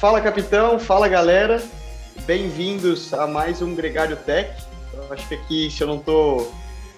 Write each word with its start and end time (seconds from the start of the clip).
Fala 0.00 0.18
capitão, 0.22 0.78
fala 0.78 1.06
galera, 1.08 1.62
bem-vindos 2.24 3.12
a 3.12 3.26
mais 3.26 3.60
um 3.60 3.74
Gregário 3.74 4.16
Tech. 4.16 4.50
Eu 4.94 5.12
acho 5.12 5.28
que 5.28 5.34
aqui, 5.34 5.70
se 5.70 5.82
eu 5.82 5.88
não 5.88 5.98
estou 5.98 6.50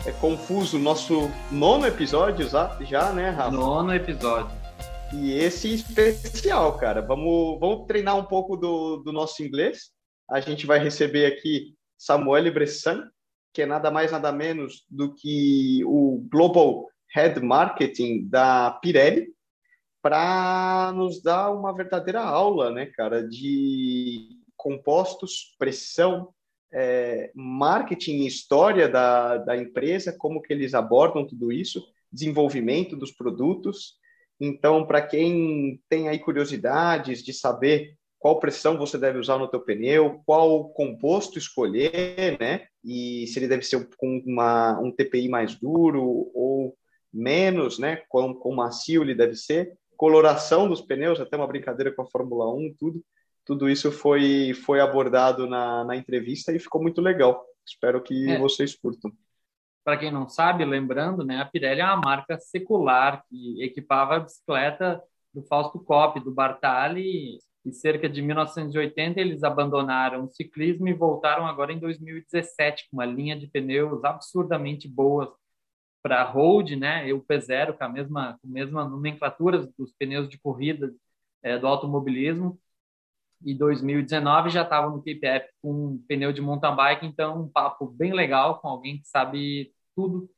é, 0.06 0.12
confuso, 0.12 0.78
nosso 0.78 1.28
nono 1.50 1.84
episódio 1.84 2.48
já, 2.48 3.12
né, 3.12 3.30
Rafa? 3.30 3.50
Nono 3.50 3.92
episódio. 3.92 4.56
E 5.12 5.32
esse 5.32 5.74
especial, 5.74 6.78
cara. 6.78 7.02
Vamos, 7.02 7.58
vamos 7.58 7.88
treinar 7.88 8.16
um 8.16 8.24
pouco 8.24 8.56
do, 8.56 8.98
do 8.98 9.12
nosso 9.12 9.42
inglês. 9.42 9.90
A 10.30 10.38
gente 10.38 10.64
vai 10.64 10.78
receber 10.78 11.26
aqui 11.26 11.74
Samuel 11.98 12.54
Bressan, 12.54 13.02
que 13.52 13.62
é 13.62 13.66
nada 13.66 13.90
mais, 13.90 14.12
nada 14.12 14.30
menos 14.30 14.84
do 14.88 15.12
que 15.12 15.82
o 15.86 16.24
Global 16.30 16.86
Head 17.12 17.40
Marketing 17.40 18.28
da 18.28 18.70
Pirelli 18.80 19.26
para 20.02 20.92
nos 20.94 21.22
dar 21.22 21.52
uma 21.52 21.72
verdadeira 21.72 22.20
aula, 22.20 22.70
né, 22.70 22.86
cara, 22.86 23.26
de 23.26 24.40
compostos, 24.56 25.54
pressão, 25.58 26.34
é, 26.72 27.30
marketing 27.34 28.18
e 28.22 28.26
história 28.26 28.88
da, 28.88 29.38
da 29.38 29.56
empresa, 29.56 30.14
como 30.18 30.42
que 30.42 30.52
eles 30.52 30.74
abordam 30.74 31.26
tudo 31.26 31.52
isso, 31.52 31.86
desenvolvimento 32.10 32.96
dos 32.96 33.12
produtos. 33.12 33.94
Então, 34.40 34.84
para 34.84 35.00
quem 35.00 35.80
tem 35.88 36.08
aí 36.08 36.18
curiosidades 36.18 37.22
de 37.22 37.32
saber 37.32 37.94
qual 38.18 38.38
pressão 38.38 38.78
você 38.78 38.96
deve 38.96 39.18
usar 39.18 39.38
no 39.38 39.48
teu 39.48 39.60
pneu, 39.60 40.22
qual 40.24 40.68
composto 40.70 41.38
escolher, 41.38 42.38
né? 42.40 42.66
E 42.84 43.26
se 43.26 43.38
ele 43.38 43.48
deve 43.48 43.62
ser 43.62 43.88
com 43.96 44.22
uma, 44.24 44.78
um 44.80 44.92
TPI 44.92 45.28
mais 45.28 45.54
duro 45.56 46.30
ou 46.34 46.76
menos, 47.12 47.78
né? 47.78 48.02
Com, 48.08 48.32
com 48.34 48.54
macio 48.54 49.02
ele 49.02 49.14
deve 49.14 49.34
ser 49.34 49.76
coloração 50.02 50.66
dos 50.66 50.80
pneus, 50.80 51.20
até 51.20 51.36
uma 51.36 51.46
brincadeira 51.46 51.94
com 51.94 52.02
a 52.02 52.06
Fórmula 52.06 52.52
1, 52.52 52.74
tudo. 52.76 53.04
Tudo 53.44 53.70
isso 53.70 53.92
foi, 53.92 54.52
foi 54.52 54.80
abordado 54.80 55.46
na, 55.46 55.84
na 55.84 55.94
entrevista 55.94 56.52
e 56.52 56.58
ficou 56.58 56.82
muito 56.82 57.00
legal. 57.00 57.44
Espero 57.64 58.02
que 58.02 58.28
é. 58.28 58.36
vocês 58.36 58.74
curtam. 58.74 59.12
Para 59.84 59.96
quem 59.96 60.10
não 60.10 60.28
sabe, 60.28 60.64
lembrando, 60.64 61.24
né, 61.24 61.40
a 61.40 61.44
Pirelli 61.44 61.82
é 61.82 61.84
uma 61.84 62.00
marca 62.04 62.36
secular 62.36 63.22
que 63.30 63.62
equipava 63.62 64.16
a 64.16 64.18
bicicleta 64.18 65.00
do 65.32 65.40
Fausto 65.44 65.78
Coppi, 65.78 66.18
do 66.18 66.34
Bartali, 66.34 67.38
e 67.64 67.72
cerca 67.72 68.08
de 68.08 68.20
1980 68.20 69.20
eles 69.20 69.44
abandonaram 69.44 70.24
o 70.24 70.30
ciclismo 70.32 70.88
e 70.88 70.92
voltaram 70.92 71.46
agora 71.46 71.72
em 71.72 71.78
2017 71.78 72.88
com 72.90 72.96
uma 72.96 73.06
linha 73.06 73.38
de 73.38 73.46
pneus 73.46 74.02
absurdamente 74.02 74.88
boas 74.88 75.28
para 76.02 76.24
road, 76.24 76.74
né, 76.76 77.08
e 77.08 77.12
o 77.12 77.22
P0 77.22 77.76
com 77.76 77.84
a 77.84 77.88
mesma, 77.88 78.38
com 78.42 78.48
a 78.48 78.50
mesma 78.50 78.88
nomenclatura 78.88 79.68
dos 79.78 79.92
pneus 79.92 80.28
de 80.28 80.38
corrida 80.38 80.92
é, 81.42 81.58
do 81.58 81.66
automobilismo. 81.66 82.58
E 83.44 83.54
2019 83.54 84.50
já 84.50 84.62
estava 84.62 84.90
no 84.90 85.02
KPF 85.02 85.48
com 85.60 85.72
um 85.72 86.04
pneu 86.06 86.32
de 86.32 86.40
mountain 86.40 86.76
bike, 86.76 87.06
então 87.06 87.42
um 87.42 87.48
papo 87.48 87.86
bem 87.86 88.12
legal 88.12 88.60
com 88.60 88.68
alguém 88.68 88.98
que 88.98 89.08
sabe 89.08 89.72
tudo 89.94 90.28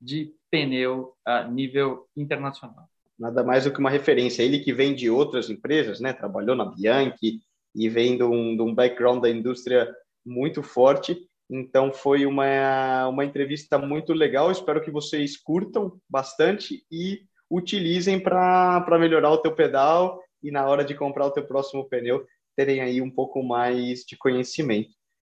de 0.00 0.34
pneu 0.50 1.14
a 1.24 1.44
nível 1.44 2.08
internacional. 2.16 2.88
Nada 3.18 3.42
mais 3.42 3.64
do 3.64 3.72
que 3.72 3.80
uma 3.80 3.90
referência. 3.90 4.42
Ele 4.42 4.60
que 4.60 4.72
vem 4.72 4.94
de 4.94 5.10
outras 5.10 5.50
empresas, 5.50 6.00
né? 6.00 6.12
Trabalhou 6.12 6.54
na 6.54 6.64
Bianchi 6.64 7.40
e 7.74 7.88
vem 7.88 8.16
de 8.16 8.22
um, 8.22 8.56
de 8.56 8.62
um 8.62 8.74
background 8.74 9.20
da 9.20 9.30
indústria 9.30 9.92
muito 10.24 10.62
forte 10.62 11.27
então 11.50 11.92
foi 11.92 12.26
uma, 12.26 13.08
uma 13.08 13.24
entrevista 13.24 13.78
muito 13.78 14.12
legal. 14.12 14.50
Espero 14.50 14.82
que 14.82 14.90
vocês 14.90 15.36
curtam 15.36 15.98
bastante 16.08 16.84
e 16.90 17.22
utilizem 17.50 18.20
para 18.20 18.98
melhorar 18.98 19.30
o 19.30 19.38
teu 19.38 19.54
pedal 19.54 20.22
e 20.42 20.50
na 20.50 20.66
hora 20.66 20.84
de 20.84 20.94
comprar 20.94 21.26
o 21.26 21.30
teu 21.30 21.46
próximo 21.46 21.88
pneu 21.88 22.26
terem 22.54 22.80
aí 22.80 23.00
um 23.00 23.10
pouco 23.10 23.42
mais 23.42 24.00
de 24.00 24.16
conhecimento. 24.16 24.90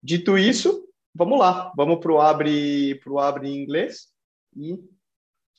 Dito 0.03 0.37
isso, 0.37 0.89
vamos 1.15 1.39
lá, 1.39 1.73
vamos 1.77 2.01
para 2.01 2.13
o 2.13 2.21
abre 2.21 2.97
pro 2.97 3.19
abre 3.19 3.49
em 3.49 3.63
inglês 3.63 4.09
e 4.57 4.79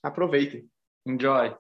aproveitem. 0.04 0.68
Enjoy. 1.06 1.56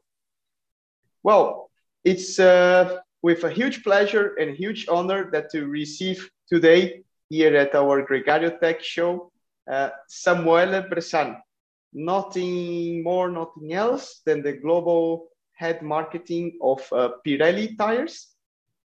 Well, 1.23 1.69
it's 2.03 2.39
uh, 2.39 2.99
with 3.23 3.45
a 3.45 3.49
huge 3.49 3.83
pleasure 3.83 4.35
and 4.39 4.55
huge 4.55 4.87
honor 4.89 5.29
that 5.31 5.49
to 5.51 5.65
receive 5.67 6.29
today 6.49 7.05
here 7.31 7.55
at 7.55 7.73
our 7.75 8.05
Gregario 8.05 8.59
Tech 8.59 8.83
show, 8.83 9.31
uh, 9.71 9.89
Samuele 10.09 10.89
Bressan. 10.89 11.39
Nothing 11.93 13.03
more, 13.03 13.29
nothing 13.31 13.73
else 13.73 14.21
than 14.25 14.41
the 14.41 14.53
global 14.53 15.27
head 15.53 15.81
marketing 15.81 16.57
of 16.61 16.81
uh, 16.91 17.09
Pirelli 17.25 17.77
tires 17.77 18.27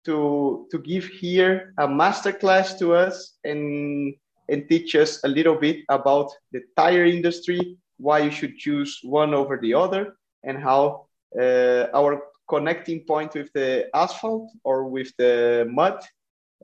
to, 0.05 0.67
to 0.71 0.77
give 0.77 1.05
here 1.05 1.73
a 1.79 1.87
masterclass 1.87 2.77
to 2.77 2.93
us 2.93 3.37
and, 3.43 4.13
and 4.49 4.69
teach 4.69 4.95
us 4.95 5.23
a 5.23 5.27
little 5.27 5.55
bit 5.55 5.77
about 5.89 6.31
the 6.51 6.61
tire 6.77 7.05
industry, 7.05 7.77
why 7.97 8.19
you 8.19 8.31
should 8.31 8.57
choose 8.57 8.99
one 9.03 9.33
over 9.33 9.57
the 9.57 9.73
other, 9.73 10.15
and 10.43 10.59
how 10.61 11.07
uh, 11.39 11.87
our 11.95 12.21
connecting 12.47 13.01
point 13.05 13.33
with 13.33 13.51
the 13.53 13.87
asphalt 13.95 14.51
or 14.63 14.87
with 14.87 15.11
the 15.17 15.67
mud 15.71 15.99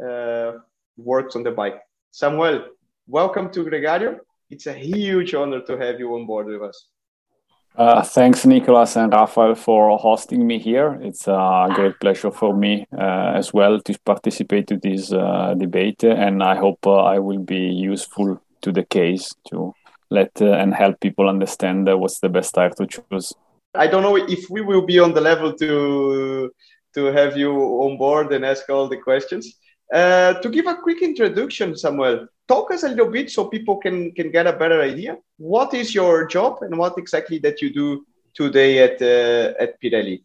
uh, 0.05 0.53
works 1.03 1.35
on 1.35 1.43
the 1.43 1.51
bike. 1.51 1.79
Samuel, 2.11 2.65
welcome 3.07 3.51
to 3.51 3.63
Gregario. 3.63 4.17
It's 4.49 4.67
a 4.67 4.73
huge 4.73 5.33
honor 5.33 5.61
to 5.61 5.77
have 5.77 5.99
you 5.99 6.13
on 6.15 6.25
board 6.25 6.47
with 6.47 6.61
us. 6.61 6.87
Uh, 7.75 8.03
thanks, 8.03 8.45
Nicolas 8.45 8.97
and 8.97 9.13
Rafael, 9.13 9.55
for 9.55 9.97
hosting 9.97 10.45
me 10.45 10.59
here. 10.59 10.99
It's 11.01 11.27
a 11.27 11.69
great 11.73 11.97
pleasure 12.01 12.31
for 12.31 12.53
me 12.53 12.85
uh, 12.91 13.31
as 13.33 13.53
well 13.53 13.79
to 13.79 13.99
participate 13.99 14.67
to 14.67 14.77
this 14.77 15.13
uh, 15.13 15.53
debate, 15.57 16.03
and 16.03 16.43
I 16.43 16.55
hope 16.55 16.85
uh, 16.85 16.97
I 16.97 17.19
will 17.19 17.39
be 17.39 17.69
useful 17.69 18.41
to 18.61 18.71
the 18.73 18.83
case 18.83 19.33
to 19.49 19.73
let 20.09 20.41
uh, 20.41 20.51
and 20.51 20.73
help 20.73 20.99
people 20.99 21.29
understand 21.29 21.87
uh, 21.87 21.97
what's 21.97 22.19
the 22.19 22.27
best 22.27 22.53
tire 22.53 22.71
to 22.71 22.85
choose. 22.85 23.33
I 23.73 23.87
don't 23.87 24.03
know 24.03 24.17
if 24.17 24.49
we 24.49 24.59
will 24.59 24.85
be 24.85 24.99
on 24.99 25.13
the 25.13 25.21
level 25.21 25.53
to 25.53 26.51
to 26.93 27.05
have 27.05 27.37
you 27.37 27.53
on 27.53 27.97
board 27.97 28.33
and 28.33 28.45
ask 28.45 28.69
all 28.69 28.89
the 28.89 28.97
questions. 28.97 29.55
Uh, 29.91 30.33
to 30.41 30.49
give 30.49 30.67
a 30.67 30.75
quick 30.75 31.01
introduction, 31.01 31.75
Samuel, 31.75 32.27
talk 32.47 32.71
us 32.71 32.83
a 32.83 32.89
little 32.89 33.11
bit 33.11 33.29
so 33.29 33.45
people 33.45 33.77
can, 33.77 34.11
can 34.13 34.31
get 34.31 34.47
a 34.47 34.53
better 34.53 34.81
idea. 34.81 35.17
What 35.37 35.73
is 35.73 35.93
your 35.93 36.25
job 36.27 36.59
and 36.61 36.77
what 36.77 36.97
exactly 36.97 37.39
that 37.39 37.61
you 37.61 37.73
do 37.73 38.05
today 38.33 38.79
at, 38.79 39.01
uh, 39.01 39.53
at 39.59 39.81
Pirelli? 39.81 40.23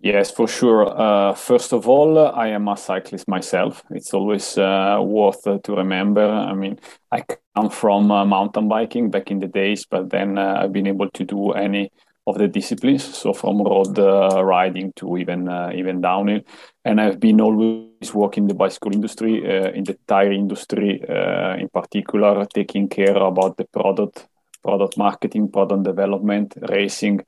Yes, 0.00 0.30
for 0.30 0.46
sure. 0.46 0.86
Uh, 1.00 1.32
first 1.32 1.72
of 1.72 1.88
all, 1.88 2.18
I 2.18 2.48
am 2.48 2.68
a 2.68 2.76
cyclist 2.76 3.26
myself. 3.26 3.82
It's 3.90 4.12
always 4.12 4.58
uh, 4.58 4.98
worth 5.00 5.46
uh, 5.46 5.58
to 5.64 5.76
remember. 5.76 6.26
I 6.26 6.52
mean, 6.52 6.78
I 7.10 7.24
come 7.56 7.70
from 7.70 8.10
uh, 8.10 8.24
mountain 8.26 8.68
biking 8.68 9.10
back 9.10 9.30
in 9.30 9.38
the 9.38 9.46
days, 9.48 9.86
but 9.86 10.10
then 10.10 10.36
I've 10.36 10.72
been 10.72 10.88
able 10.88 11.08
to 11.08 11.24
do 11.24 11.52
any 11.52 11.90
of 12.26 12.38
the 12.38 12.48
disciplines, 12.48 13.04
so 13.04 13.32
from 13.32 13.62
road 13.62 13.98
uh, 13.98 14.42
riding 14.42 14.92
to 14.96 15.16
even 15.18 15.48
uh, 15.48 15.70
even 15.74 16.00
downhill. 16.00 16.40
And 16.84 17.00
I've 17.00 17.20
been 17.20 17.40
always 17.40 18.14
working 18.14 18.46
the 18.46 18.54
bicycle 18.54 18.92
industry, 18.92 19.44
uh, 19.44 19.70
in 19.72 19.84
the 19.84 19.98
tire 20.06 20.32
industry 20.32 21.02
uh, 21.08 21.56
in 21.56 21.68
particular, 21.68 22.46
taking 22.46 22.88
care 22.88 23.16
about 23.16 23.56
the 23.56 23.64
product, 23.64 24.26
product 24.62 24.96
marketing, 24.96 25.50
product 25.50 25.82
development, 25.82 26.54
racing, 26.68 27.20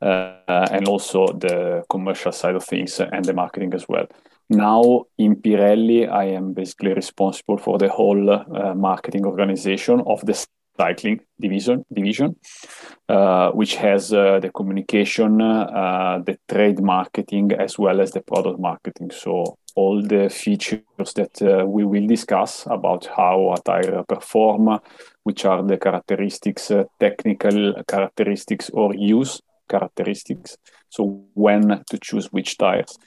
uh, 0.00 0.68
and 0.70 0.86
also 0.88 1.26
the 1.26 1.82
commercial 1.88 2.32
side 2.32 2.54
of 2.54 2.64
things 2.64 3.00
and 3.00 3.24
the 3.24 3.32
marketing 3.32 3.74
as 3.74 3.88
well. 3.88 4.06
Now 4.48 5.06
in 5.18 5.36
Pirelli, 5.36 6.08
I 6.08 6.24
am 6.24 6.52
basically 6.52 6.94
responsible 6.94 7.58
for 7.58 7.78
the 7.78 7.88
whole 7.88 8.30
uh, 8.30 8.74
marketing 8.74 9.26
organization 9.26 10.02
of 10.06 10.24
the 10.24 10.46
cycling 10.76 11.20
division 11.40 11.84
division 11.92 12.36
uh, 13.08 13.50
which 13.50 13.76
has 13.76 14.12
uh, 14.12 14.38
the 14.40 14.50
communication 14.50 15.40
uh, 15.40 16.20
the 16.24 16.38
trade 16.48 16.80
marketing 16.80 17.52
as 17.52 17.78
well 17.78 18.00
as 18.00 18.12
the 18.12 18.20
product 18.20 18.58
marketing 18.58 19.10
so 19.10 19.58
all 19.74 20.02
the 20.02 20.30
features 20.30 21.12
that 21.14 21.42
uh, 21.42 21.66
we 21.66 21.84
will 21.84 22.06
discuss 22.06 22.66
about 22.66 23.06
how 23.14 23.52
a 23.52 23.60
tire 23.60 24.02
perform 24.08 24.78
which 25.24 25.44
are 25.44 25.62
the 25.62 25.76
characteristics 25.76 26.70
uh, 26.70 26.84
technical 26.98 27.74
characteristics 27.86 28.70
or 28.70 28.94
use 28.94 29.40
characteristics. 29.68 30.56
So 30.88 31.24
when 31.34 31.82
to 31.90 31.98
choose 31.98 32.32
which 32.32 32.58
tires 32.58 32.98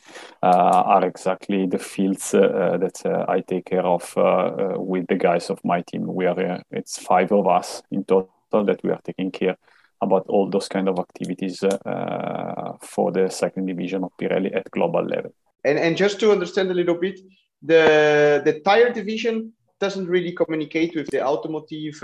uh, 0.44 0.84
are 0.86 1.06
exactly 1.06 1.66
the 1.66 1.80
fields 1.80 2.34
uh, 2.34 2.78
that 2.80 3.06
uh, 3.06 3.26
I 3.28 3.42
take 3.42 3.66
care 3.66 3.86
of 3.86 4.14
uh, 4.18 4.22
uh, 4.22 4.74
with 4.78 5.08
the 5.08 5.16
guys 5.16 5.50
of 5.50 5.60
my 5.64 5.82
team. 5.82 6.14
We 6.14 6.26
are 6.26 6.40
uh, 6.40 6.62
it's 6.72 6.98
five 6.98 7.32
of 7.32 7.48
us 7.48 7.82
in 7.92 8.04
total 8.04 8.30
that 8.52 8.82
we 8.84 8.92
are 8.92 9.02
taking 9.04 9.32
care 9.32 9.58
about 10.02 10.26
all 10.30 10.50
those 10.50 10.68
kind 10.68 10.88
of 10.88 10.98
activities 10.98 11.60
for 11.60 13.12
the 13.12 13.30
second 13.30 13.66
division 13.66 14.04
of 14.04 14.12
Pirelli 14.18 14.56
at 14.56 14.72
global 14.72 15.04
level. 15.04 15.34
And 15.66 15.78
and 15.78 15.98
just 15.98 16.20
to 16.22 16.32
understand 16.32 16.72
a 16.72 16.74
little 16.74 16.96
bit, 16.96 17.20
the 17.62 18.42
the 18.46 18.62
tire 18.62 18.94
division 18.94 19.52
doesn't 19.80 20.08
really 20.08 20.32
communicate 20.32 20.96
with 20.96 21.08
the 21.08 21.22
automotive 21.22 21.96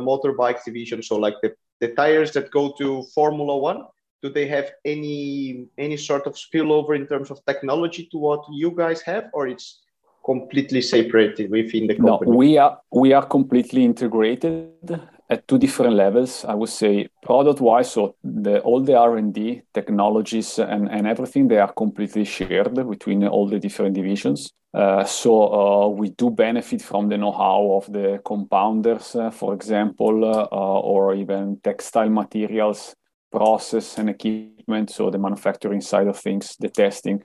motorbike 0.00 0.64
division. 0.64 1.02
So 1.02 1.16
like 1.16 1.34
the 1.42 1.54
the 1.80 1.88
tires 1.88 2.32
that 2.32 2.50
go 2.50 2.72
to 2.78 3.02
Formula 3.14 3.56
One, 3.56 3.84
do 4.22 4.30
they 4.30 4.46
have 4.46 4.70
any 4.84 5.66
any 5.78 5.96
sort 5.96 6.26
of 6.26 6.34
spillover 6.34 6.96
in 6.96 7.06
terms 7.06 7.30
of 7.30 7.44
technology 7.44 8.08
to 8.10 8.18
what 8.18 8.44
you 8.52 8.70
guys 8.70 9.00
have, 9.02 9.24
or 9.32 9.48
it's 9.48 9.82
completely 10.24 10.82
separated 10.82 11.50
within 11.50 11.86
the 11.86 11.94
company? 11.94 12.30
No, 12.30 12.36
we 12.36 12.58
are 12.58 12.78
we 12.90 13.12
are 13.12 13.26
completely 13.26 13.84
integrated 13.84 15.00
at 15.28 15.46
two 15.48 15.58
different 15.58 15.94
levels. 15.94 16.44
I 16.44 16.54
would 16.54 16.68
say 16.68 17.08
product 17.22 17.60
wise, 17.60 17.92
so 17.92 18.16
the 18.22 18.60
all 18.60 18.80
the 18.80 18.94
R 18.94 19.16
and 19.16 19.32
D 19.32 19.62
technologies 19.72 20.58
and, 20.58 20.88
and 20.90 21.06
everything 21.06 21.48
they 21.48 21.58
are 21.58 21.72
completely 21.72 22.24
shared 22.24 22.74
between 22.88 23.26
all 23.26 23.48
the 23.48 23.58
different 23.58 23.94
divisions. 23.94 24.50
Uh, 24.74 25.04
so 25.04 25.30
uh, 25.54 25.88
we 25.88 26.10
do 26.10 26.30
benefit 26.30 26.82
from 26.82 27.08
the 27.08 27.16
know-how 27.16 27.78
of 27.78 27.90
the 27.90 28.20
compounders, 28.24 29.16
uh, 29.16 29.30
for 29.30 29.54
example, 29.54 30.22
uh, 30.22 30.80
or 30.80 31.14
even 31.14 31.58
textile 31.62 32.10
materials 32.10 32.94
process 33.36 33.98
and 33.98 34.08
equipment, 34.08 34.88
so 34.88 35.10
the 35.10 35.18
manufacturing 35.18 35.82
side 35.82 36.06
of 36.06 36.18
things, 36.18 36.56
the 36.58 36.70
testing, 36.70 37.22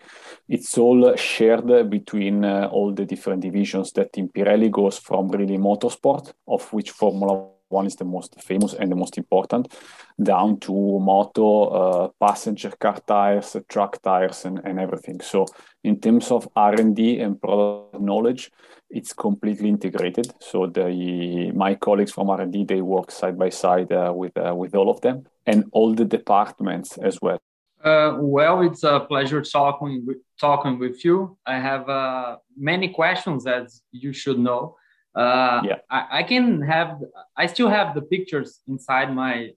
it's 0.49 0.77
all 0.77 1.15
shared 1.15 1.89
between 1.89 2.43
uh, 2.43 2.67
all 2.69 2.93
the 2.93 3.05
different 3.05 3.41
divisions 3.41 3.93
that 3.93 4.17
in 4.17 4.27
Pirelli 4.27 4.69
goes 4.69 4.97
from 4.97 5.29
really 5.29 5.57
motorsport, 5.57 6.33
of 6.49 6.73
which 6.73 6.91
Formula 6.91 7.50
one 7.71 7.85
is 7.85 7.95
the 7.95 8.06
most 8.06 8.39
famous 8.41 8.73
and 8.73 8.91
the 8.91 8.95
most 8.95 9.18
important, 9.18 9.73
down 10.21 10.59
to 10.62 11.00
moto, 11.00 11.63
uh, 11.65 12.07
passenger 12.19 12.71
car 12.71 13.00
tires, 13.07 13.56
truck 13.68 14.01
tires, 14.01 14.45
and, 14.45 14.59
and 14.63 14.79
everything. 14.79 15.21
So 15.21 15.45
in 15.83 16.00
terms 16.00 16.31
of 16.31 16.47
R&D 16.56 17.19
and 17.19 17.41
product 17.41 18.00
knowledge, 18.00 18.51
it's 18.89 19.13
completely 19.13 19.69
integrated. 19.69 20.33
So 20.39 20.68
the 20.68 21.51
my 21.53 21.75
colleagues 21.75 22.12
from 22.12 22.29
R&D 22.29 22.65
they 22.65 22.81
work 22.81 23.09
side 23.12 23.38
by 23.38 23.50
side 23.50 23.91
uh, 23.91 24.12
with 24.13 24.35
uh, 24.38 24.53
with 24.53 24.75
all 24.75 24.89
of 24.89 25.01
them 25.01 25.25
and 25.45 25.65
all 25.71 25.94
the 25.94 26.06
departments 26.06 26.97
as 26.97 27.19
well. 27.21 27.39
Uh, 27.83 28.17
well, 28.19 28.62
it's 28.62 28.83
a 28.83 29.00
pleasure 29.00 29.41
talking 29.41 30.06
with, 30.06 30.17
talking 30.39 30.77
with 30.77 31.03
you. 31.03 31.35
I 31.47 31.59
have 31.59 31.89
uh, 31.89 32.38
many 32.56 32.89
questions, 32.89 33.47
as 33.47 33.81
you 33.91 34.13
should 34.13 34.38
know. 34.38 34.75
Uh, 35.15 35.61
yeah. 35.63 35.77
I, 35.89 36.19
I, 36.19 36.23
can 36.23 36.61
have. 36.61 37.01
I 37.35 37.45
still 37.47 37.69
have 37.69 37.95
the 37.95 38.01
pictures 38.01 38.61
inside 38.67 39.13
my 39.13 39.51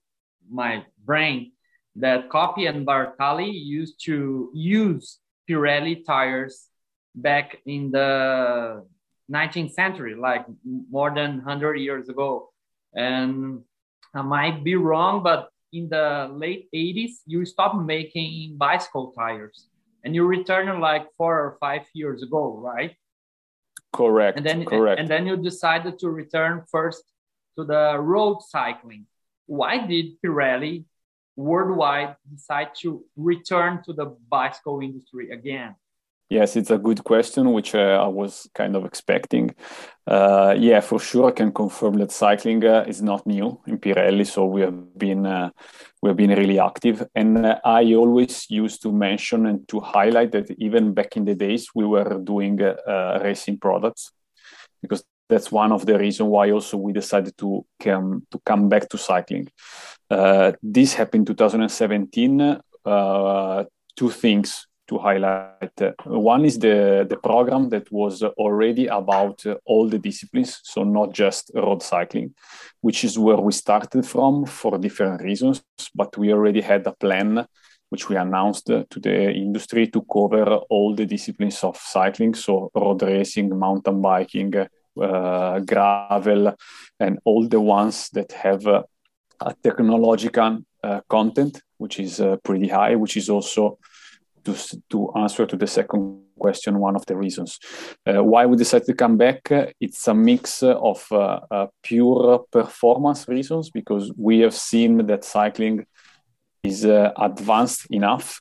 my 0.50 0.84
brain 1.04 1.52
that 1.96 2.28
Coppi 2.28 2.66
and 2.66 2.86
Bartali 2.86 3.50
used 3.52 4.04
to 4.06 4.50
use 4.52 5.20
Pirelli 5.48 6.04
tires 6.04 6.68
back 7.14 7.58
in 7.66 7.92
the 7.92 8.84
19th 9.30 9.72
century, 9.72 10.14
like 10.14 10.44
more 10.64 11.14
than 11.14 11.36
100 11.36 11.76
years 11.76 12.08
ago. 12.08 12.50
And 12.94 13.62
I 14.14 14.22
might 14.22 14.64
be 14.64 14.74
wrong, 14.74 15.22
but 15.22 15.48
in 15.72 15.88
the 15.88 16.30
late 16.32 16.68
80s, 16.74 17.22
you 17.26 17.44
stopped 17.44 17.76
making 17.76 18.56
bicycle 18.56 19.12
tires 19.16 19.68
and 20.04 20.14
you 20.14 20.24
returned 20.24 20.80
like 20.80 21.06
four 21.16 21.34
or 21.34 21.56
five 21.60 21.82
years 21.94 22.22
ago, 22.22 22.56
right? 22.58 22.94
Correct. 23.94 24.37
And 24.37 24.44
then, 24.44 24.64
correct. 24.64 25.00
And 25.00 25.08
then 25.08 25.26
you 25.26 25.37
decided 25.37 25.99
to 26.00 26.11
return 26.11 26.64
first 26.70 27.05
to 27.56 27.64
the 27.64 27.99
road 27.99 28.41
cycling. 28.43 29.06
Why 29.46 29.87
did 29.87 30.20
Pirelli 30.20 30.85
worldwide 31.37 32.17
decide 32.32 32.70
to 32.82 33.05
return 33.17 33.82
to 33.85 33.93
the 33.93 34.06
bicycle 34.29 34.81
industry 34.81 35.31
again? 35.31 35.76
Yes, 36.30 36.56
it's 36.56 36.70
a 36.70 36.78
good 36.78 37.04
question, 37.04 37.52
which 37.52 37.74
uh, 37.74 38.02
I 38.02 38.08
was 38.08 38.48
kind 38.54 38.76
of 38.76 38.86
expecting. 38.86 39.54
Uh, 40.06 40.54
yeah, 40.58 40.80
for 40.80 40.98
sure, 40.98 41.28
I 41.28 41.32
can 41.32 41.52
confirm 41.52 41.98
that 41.98 42.12
cycling 42.12 42.64
uh, 42.64 42.84
is 42.88 43.02
not 43.02 43.26
new 43.26 43.60
in 43.66 43.78
Pirelli. 43.78 44.26
So 44.26 44.46
we 44.46 44.62
have 44.62 44.98
been 44.98 45.26
uh, 45.26 45.50
we 46.00 46.08
have 46.08 46.16
been 46.16 46.30
really 46.30 46.58
active, 46.58 47.06
and 47.14 47.44
uh, 47.44 47.60
I 47.62 47.94
always 47.94 48.46
used 48.48 48.80
to 48.82 48.92
mention 48.92 49.46
and 49.46 49.68
to 49.68 49.80
highlight 49.80 50.32
that 50.32 50.50
even 50.58 50.94
back 50.94 51.16
in 51.16 51.26
the 51.26 51.34
days 51.34 51.68
we 51.74 51.84
were 51.84 52.18
doing 52.18 52.60
uh, 52.62 53.20
racing 53.22 53.58
products 53.58 54.10
because 54.80 55.04
that's 55.28 55.52
one 55.52 55.72
of 55.72 55.84
the 55.84 55.98
reasons 55.98 56.28
why 56.30 56.50
also 56.50 56.78
we 56.78 56.92
decided 56.92 57.36
to 57.38 57.66
come 57.80 58.26
to 58.30 58.38
come 58.46 58.70
back 58.70 58.88
to 58.88 58.98
cycling. 58.98 59.48
this 60.62 60.94
happened 60.94 61.28
in 61.28 61.36
2017. 61.36 62.60
two 63.96 64.10
things 64.10 64.66
to 64.88 64.98
highlight. 64.98 65.81
One 66.04 66.44
is 66.44 66.58
the, 66.58 67.06
the 67.08 67.16
program 67.16 67.69
that 67.70 67.90
was 67.90 68.22
already 68.22 68.86
about 68.86 69.44
all 69.64 69.88
the 69.88 69.98
disciplines, 69.98 70.60
so 70.62 70.84
not 70.84 71.12
just 71.12 71.50
road 71.54 71.82
cycling, 71.82 72.34
which 72.81 73.04
is 73.04 73.19
where 73.19 73.36
we 73.36 73.52
started 73.52 74.06
from 74.06 74.46
for 74.46 74.78
different 74.78 75.22
reasons, 75.22 75.62
but 75.94 76.16
we 76.16 76.32
already 76.32 76.60
had 76.60 76.86
a 76.86 76.92
plan 76.92 77.46
which 77.90 78.08
we 78.08 78.16
announced 78.16 78.66
to 78.66 79.00
the 79.00 79.31
industry 79.31 79.86
to 79.86 80.04
cover 80.12 80.44
all 80.69 80.94
the 80.94 81.06
disciplines 81.06 81.62
of 81.62 81.76
cycling, 81.76 82.34
so 82.34 82.70
road 82.75 83.02
racing, 83.02 83.56
mountain 83.56 84.02
biking, 84.02 84.52
uh, 85.00 85.60
gravel, 85.60 86.54
and 86.98 87.19
all 87.25 87.46
the 87.46 87.60
ones 87.60 88.08
that 88.10 88.32
have 88.32 88.66
uh, 88.66 88.82
a 89.40 89.54
technological 89.62 90.58
uh, 90.82 91.00
content, 91.08 91.62
which 91.78 92.00
is 92.00 92.20
uh, 92.20 92.36
pretty 92.42 92.69
high, 92.69 92.94
which 92.94 93.16
is 93.16 93.28
also 93.31 93.78
to, 94.44 94.55
to 94.91 95.12
answer 95.17 95.46
to 95.46 95.56
the 95.56 95.67
second 95.67 96.25
question, 96.38 96.79
one 96.79 96.96
of 96.96 97.06
the 97.06 97.17
reasons. 97.17 97.58
Uh, 98.06 98.23
why 98.23 98.46
we 98.46 98.56
decided 98.56 98.87
to 98.87 98.94
come 98.94 99.17
back, 99.17 99.41
it's 99.81 100.06
a 100.08 100.14
mix 100.14 100.62
of 100.62 101.06
uh, 101.11 101.41
uh, 101.50 101.67
pure 101.82 102.44
performance 102.50 103.29
reasons 103.29 103.70
because 103.70 104.12
we 104.17 104.41
have 104.41 104.55
seen 104.55 105.06
that 105.06 105.25
cycling 105.25 105.87
is 106.62 106.85
uh, 106.85 107.12
advanced 107.17 107.87
enough 107.91 108.41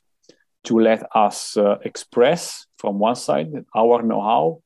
to 0.64 0.78
let 0.78 1.02
us 1.14 1.56
uh, 1.56 1.76
express 1.84 2.66
from 2.78 2.98
one 2.98 3.16
side 3.16 3.52
our 3.76 4.02
know-how 4.02 4.60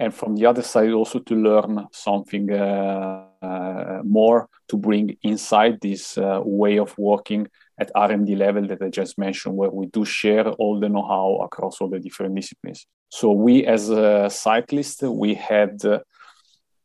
and 0.00 0.14
from 0.14 0.34
the 0.36 0.46
other 0.46 0.62
side 0.62 0.90
also 0.92 1.18
to 1.18 1.34
learn 1.34 1.86
something 1.92 2.50
uh, 2.50 4.00
more 4.02 4.48
to 4.68 4.76
bring 4.76 5.16
inside 5.22 5.78
this 5.80 6.16
way 6.18 6.78
of 6.78 6.96
working 6.98 7.46
at 7.82 7.90
R&D 7.94 8.30
level 8.36 8.64
that 8.68 8.82
I 8.86 8.88
just 9.00 9.14
mentioned, 9.26 9.56
where 9.56 9.74
we 9.78 9.86
do 9.96 10.02
share 10.04 10.46
all 10.60 10.74
the 10.82 10.88
know-how 10.94 11.28
across 11.46 11.74
all 11.80 11.90
the 11.94 12.02
different 12.06 12.34
disciplines. 12.40 12.80
So 13.18 13.26
we, 13.46 13.54
as 13.76 13.82
a 13.90 14.30
cyclist, 14.30 15.02
we 15.02 15.34
had 15.34 15.72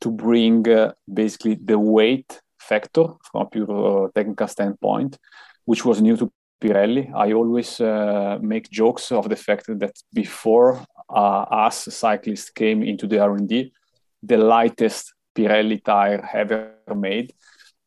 to 0.03 0.09
bring 0.25 0.67
uh, 0.69 0.93
basically 1.21 1.55
the 1.71 1.79
weight 1.79 2.29
factor 2.59 3.05
from 3.25 3.41
a 3.41 3.45
pure 3.53 4.05
uh, 4.05 4.07
technical 4.13 4.47
standpoint, 4.47 5.17
which 5.65 5.85
was 5.85 6.01
new 6.01 6.17
to 6.17 6.31
Pirelli. 6.61 7.03
I 7.25 7.33
always 7.33 7.79
uh, 7.79 8.37
make 8.41 8.69
jokes 8.69 9.11
of 9.11 9.29
the 9.29 9.39
fact 9.47 9.65
that 9.67 9.95
before 10.13 10.71
uh, 11.09 11.43
us 11.65 11.77
cyclists 12.03 12.49
came 12.49 12.83
into 12.83 13.07
the 13.07 13.19
R&D, 13.19 13.73
the 14.23 14.37
lightest 14.37 15.13
Pirelli 15.35 15.83
tire 15.83 16.27
ever 16.33 16.73
made 16.95 17.33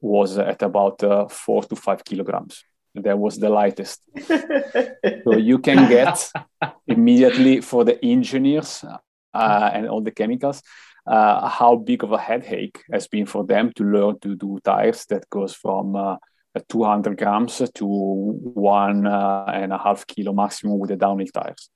was 0.01 0.39
at 0.39 0.63
about 0.63 1.03
uh, 1.03 1.29
four 1.29 1.63
to 1.65 1.77
five 1.77 2.05
kilograms 2.05 2.65
that 2.95 3.19
was 3.19 3.39
the 3.39 3.49
lightest. 3.49 4.03
so 5.25 5.37
you 5.37 5.59
can 5.59 5.89
get 5.89 6.31
immediately 6.87 7.61
for 7.61 7.85
the 7.85 8.05
engineers 8.05 8.85
uh, 9.35 9.71
and 9.73 9.89
all 9.89 10.01
the 10.01 10.11
chemicals 10.11 10.63
uh, 11.07 11.49
how 11.49 11.77
big 11.77 12.05
of 12.05 12.13
a 12.13 12.19
headache 12.19 12.83
has 12.93 13.09
been 13.09 13.27
for 13.27 13.45
them 13.45 13.73
to 13.75 13.85
learn 13.85 14.19
to 14.21 14.37
do 14.37 14.59
tires 14.65 15.07
that 15.07 15.29
goes 15.31 15.55
from 15.55 15.97
uh, 15.97 16.17
200 16.69 17.17
grams 17.17 17.63
to 17.75 17.87
one 17.87 19.07
uh, 19.07 19.45
and 19.53 19.73
a 19.73 19.79
half 19.79 20.07
kilo 20.07 20.33
maximum 20.33 20.79
with 20.79 20.91
the 20.91 20.97
downhill 20.97 21.27
tires. 21.33 21.71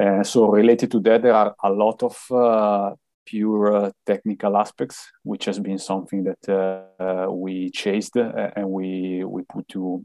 Uh, 0.00 0.22
so 0.22 0.48
related 0.50 0.90
to 0.90 1.00
that, 1.00 1.22
there 1.22 1.34
are 1.34 1.54
a 1.62 1.70
lot 1.70 2.02
of 2.02 2.16
uh, 2.30 2.90
pure 3.24 3.76
uh, 3.76 3.90
technical 4.06 4.56
aspects, 4.56 5.10
which 5.22 5.44
has 5.46 5.58
been 5.58 5.78
something 5.78 6.24
that 6.24 6.48
uh, 6.48 7.30
we 7.30 7.70
chased 7.70 8.16
uh, 8.16 8.50
and 8.56 8.68
we 8.68 9.24
we 9.24 9.42
put 9.42 9.68
to 9.68 10.04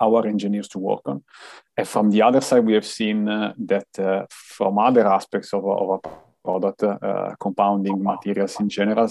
our 0.00 0.26
engineers 0.26 0.68
to 0.68 0.78
work 0.78 1.02
on. 1.06 1.22
And 1.76 1.86
from 1.86 2.10
the 2.10 2.22
other 2.22 2.40
side, 2.40 2.64
we 2.64 2.74
have 2.74 2.86
seen 2.86 3.28
uh, 3.28 3.52
that 3.58 3.86
uh, 3.98 4.26
from 4.30 4.78
other 4.78 5.06
aspects 5.06 5.52
of, 5.52 5.64
of 5.64 6.00
a 6.04 6.08
product, 6.44 6.82
uh, 6.82 7.34
compounding 7.38 8.02
materials 8.02 8.58
in 8.60 8.68
general, 8.68 9.08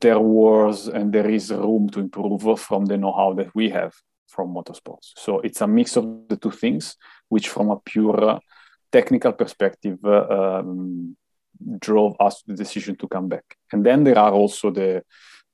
there 0.00 0.20
was 0.20 0.88
and 0.88 1.12
there 1.12 1.28
is 1.28 1.50
room 1.50 1.88
to 1.90 2.00
improve 2.00 2.60
from 2.60 2.86
the 2.86 2.96
know-how 2.96 3.34
that 3.34 3.54
we 3.54 3.70
have 3.70 3.92
from 4.28 4.54
motorsports. 4.54 5.12
So 5.16 5.40
it's 5.40 5.60
a 5.60 5.66
mix 5.66 5.96
of 5.96 6.28
the 6.28 6.36
two 6.36 6.50
things, 6.50 6.96
which 7.28 7.48
from 7.48 7.70
a 7.70 7.76
pure 7.76 8.40
technical 8.90 9.32
perspective 9.32 9.98
um, 10.04 11.16
drove 11.78 12.16
us 12.20 12.42
to 12.42 12.52
the 12.52 12.56
decision 12.56 12.96
to 12.96 13.08
come 13.08 13.28
back. 13.28 13.56
And 13.72 13.84
then 13.84 14.04
there 14.04 14.18
are 14.18 14.32
also 14.32 14.70
the 14.70 15.02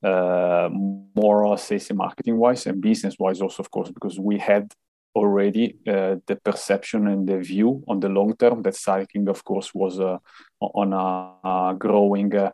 uh, 0.03 0.69
more 0.71 1.57
sales 1.57 1.89
and 1.89 1.97
marketing 1.97 2.37
wise 2.37 2.67
and 2.67 2.81
business 2.81 3.15
wise 3.17 3.41
also, 3.41 3.63
of 3.63 3.71
course, 3.71 3.89
because 3.89 4.19
we 4.19 4.37
had 4.37 4.73
already 5.15 5.77
uh, 5.87 6.15
the 6.25 6.35
perception 6.43 7.07
and 7.07 7.27
the 7.27 7.37
view 7.37 7.83
on 7.87 7.99
the 7.99 8.09
long 8.09 8.35
term 8.35 8.61
that 8.63 8.75
cycling, 8.75 9.29
of 9.29 9.43
course, 9.43 9.73
was 9.73 9.99
uh, 9.99 10.17
on 10.59 10.91
a, 10.91 11.47
a 11.47 11.75
growing 11.77 12.35
uh, 12.35 12.51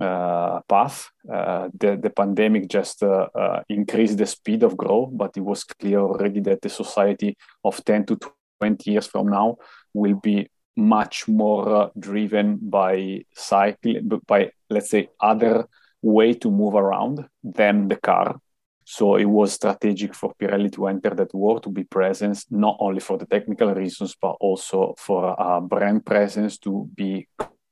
uh, 0.00 0.60
path. 0.68 1.10
Uh, 1.30 1.68
the, 1.78 1.96
the 1.96 2.10
pandemic 2.10 2.68
just 2.68 3.02
uh, 3.02 3.28
increased 3.68 4.18
the 4.18 4.26
speed 4.26 4.62
of 4.62 4.76
growth, 4.76 5.10
but 5.12 5.36
it 5.36 5.40
was 5.40 5.64
clear 5.64 6.00
already 6.00 6.40
that 6.40 6.62
the 6.62 6.68
society 6.68 7.36
of 7.64 7.82
10 7.84 8.06
to 8.06 8.18
20 8.60 8.90
years 8.90 9.06
from 9.06 9.28
now 9.28 9.56
will 9.94 10.14
be 10.14 10.48
much 10.78 11.26
more 11.28 11.68
uh, 11.68 11.88
driven 11.98 12.58
by 12.62 13.24
cycling, 13.34 14.08
by 14.26 14.50
let's 14.70 14.90
say 14.90 15.08
other 15.20 15.68
way 16.00 16.32
to 16.34 16.50
move 16.50 16.74
around 16.74 17.26
than 17.42 17.88
the 17.88 17.96
car. 17.96 18.40
So 18.84 19.16
it 19.16 19.26
was 19.26 19.52
strategic 19.52 20.14
for 20.14 20.32
Pirelli 20.40 20.72
to 20.72 20.86
enter 20.86 21.10
that 21.10 21.34
war, 21.34 21.60
to 21.60 21.68
be 21.68 21.84
present, 21.84 22.44
not 22.50 22.76
only 22.80 23.00
for 23.00 23.18
the 23.18 23.26
technical 23.26 23.74
reasons, 23.74 24.16
but 24.20 24.36
also 24.40 24.94
for 24.96 25.38
uh, 25.38 25.60
brand 25.60 26.06
presence, 26.06 26.56
to 26.58 26.88
be 26.94 27.26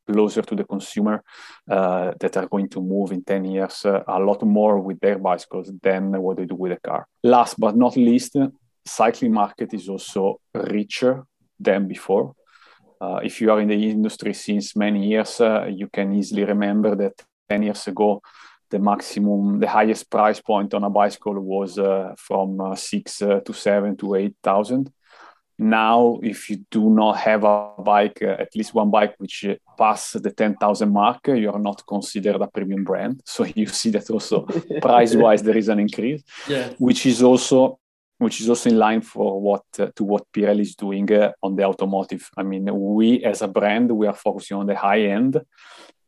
closer 0.07 0.43
to 0.43 0.55
the 0.55 0.65
consumer 0.65 1.25
uh, 1.71 2.13
that 2.21 2.37
are 2.37 2.47
going 2.47 2.69
to 2.69 2.81
move 2.81 3.13
in 3.13 3.25
10 3.25 3.45
years 3.47 3.87
uh, 3.87 4.03
a 4.07 4.19
lot 4.19 4.43
more 4.43 4.79
with 4.79 5.01
their 5.01 5.19
bicycles 5.19 5.73
than 5.83 6.13
what 6.21 6.37
they 6.37 6.45
do 6.45 6.55
with 6.55 6.73
a 6.73 6.81
car. 6.81 7.07
Last 7.23 7.59
but 7.59 7.77
not 7.77 7.97
least, 7.97 8.37
cycling 8.85 9.33
market 9.33 9.73
is 9.75 9.89
also 9.89 10.41
richer 10.55 11.25
than 11.59 11.89
before. 11.89 12.35
Uh, 13.01 13.21
if 13.23 13.41
you 13.41 13.51
are 13.51 13.61
in 13.61 13.69
the 13.69 13.91
industry 13.91 14.33
since 14.33 14.77
many 14.77 15.07
years, 15.07 15.41
uh, 15.41 15.67
you 15.69 15.89
can 15.89 16.15
easily 16.15 16.45
remember 16.45 16.95
that 16.95 17.15
10 17.49 17.63
years 17.63 17.87
ago, 17.87 18.23
the 18.71 18.79
maximum, 18.79 19.61
the 19.61 19.69
highest 19.69 20.11
price 20.11 20.41
point 20.41 20.75
on 20.75 20.85
a 20.85 20.91
bicycle 20.91 21.39
was 21.41 21.79
uh, 21.79 22.15
from 22.19 22.61
uh, 22.61 22.75
six 22.75 23.23
uh, 23.23 23.41
to 23.41 23.53
seven 23.53 23.97
to 23.97 24.15
8,000. 24.15 24.91
Now, 25.59 26.19
if 26.23 26.51
you 26.51 26.65
do 26.71 26.91
not 26.91 27.17
have 27.19 27.45
a 27.45 27.71
bike, 27.79 28.19
uh, 28.21 28.37
at 28.39 28.55
least 28.55 28.75
one 28.75 28.91
bike 28.91 29.15
which 29.19 29.47
passes 29.79 30.21
the 30.21 30.31
10,000 30.31 30.93
mark, 30.93 31.29
you 31.29 31.51
are 31.51 31.59
not 31.59 31.83
considered 31.87 32.37
a 32.43 32.47
premium 32.47 32.85
brand. 32.85 33.23
So 33.25 33.45
you 33.55 33.67
see 33.67 33.91
that 33.91 34.11
also 34.11 34.43
price 34.83 35.15
wise, 35.15 35.43
there 35.43 35.57
is 35.57 35.69
an 35.69 35.79
increase, 35.79 36.23
yes. 36.49 36.75
which 36.79 37.07
is 37.07 37.23
also 37.23 37.79
which 38.19 38.41
is 38.41 38.49
also 38.49 38.71
in 38.71 38.79
line 38.79 39.01
for 39.01 39.41
what 39.41 39.65
uh, 39.79 39.91
to 39.95 40.05
what 40.05 40.25
Pirelli 40.33 40.61
is 40.63 40.75
doing 40.75 41.11
uh, 41.13 41.33
on 41.43 41.57
the 41.57 41.65
automotive. 41.65 42.31
I 42.37 42.43
mean, 42.43 42.69
we 42.95 43.25
as 43.25 43.43
a 43.43 43.49
brand 43.49 43.91
we 43.91 44.07
are 44.07 44.15
focusing 44.15 44.57
on 44.57 44.67
the 44.67 44.77
high 44.77 45.03
end, 45.03 45.41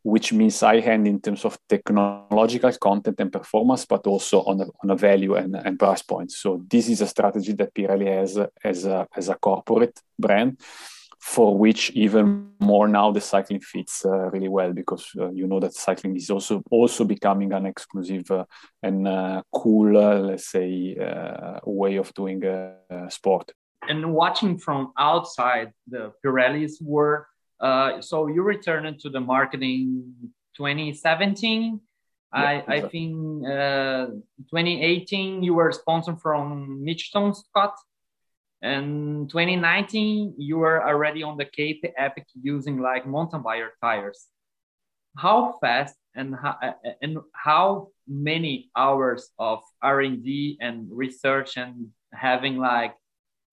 which 0.01 0.33
means 0.33 0.59
high 0.59 0.79
end 0.79 1.07
in 1.07 1.21
terms 1.21 1.45
of 1.45 1.57
technological 1.67 2.71
content 2.73 3.19
and 3.19 3.31
performance, 3.31 3.85
but 3.85 4.07
also 4.07 4.43
on 4.43 4.61
a, 4.61 4.65
on 4.83 4.89
a 4.89 4.95
value 4.95 5.35
and, 5.35 5.55
and 5.55 5.77
price 5.77 6.01
point. 6.01 6.31
So 6.31 6.63
this 6.67 6.89
is 6.89 7.01
a 7.01 7.07
strategy 7.07 7.53
that 7.53 7.73
Pirelli 7.73 8.07
has 8.07 8.39
as 8.63 8.85
a, 8.85 9.07
as 9.15 9.29
a 9.29 9.35
corporate 9.35 9.99
brand 10.17 10.57
for 11.19 11.57
which 11.57 11.91
even 11.91 12.49
more 12.59 12.87
now 12.87 13.11
the 13.11 13.19
cycling 13.19 13.59
fits 13.59 14.05
uh, 14.05 14.29
really 14.31 14.47
well 14.47 14.71
because 14.71 15.11
uh, 15.19 15.29
you 15.31 15.47
know 15.47 15.59
that 15.59 15.73
cycling 15.73 16.15
is 16.15 16.29
also 16.29 16.63
also 16.71 17.03
becoming 17.03 17.51
an 17.51 17.65
exclusive 17.65 18.31
uh, 18.31 18.45
and 18.81 19.07
uh, 19.07 19.41
cool 19.53 19.97
uh, 19.97 20.19
let's 20.19 20.49
say 20.49 20.95
uh, 20.95 21.59
way 21.65 21.97
of 21.97 22.13
doing 22.13 22.43
a 22.45 22.75
sport. 23.09 23.51
And 23.87 24.13
watching 24.13 24.57
from 24.57 24.93
outside 24.97 25.73
the 25.87 26.13
pirellis 26.25 26.81
were 26.81 27.27
so 27.99 28.27
you 28.27 28.41
returned 28.41 28.99
to 29.01 29.09
the 29.09 29.19
marketing 29.19 30.13
2017 30.55 31.81
yeah, 32.31 32.39
I, 32.39 32.53
exactly. 32.53 32.75
I 32.75 32.81
think 32.89 33.13
2018 34.51 35.43
you 35.43 35.53
were 35.53 35.71
sponsored 35.71 36.21
from 36.21 36.81
Mitchelton 36.85 37.35
Scott 37.35 37.75
and 38.61 39.29
2019, 39.29 40.35
you 40.37 40.57
were 40.57 40.85
already 40.85 41.23
on 41.23 41.37
the 41.37 41.45
Cape 41.45 41.83
Epic 41.97 42.25
using 42.41 42.79
like 42.79 43.07
mountain 43.07 43.41
bike 43.41 43.63
tires. 43.81 44.27
How 45.17 45.57
fast 45.61 45.95
and 46.15 46.35
how, 46.35 46.57
and 47.01 47.19
how 47.33 47.89
many 48.07 48.69
hours 48.75 49.29
of 49.39 49.59
R&D 49.81 50.57
and 50.59 50.87
research 50.91 51.57
and 51.57 51.87
having 52.13 52.57
like 52.57 52.95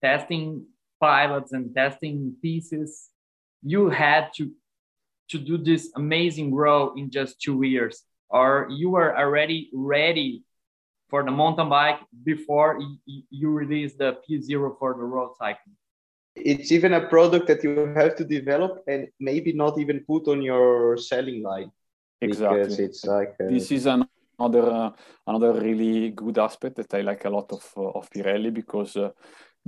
testing 0.03 0.65
pilots 0.99 1.53
and 1.53 1.73
testing 1.75 2.35
pieces 2.41 3.09
you 3.63 3.89
had 3.89 4.29
to 4.35 4.51
to 5.29 5.37
do 5.37 5.57
this 5.57 5.91
amazing 5.95 6.51
grow 6.51 6.93
in 6.95 7.09
just 7.11 7.41
two 7.41 7.61
years 7.63 8.03
or 8.29 8.67
you 8.71 8.89
were 8.89 9.17
already 9.17 9.69
ready 9.73 10.43
for 11.09 11.23
the 11.23 11.31
mountain 11.31 11.69
bike 11.69 11.99
before 12.23 12.79
you 13.05 13.49
release 13.49 13.95
the 13.95 14.17
P0 14.23 14.77
for 14.77 14.93
the 14.93 15.03
road 15.03 15.31
cycling. 15.37 15.75
It's 16.35 16.71
even 16.71 16.93
a 16.93 17.07
product 17.07 17.47
that 17.47 17.63
you 17.63 17.93
have 17.95 18.15
to 18.17 18.23
develop 18.23 18.83
and 18.87 19.07
maybe 19.19 19.53
not 19.53 19.79
even 19.79 20.01
put 20.01 20.27
on 20.27 20.41
your 20.41 20.97
selling 20.97 21.41
line. 21.41 21.71
Exactly. 22.21 22.59
Because 22.59 22.79
it's 22.79 23.05
like 23.05 23.35
a... 23.39 23.45
this 23.45 23.71
is 23.71 23.85
an, 23.85 24.07
another 24.37 24.69
uh, 24.71 24.91
another 25.25 25.53
really 25.59 26.11
good 26.11 26.37
aspect 26.37 26.75
that 26.75 26.93
I 26.93 27.01
like 27.01 27.25
a 27.25 27.29
lot 27.29 27.51
of 27.51 27.63
uh, 27.75 27.89
of 27.89 28.09
Pirelli 28.09 28.53
because 28.53 28.95
uh, 28.97 29.09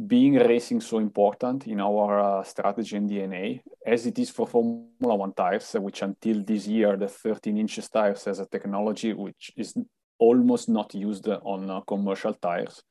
being 0.08 0.36
racing 0.36 0.81
so 0.81 1.00
important 1.00 1.67
in 1.67 1.81
our 1.81 2.19
uh, 2.19 2.43
strategy 2.43 2.96
and 2.96 3.10
DNA 3.10 3.62
as 3.86 4.05
it 4.05 4.17
is 4.19 4.29
for 4.29 4.48
Formula 4.48 5.15
One 5.15 5.34
tires, 5.34 5.74
which 5.74 6.01
until 6.01 6.43
this 6.43 6.67
year 6.67 6.98
the 6.98 7.08
13 7.08 7.58
inches 7.58 7.89
tires 7.89 8.27
as 8.27 8.39
a 8.39 8.46
technology 8.46 9.13
which 9.13 9.51
is 9.58 9.75
almost 10.19 10.69
not 10.69 10.93
used 10.93 11.27
on 11.27 11.69
uh, 11.69 11.81
commercial 11.81 12.33
tires. 12.33 12.83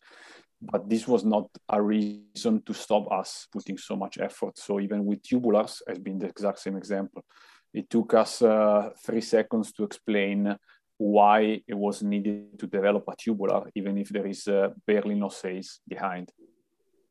But 0.61 0.89
this 0.89 1.07
was 1.07 1.25
not 1.25 1.49
a 1.69 1.81
reason 1.81 2.63
to 2.63 2.75
stop 2.75 3.13
us 3.13 3.47
putting 3.53 3.79
so 3.79 3.95
much 3.95 4.19
effort. 4.19 4.59
So 4.59 4.81
even 4.81 5.05
with 5.05 5.23
tubulars 5.23 5.81
has 5.87 5.99
been 5.99 6.19
the 6.19 6.27
exact 6.27 6.59
same 6.59 6.77
example. 6.77 7.25
It 7.73 7.89
took 7.89 8.15
us 8.15 8.43
uh, 8.43 8.91
three 9.05 9.21
seconds 9.21 9.73
to 9.73 9.85
explain 9.85 10.57
why 10.97 11.63
it 11.67 11.75
was 11.75 12.03
needed 12.03 12.59
to 12.59 12.67
develop 12.67 13.05
a 13.09 13.15
tubular, 13.17 13.71
even 13.77 13.99
if 13.99 14.09
there 14.09 14.27
is 14.27 14.49
uh, 14.49 14.71
barely 14.85 15.15
no 15.15 15.29
sales 15.29 15.81
behind. 15.87 16.33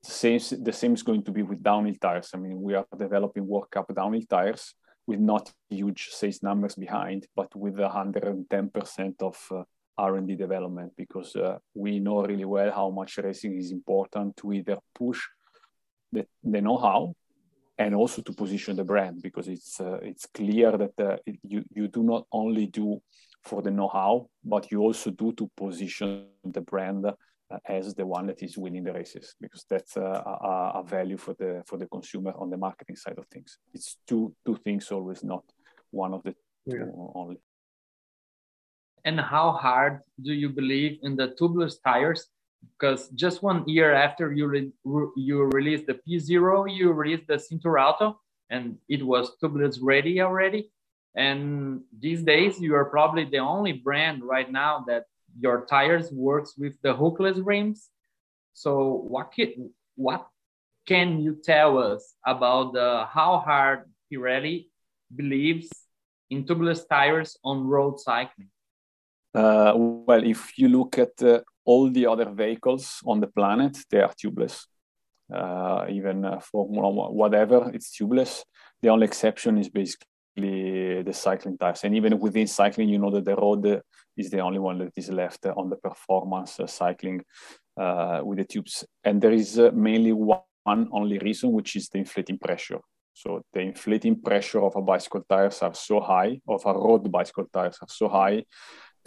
The 0.03 0.11
same, 0.11 0.39
the 0.63 0.73
same 0.73 0.93
is 0.93 1.03
going 1.03 1.23
to 1.23 1.31
be 1.31 1.41
with 1.41 1.63
downhill 1.63 1.95
tires. 2.01 2.31
I 2.33 2.37
mean, 2.37 2.61
we 2.61 2.75
are 2.75 2.85
developing 2.97 3.47
World 3.47 3.71
Cup 3.71 3.93
downhill 3.95 4.23
tires 4.29 4.73
with 5.05 5.19
not 5.21 5.49
huge 5.69 6.09
sales 6.11 6.43
numbers 6.43 6.75
behind, 6.75 7.27
but 7.33 7.55
with 7.55 7.75
110% 7.75 9.21
of 9.21 9.37
uh, 9.51 9.63
R&D 9.97 10.35
development 10.35 10.93
because 10.95 11.35
uh, 11.35 11.57
we 11.73 11.99
know 11.99 12.23
really 12.23 12.45
well 12.45 12.71
how 12.71 12.89
much 12.89 13.17
racing 13.17 13.57
is 13.57 13.71
important 13.71 14.37
to 14.37 14.53
either 14.53 14.77
push 14.93 15.21
the, 16.11 16.25
the 16.43 16.61
know-how 16.61 17.13
and 17.77 17.95
also 17.95 18.21
to 18.21 18.33
position 18.33 18.75
the 18.75 18.83
brand 18.83 19.21
because 19.21 19.47
it's 19.47 19.79
uh, 19.79 19.99
it's 20.01 20.25
clear 20.25 20.71
that 20.77 20.99
uh, 20.99 21.17
you 21.43 21.63
you 21.73 21.87
do 21.87 22.03
not 22.03 22.25
only 22.31 22.65
do 22.67 23.01
for 23.43 23.61
the 23.61 23.71
know-how 23.71 24.27
but 24.43 24.71
you 24.71 24.81
also 24.81 25.11
do 25.11 25.31
to 25.33 25.49
position 25.55 26.27
the 26.43 26.61
brand 26.61 27.05
uh, 27.05 27.57
as 27.65 27.93
the 27.95 28.05
one 28.05 28.27
that 28.27 28.41
is 28.41 28.57
winning 28.57 28.83
the 28.83 28.93
races 28.93 29.35
because 29.39 29.65
that's 29.69 29.95
uh, 29.95 30.21
a, 30.25 30.79
a, 30.79 30.83
value 30.83 31.17
for 31.17 31.33
the 31.35 31.63
for 31.65 31.77
the 31.77 31.85
consumer 31.87 32.33
on 32.37 32.49
the 32.49 32.57
marketing 32.57 32.95
side 32.95 33.17
of 33.17 33.25
things 33.27 33.59
it's 33.73 33.97
two 34.07 34.33
two 34.45 34.57
things 34.63 34.91
always 34.91 35.23
not 35.23 35.43
one 35.91 36.13
of 36.13 36.23
the 36.23 36.35
yeah. 36.65 36.79
two 36.79 37.11
only 37.15 37.37
and 39.07 39.21
how 39.21 39.53
hard 39.53 40.01
do 40.21 40.33
you 40.33 40.49
believe 40.49 40.99
in 41.01 41.15
the 41.15 41.29
tubeless 41.39 41.75
tires? 41.81 42.27
Because 42.73 43.07
just 43.23 43.41
one 43.41 43.63
year 43.65 43.93
after 43.93 44.33
you 44.33 44.45
re 44.53 44.63
you 45.15 45.35
released 45.59 45.87
the 45.87 45.97
P0, 46.03 46.43
you 46.77 46.91
released 46.91 47.27
the 47.31 47.39
Cinturato, 47.47 48.15
and 48.49 48.77
it 48.89 49.01
was 49.11 49.31
tubeless 49.41 49.77
ready 49.81 50.19
already. 50.19 50.61
And 51.15 51.81
these 52.05 52.21
days, 52.33 52.59
you 52.59 52.75
are 52.75 52.89
probably 52.97 53.23
the 53.23 53.43
only 53.53 53.73
brand 53.87 54.23
right 54.23 54.51
now 54.51 54.83
that 54.89 55.03
your 55.39 55.65
tires 55.65 56.11
works 56.11 56.51
with 56.57 56.75
the 56.83 56.93
hookless 56.93 57.39
rims. 57.51 57.89
So 58.53 58.71
what 59.13 59.31
can, 59.31 59.71
what 59.95 60.27
can 60.85 61.21
you 61.21 61.33
tell 61.51 61.77
us 61.77 62.01
about 62.25 62.73
the 62.73 63.05
how 63.17 63.39
hard 63.39 63.79
Pirelli 64.11 64.67
believes 65.15 65.69
in 66.29 66.43
tubeless 66.43 66.81
tires 66.87 67.37
on 67.43 67.67
road 67.67 67.99
cycling? 68.01 68.51
Uh, 69.37 69.71
well, 69.75 70.23
if 70.23 70.57
you 70.57 70.67
look 70.67 70.97
at 70.97 71.21
uh, 71.21 71.39
all 71.63 71.91
the 71.91 72.07
other 72.07 72.27
vehicles 72.31 73.01
on 73.05 73.19
the 73.19 73.27
planet, 73.27 73.77
they 73.91 74.01
are 74.01 74.11
tubeless. 74.13 74.65
Uh, 75.31 75.85
even 75.89 76.25
uh, 76.25 76.39
whatever, 76.51 77.69
it's 77.71 77.95
tubeless. 77.95 78.41
The 78.81 78.89
only 78.89 79.05
exception 79.05 79.59
is 79.59 79.69
basically 79.69 81.03
the 81.03 81.13
cycling 81.13 81.55
tires. 81.55 81.83
And 81.83 81.95
even 81.95 82.17
within 82.17 82.47
cycling, 82.47 82.89
you 82.89 82.97
know 82.97 83.11
that 83.11 83.25
the 83.25 83.35
road 83.35 83.79
is 84.15 84.31
the 84.31 84.39
only 84.39 84.57
one 84.57 84.79
that 84.79 84.93
is 84.95 85.09
left 85.09 85.45
on 85.45 85.69
the 85.69 85.75
performance 85.75 86.59
uh, 86.59 86.65
cycling 86.65 87.21
uh, 87.79 88.21
with 88.23 88.39
the 88.39 88.45
tubes. 88.45 88.85
And 89.03 89.21
there 89.21 89.33
is 89.33 89.59
mainly 89.71 90.13
one 90.13 90.89
only 90.91 91.19
reason, 91.19 91.51
which 91.51 91.75
is 91.75 91.89
the 91.89 91.99
inflating 91.99 92.39
pressure. 92.39 92.79
So 93.13 93.43
the 93.53 93.59
inflating 93.61 94.19
pressure 94.19 94.63
of 94.63 94.75
a 94.75 94.81
bicycle 94.81 95.23
tires 95.29 95.61
are 95.61 95.75
so 95.75 95.99
high, 95.99 96.39
of 96.47 96.65
a 96.65 96.73
road 96.73 97.11
bicycle 97.11 97.45
tires 97.53 97.77
are 97.81 97.87
so 97.89 98.07
high 98.07 98.43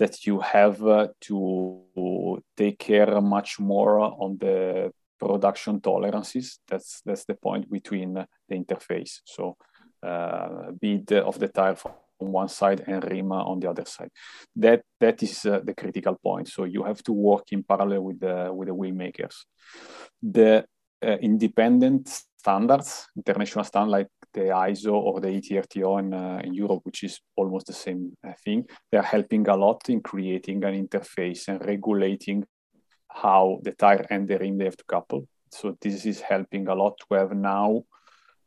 that 0.00 0.26
you 0.26 0.40
have 0.40 0.84
uh, 0.86 1.08
to 1.20 2.42
take 2.56 2.78
care 2.78 3.20
much 3.20 3.60
more 3.60 4.00
on 4.00 4.38
the 4.38 4.90
production 5.18 5.80
tolerances. 5.80 6.58
That's 6.66 7.02
that's 7.04 7.26
the 7.26 7.34
point 7.34 7.70
between 7.70 8.14
the 8.48 8.54
interface. 8.54 9.20
So 9.24 9.56
uh, 10.02 10.72
bead 10.80 11.12
of 11.12 11.38
the 11.38 11.48
tire 11.48 11.76
from 11.76 11.92
one 12.18 12.48
side 12.48 12.84
and 12.86 13.04
Rima 13.04 13.44
on 13.50 13.60
the 13.60 13.70
other 13.70 13.84
side. 13.84 14.10
That 14.56 14.82
that 15.00 15.22
is 15.22 15.44
uh, 15.44 15.60
the 15.62 15.74
critical 15.74 16.16
point. 16.16 16.48
So 16.48 16.64
you 16.64 16.82
have 16.84 17.02
to 17.02 17.12
work 17.12 17.52
in 17.52 17.62
parallel 17.62 18.02
with 18.08 18.20
the 18.20 18.50
with 18.52 18.68
the 18.68 18.74
wheel 18.74 18.94
makers. 18.94 19.46
The 20.22 20.64
uh, 21.02 21.16
independent 21.20 22.22
standards, 22.40 22.88
international 23.16 23.64
standards 23.64 23.92
like 23.98 24.08
the 24.32 24.46
ISO 24.70 24.92
or 24.92 25.20
the 25.20 25.28
ETRTO 25.28 25.98
in, 26.00 26.14
uh, 26.14 26.40
in 26.44 26.52
Europe, 26.54 26.82
which 26.84 27.02
is 27.04 27.20
almost 27.36 27.66
the 27.66 27.78
same 27.86 28.02
uh, 28.26 28.32
thing, 28.44 28.64
they 28.90 28.98
are 28.98 29.10
helping 29.16 29.46
a 29.48 29.56
lot 29.56 29.80
in 29.88 30.00
creating 30.00 30.64
an 30.64 30.74
interface 30.84 31.48
and 31.48 31.64
regulating 31.72 32.44
how 33.08 33.58
the 33.64 33.72
tire 33.72 34.06
and 34.10 34.28
the 34.28 34.38
rim 34.38 34.56
they 34.58 34.64
have 34.64 34.76
to 34.76 34.84
couple. 34.84 35.26
So 35.52 35.76
this 35.80 36.06
is 36.06 36.20
helping 36.20 36.68
a 36.68 36.74
lot 36.74 36.94
to 37.00 37.16
have 37.18 37.32
now 37.32 37.82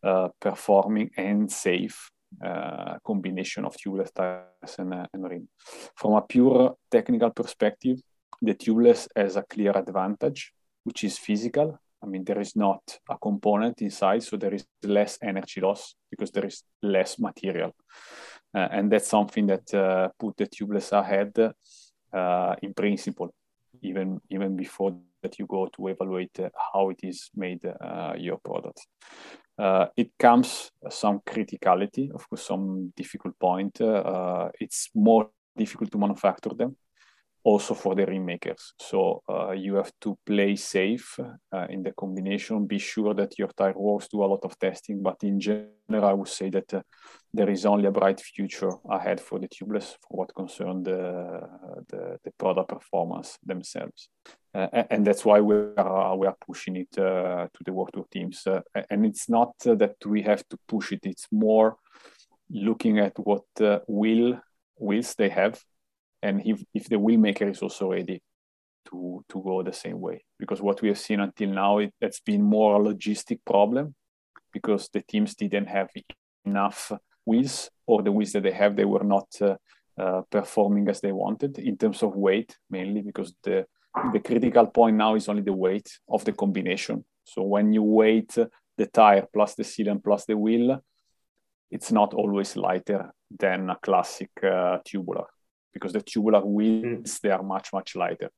uh, 0.03 0.29
performing 0.39 1.11
and 1.17 1.51
safe 1.51 2.09
uh, 2.43 2.97
combination 3.05 3.65
of 3.65 3.75
tubeless 3.75 4.11
tires 4.13 4.75
and, 4.79 4.93
uh, 4.93 5.05
and 5.13 5.29
rim. 5.29 5.47
From 5.95 6.13
a 6.13 6.21
pure 6.21 6.75
technical 6.89 7.29
perspective, 7.29 7.97
the 8.41 8.55
tubeless 8.55 9.07
has 9.15 9.35
a 9.35 9.43
clear 9.43 9.71
advantage, 9.75 10.53
which 10.83 11.03
is 11.03 11.17
physical. 11.17 11.79
I 12.03 12.05
mean, 12.05 12.23
there 12.23 12.41
is 12.41 12.55
not 12.55 12.81
a 13.09 13.17
component 13.17 13.81
inside, 13.81 14.23
so 14.23 14.37
there 14.37 14.53
is 14.53 14.65
less 14.83 15.17
energy 15.21 15.61
loss 15.61 15.95
because 16.09 16.31
there 16.31 16.45
is 16.45 16.63
less 16.81 17.17
material. 17.19 17.75
Uh, 18.53 18.67
and 18.71 18.91
that's 18.91 19.07
something 19.07 19.47
that 19.47 19.73
uh, 19.73 20.09
put 20.19 20.37
the 20.37 20.45
tubeless 20.45 20.91
ahead 20.91 21.33
uh, 22.13 22.55
in 22.61 22.73
principle, 22.73 23.33
even 23.81 24.19
even 24.29 24.55
before 24.55 24.95
that 25.21 25.39
you 25.39 25.47
go 25.47 25.67
to 25.67 25.87
evaluate 25.87 26.37
how 26.73 26.89
it 26.89 26.99
is 27.03 27.31
made 27.35 27.63
your 28.17 28.37
product 28.39 28.85
uh, 29.57 29.87
it 29.95 30.11
comes 30.17 30.71
some 30.89 31.19
criticality, 31.19 32.11
of 32.13 32.27
course, 32.29 32.45
some 32.45 32.91
difficult 32.95 33.37
point. 33.39 33.79
Uh, 33.81 34.49
it's 34.59 34.89
more 34.95 35.29
difficult 35.55 35.91
to 35.91 35.97
manufacture 35.97 36.53
them, 36.55 36.75
also 37.43 37.73
for 37.73 37.95
the 37.95 38.05
rim 38.05 38.25
makers. 38.25 38.73
So 38.79 39.21
uh, 39.29 39.51
you 39.51 39.75
have 39.75 39.91
to 40.01 40.17
play 40.25 40.55
safe 40.55 41.19
uh, 41.19 41.67
in 41.69 41.83
the 41.83 41.91
combination. 41.91 42.65
Be 42.65 42.79
sure 42.79 43.13
that 43.13 43.37
your 43.37 43.49
tire 43.49 43.73
works. 43.75 44.07
Do 44.07 44.23
a 44.23 44.25
lot 44.25 44.43
of 44.43 44.57
testing, 44.57 45.03
but 45.03 45.17
in 45.23 45.39
general, 45.39 46.05
I 46.05 46.13
would 46.13 46.29
say 46.29 46.49
that 46.51 46.73
uh, 46.73 46.81
there 47.33 47.49
is 47.49 47.65
only 47.65 47.87
a 47.87 47.91
bright 47.91 48.21
future 48.21 48.71
ahead 48.89 49.19
for 49.19 49.39
the 49.39 49.47
tubeless 49.47 49.95
for 50.01 50.17
what 50.17 50.33
concerns 50.33 50.85
the, 50.85 51.41
the, 51.89 52.17
the 52.23 52.31
product 52.37 52.69
performance 52.69 53.37
themselves. 53.45 54.09
Uh, 54.55 54.67
and 54.89 55.05
that's 55.05 55.25
why 55.25 55.41
we 55.41 55.55
are 55.77 56.15
we 56.15 56.27
are 56.27 56.37
pushing 56.45 56.75
it 56.75 56.97
uh, 56.97 57.47
to 57.53 57.63
the 57.65 57.73
World 57.73 57.89
Tour 57.93 58.05
teams. 58.11 58.45
Uh, 58.45 58.61
and 58.89 59.05
it's 59.05 59.27
not 59.27 59.53
that 59.65 59.95
we 60.05 60.21
have 60.21 60.47
to 60.49 60.57
push 60.67 60.91
it; 60.91 60.99
it's 61.03 61.27
more 61.31 61.75
looking 62.49 62.99
at 62.99 63.17
what 63.17 63.43
wheel 63.87 64.39
wheels 64.77 65.15
they 65.15 65.29
have, 65.29 65.59
and 66.23 66.41
if 66.45 66.63
if 66.73 66.85
the 66.89 66.99
wheel 66.99 67.19
maker 67.19 67.49
is 67.49 67.61
also 67.61 67.91
ready 67.91 68.21
to 68.89 69.23
to 69.29 69.41
go 69.43 69.63
the 69.63 69.73
same 69.73 69.99
way. 69.99 70.17
Because 70.39 70.63
what 70.63 70.81
we 70.81 70.89
have 70.89 70.99
seen 70.99 71.19
until 71.19 71.49
now, 71.49 71.79
it, 71.79 71.93
it's 72.01 72.21
been 72.21 72.41
more 72.41 72.75
a 72.75 72.83
logistic 72.89 73.39
problem, 73.45 73.95
because 74.51 74.89
the 74.93 75.01
teams 75.01 75.35
didn't 75.35 75.67
have 75.67 75.89
enough 76.45 76.91
wheels, 77.25 77.69
or 77.85 78.03
the 78.03 78.11
wheels 78.11 78.31
that 78.33 78.43
they 78.43 78.51
have, 78.51 78.75
they 78.75 78.85
were 78.85 79.07
not 79.15 79.27
uh, 79.41 79.55
uh, 79.97 80.21
performing 80.29 80.89
as 80.89 80.99
they 81.01 81.11
wanted 81.11 81.57
in 81.59 81.77
terms 81.77 82.03
of 82.03 82.15
weight, 82.15 82.57
mainly 82.69 83.01
because 83.01 83.33
the 83.43 83.65
the 84.13 84.19
critical 84.19 84.67
point 84.67 84.97
now 84.97 85.15
is 85.15 85.29
only 85.29 85.43
the 85.43 85.59
weight 85.65 85.99
of 86.07 86.23
the 86.25 86.33
combination. 86.33 87.05
So 87.23 87.43
when 87.43 87.73
you 87.73 87.83
weight 87.83 88.35
the 88.77 88.87
tire 88.87 89.27
plus 89.33 89.55
the 89.55 89.63
sealant 89.63 90.03
plus 90.03 90.25
the 90.25 90.35
wheel, 90.35 90.81
it's 91.69 91.91
not 91.91 92.13
always 92.13 92.57
lighter 92.57 93.13
than 93.39 93.69
a 93.69 93.75
classic 93.75 94.31
uh, 94.43 94.79
tubular 94.83 95.27
because 95.73 95.93
the 95.93 96.01
tubular 96.01 96.45
wheels 96.45 96.85
mm. 96.85 97.21
they 97.21 97.31
are 97.31 97.43
much 97.43 97.73
much 97.73 97.95
lighter. 97.95 98.29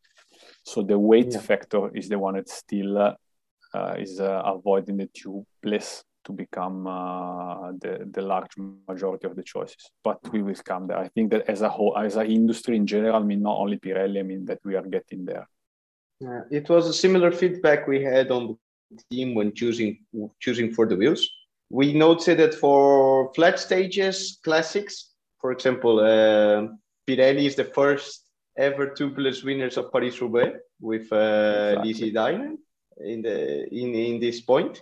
So 0.63 0.81
the 0.81 0.97
weight 0.97 1.33
yeah. 1.33 1.39
factor 1.39 1.95
is 1.95 2.09
the 2.09 2.19
one 2.19 2.35
that 2.35 2.49
still 2.49 2.97
uh, 2.97 3.95
is 3.97 4.19
uh, 4.19 4.41
avoiding 4.45 4.97
the 4.97 5.07
tubeless 5.07 6.03
to 6.25 6.33
become 6.33 6.87
uh, 6.87 7.71
the, 7.73 8.09
the 8.11 8.21
large 8.21 8.51
majority 8.87 9.27
of 9.27 9.35
the 9.35 9.43
choices. 9.43 9.89
But 10.03 10.19
we 10.31 10.41
will 10.41 10.55
come 10.55 10.87
there. 10.87 10.97
I 10.97 11.07
think 11.09 11.31
that 11.31 11.47
as 11.47 11.61
a 11.61 11.69
whole, 11.69 11.97
as 11.97 12.15
an 12.15 12.29
industry 12.29 12.75
in 12.75 12.87
general, 12.87 13.15
I 13.15 13.19
mean, 13.19 13.43
not 13.43 13.57
only 13.57 13.77
Pirelli, 13.77 14.19
I 14.19 14.23
mean, 14.23 14.45
that 14.45 14.59
we 14.63 14.75
are 14.75 14.81
getting 14.81 15.25
there. 15.25 15.47
Yeah, 16.19 16.41
it 16.49 16.69
was 16.69 16.87
a 16.87 16.93
similar 16.93 17.31
feedback 17.31 17.87
we 17.87 18.01
had 18.01 18.31
on 18.31 18.57
the 18.91 19.03
team 19.11 19.35
when 19.35 19.53
choosing 19.53 19.99
choosing 20.39 20.73
for 20.73 20.87
the 20.87 20.95
wheels. 20.95 21.29
We 21.69 21.93
noted 21.93 22.37
that 22.39 22.53
for 22.53 23.33
flat 23.33 23.59
stages, 23.59 24.39
classics, 24.43 25.11
for 25.41 25.51
example, 25.51 25.99
uh, 25.99 26.67
Pirelli 27.07 27.45
is 27.45 27.55
the 27.55 27.65
first 27.65 28.29
ever 28.57 28.87
tubeless 28.87 29.43
winners 29.43 29.77
of 29.77 29.91
Paris-Roubaix 29.91 30.59
with 30.79 31.11
uh, 31.11 31.77
exactly. 31.83 31.93
Lizzie 31.93 32.57
in 32.99 33.21
the 33.21 33.67
in 33.73 33.95
in 33.95 34.19
this 34.19 34.41
point. 34.41 34.81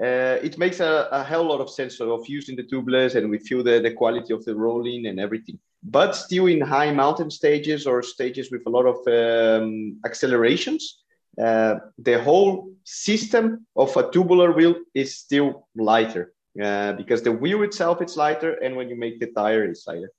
Uh, 0.00 0.38
it 0.42 0.58
makes 0.58 0.80
a, 0.80 1.08
a, 1.12 1.22
hell 1.22 1.44
lot 1.44 1.60
of 1.60 1.70
sense 1.70 2.00
of 2.00 2.26
using 2.26 2.56
the 2.56 2.64
tubeless 2.64 3.14
and 3.14 3.30
we 3.30 3.38
feel 3.38 3.62
the, 3.62 3.78
the 3.78 3.92
quality 3.92 4.34
of 4.34 4.44
the 4.44 4.52
rolling 4.52 5.06
and 5.06 5.20
everything. 5.20 5.56
But 5.84 6.16
still 6.16 6.46
in 6.46 6.60
high 6.60 6.92
mountain 6.92 7.30
stages 7.30 7.86
or 7.86 8.02
stages 8.02 8.50
with 8.50 8.62
a 8.66 8.70
lot 8.70 8.86
of 8.86 8.96
um, 9.06 10.00
accelerations 10.04 11.04
uh, 11.42 11.76
the 11.98 12.22
whole 12.22 12.70
system 12.84 13.66
of 13.76 13.96
a 13.96 14.10
tubular 14.10 14.52
wheel 14.52 14.76
is 14.94 15.16
still 15.16 15.66
lighter 15.74 16.32
uh, 16.62 16.92
because 16.92 17.22
the 17.22 17.32
wheel 17.32 17.62
itself 17.62 18.00
is 18.02 18.16
lighter 18.16 18.54
and 18.54 18.76
when 18.76 18.88
you 18.88 18.96
make 18.96 19.18
the 19.18 19.26
tire 19.32 19.64
it's 19.64 19.86
lighter 19.86 20.10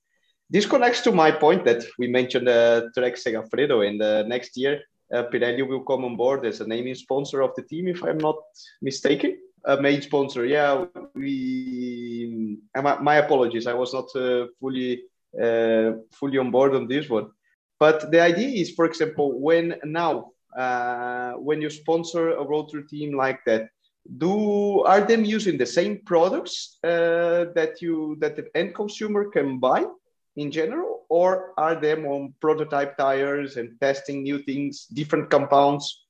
this 0.50 0.66
connects 0.66 1.02
to 1.02 1.12
my 1.12 1.32
point 1.32 1.66
that 1.66 1.84
we 1.98 2.08
mentioned 2.08 2.48
uh, 2.48 2.84
Trek 2.96 3.16
Segafredo 3.16 3.88
and 3.88 4.00
the 4.00 4.24
next 4.28 4.56
year 4.58 4.82
uh, 5.14 5.24
Pirelli 5.32 5.68
will 5.68 5.84
come 5.84 6.06
on 6.06 6.16
board 6.16 6.46
as 6.46 6.62
a 6.62 6.68
naming 6.68 6.96
sponsor 6.96 7.42
of 7.42 7.52
the 7.56 7.64
team 7.64 7.88
if 7.88 8.04
I'm 8.04 8.18
not 8.18 8.38
mistaken 8.82 9.38
a 9.66 9.82
main 9.82 10.02
sponsor. 10.02 10.46
Yeah, 10.46 10.86
we. 11.14 12.58
My, 12.76 13.00
my 13.00 13.16
apologies, 13.16 13.68
I 13.68 13.74
was 13.74 13.94
not 13.94 14.16
uh, 14.16 14.48
fully 14.60 15.04
uh, 15.42 15.94
fully 16.12 16.38
on 16.38 16.52
board 16.52 16.76
on 16.76 16.88
this 16.88 17.10
one. 17.10 17.32
But 17.80 18.12
the 18.12 18.22
idea 18.22 18.48
is, 18.48 18.72
for 18.72 18.86
example, 18.86 19.40
when 19.40 19.76
now 19.84 20.32
uh, 20.56 21.34
when 21.34 21.62
you 21.62 21.70
sponsor 21.70 22.32
a 22.32 22.44
road 22.44 22.70
tour 22.70 22.84
team 22.84 23.18
like 23.18 23.40
that, 23.46 23.70
do 24.18 24.82
are 24.84 25.02
them 25.02 25.26
using 25.26 25.58
the 25.58 25.66
same 25.66 26.00
products 26.06 26.78
uh, 26.84 27.46
that 27.56 27.82
you 27.82 28.18
that 28.20 28.36
the 28.36 28.46
end 28.56 28.76
consumer 28.76 29.30
can 29.30 29.60
buy 29.60 29.86
in 30.36 30.52
general, 30.52 31.06
or 31.10 31.54
are 31.58 31.76
them 31.76 32.06
on 32.06 32.34
prototype 32.42 32.98
tires 32.98 33.58
and 33.58 33.80
testing 33.80 34.24
new 34.24 34.40
things, 34.40 34.86
different 34.88 35.30
compounds? 35.30 36.06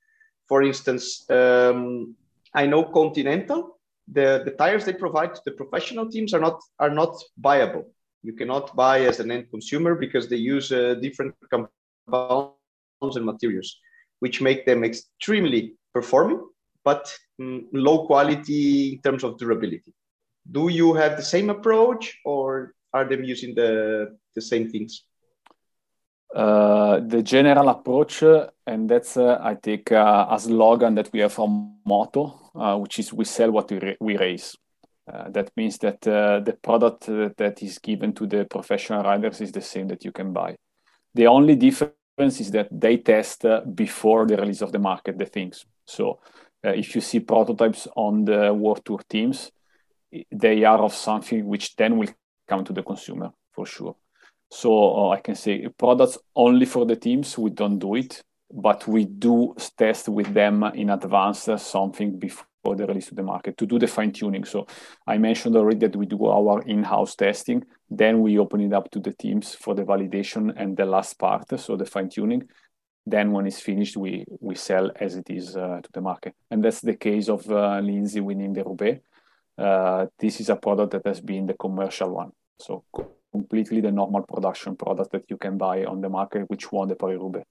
For 0.48 0.64
instance, 0.64 1.30
um, 1.30 2.16
I 2.54 2.66
know 2.66 2.84
Continental, 2.84 3.80
the, 4.08 4.42
the 4.46 4.52
tires 4.52 4.86
they 4.86 4.94
provide 4.94 5.36
to 5.36 5.42
the 5.46 5.52
professional 5.52 6.10
teams 6.10 6.34
are 6.34 6.40
not 6.40 6.62
are 6.80 6.90
not 6.90 7.16
buyable. 7.42 7.86
You 8.24 8.34
cannot 8.34 8.76
buy 8.76 9.02
as 9.02 9.20
an 9.20 9.32
end 9.32 9.50
consumer 9.50 9.96
because 9.96 10.30
they 10.30 10.38
use 10.38 10.72
uh, 10.72 10.96
different 10.96 11.36
compounds 11.50 12.56
and 13.02 13.26
materials, 13.26 13.78
which 14.20 14.42
make 14.42 14.66
them 14.66 14.84
extremely 14.84 15.76
performing, 15.94 16.42
but 16.84 17.16
mm, 17.42 17.66
low 17.72 18.06
quality 18.06 18.94
in 18.94 19.02
terms 19.02 19.24
of 19.24 19.38
durability. 19.38 19.94
Do 20.52 20.70
you 20.70 20.94
have 20.94 21.18
the 21.18 21.24
same 21.24 21.50
approach, 21.50 22.20
or 22.26 22.75
are 22.95 23.05
them 23.05 23.23
using 23.23 23.53
the 23.55 23.69
the 24.36 24.41
same 24.41 24.69
things? 24.69 25.03
Uh, 26.36 26.99
the 26.99 27.23
general 27.23 27.69
approach, 27.69 28.21
uh, 28.23 28.49
and 28.67 28.89
that's 28.89 29.15
uh, 29.15 29.39
I 29.41 29.55
think 29.55 29.91
uh, 29.91 30.27
a 30.29 30.38
slogan 30.38 30.95
that 30.95 31.10
we 31.13 31.21
have 31.21 31.31
from 31.31 31.77
Moto, 31.86 32.51
uh, 32.55 32.77
which 32.77 32.99
is 32.99 33.13
we 33.13 33.25
sell 33.25 33.51
what 33.51 33.71
we, 33.71 33.95
we 34.01 34.17
race. 34.17 34.55
Uh, 35.08 35.29
that 35.29 35.51
means 35.55 35.77
that 35.77 36.01
the 36.01 36.58
product 36.62 37.05
that 37.38 37.62
is 37.62 37.77
given 37.77 38.12
to 38.13 38.25
the 38.25 38.43
professional 38.45 39.03
riders 39.03 39.39
is 39.39 39.51
the 39.51 39.62
same 39.62 39.88
that 39.88 40.03
you 40.03 40.12
can 40.12 40.34
buy. 40.34 40.55
The 41.13 41.27
only 41.27 41.55
difference 41.55 42.41
is 42.41 42.51
that 42.51 42.67
they 42.71 42.97
test 42.97 43.45
before 43.75 44.25
the 44.25 44.36
release 44.36 44.63
of 44.63 44.71
the 44.71 44.79
market 44.79 45.17
the 45.19 45.25
things. 45.25 45.65
So 45.86 46.19
if 46.63 46.95
you 46.95 47.01
see 47.01 47.19
prototypes 47.19 47.88
on 47.95 48.25
the 48.25 48.51
World 48.51 48.81
Tour 48.84 49.01
teams, 49.08 49.51
they 50.31 50.63
are 50.63 50.79
of 50.79 50.93
something 50.95 51.45
which 51.45 51.75
then 51.75 51.97
will 51.97 52.10
come 52.47 52.63
to 52.65 52.73
the 52.73 52.84
consumer 52.84 53.31
for 53.51 53.65
sure. 53.65 53.95
So 54.51 54.71
uh, 54.71 55.10
I 55.10 55.19
can 55.21 55.36
say 55.36 55.67
products 55.77 56.17
only 56.36 56.65
for 56.65 56.86
the 56.86 56.95
teams, 56.95 57.38
we 57.38 57.49
don't 57.49 57.79
do 57.79 57.95
it 57.95 58.23
but 58.51 58.88
we 58.88 59.05
do 59.05 59.55
test 59.77 60.10
with 60.10 60.34
them 60.34 60.63
in 60.75 60.89
advance 60.89 61.47
uh, 61.47 61.58
something 61.58 62.17
before 62.17 62.75
the 62.75 62.86
release 62.86 63.08
to 63.08 63.15
the 63.15 63.23
market 63.23 63.58
to 63.58 63.65
do 63.65 63.77
the 63.77 63.88
fine 63.88 64.12
tuning. 64.12 64.43
So 64.43 64.65
I 65.05 65.17
mentioned 65.17 65.55
already 65.55 65.79
that 65.79 65.95
we 65.95 66.05
do 66.05 66.25
our 66.25 66.62
in-house 66.63 67.15
testing, 67.15 67.63
then 67.89 68.21
we 68.21 68.39
open 68.39 68.62
it 68.62 68.73
up 68.73 68.89
to 68.91 68.99
the 68.99 69.13
teams 69.13 69.53
for 69.53 69.75
the 69.75 69.84
validation 69.84 70.53
and 70.55 70.75
the 70.75 70.86
last 70.86 71.19
part, 71.19 71.60
so 71.60 71.75
the 71.75 71.86
fine 71.86 72.10
tuning. 72.10 72.47
Then 73.05 73.34
when 73.34 73.45
it's 73.45 73.60
finished, 73.60 73.97
we 73.97 74.25
we 74.39 74.55
sell 74.55 74.89
as 74.99 75.15
it 75.15 75.29
is 75.29 75.55
uh, 75.55 75.79
to 75.84 75.89
the 75.93 76.01
market, 76.01 76.34
and 76.49 76.63
that's 76.63 76.81
the 76.81 76.95
case 76.95 77.29
of 77.29 77.47
uh, 77.51 77.79
Lindsay 77.79 78.19
winning 78.19 78.53
the 78.53 78.63
Roubaix. 78.63 78.99
Uh, 79.58 80.08
this 80.20 80.39
is 80.39 80.50
a 80.50 80.56
product 80.56 80.91
that 80.91 81.06
has 81.06 81.22
been 81.22 81.46
the 81.48 81.54
commercial 81.54 82.10
one. 82.10 82.32
So 82.60 82.84
completely 83.32 83.82
the 83.82 83.91
normal 83.91 84.24
production 84.24 84.76
product 84.76 85.12
that 85.12 85.24
you 85.30 85.38
can 85.38 85.58
buy 85.58 85.86
on 85.86 86.02
the 86.02 86.10
market, 86.10 86.50
which 86.50 86.72
won 86.72 86.88
the 86.88 86.96
Paris 86.96 87.20
Roubaix. 87.20 87.46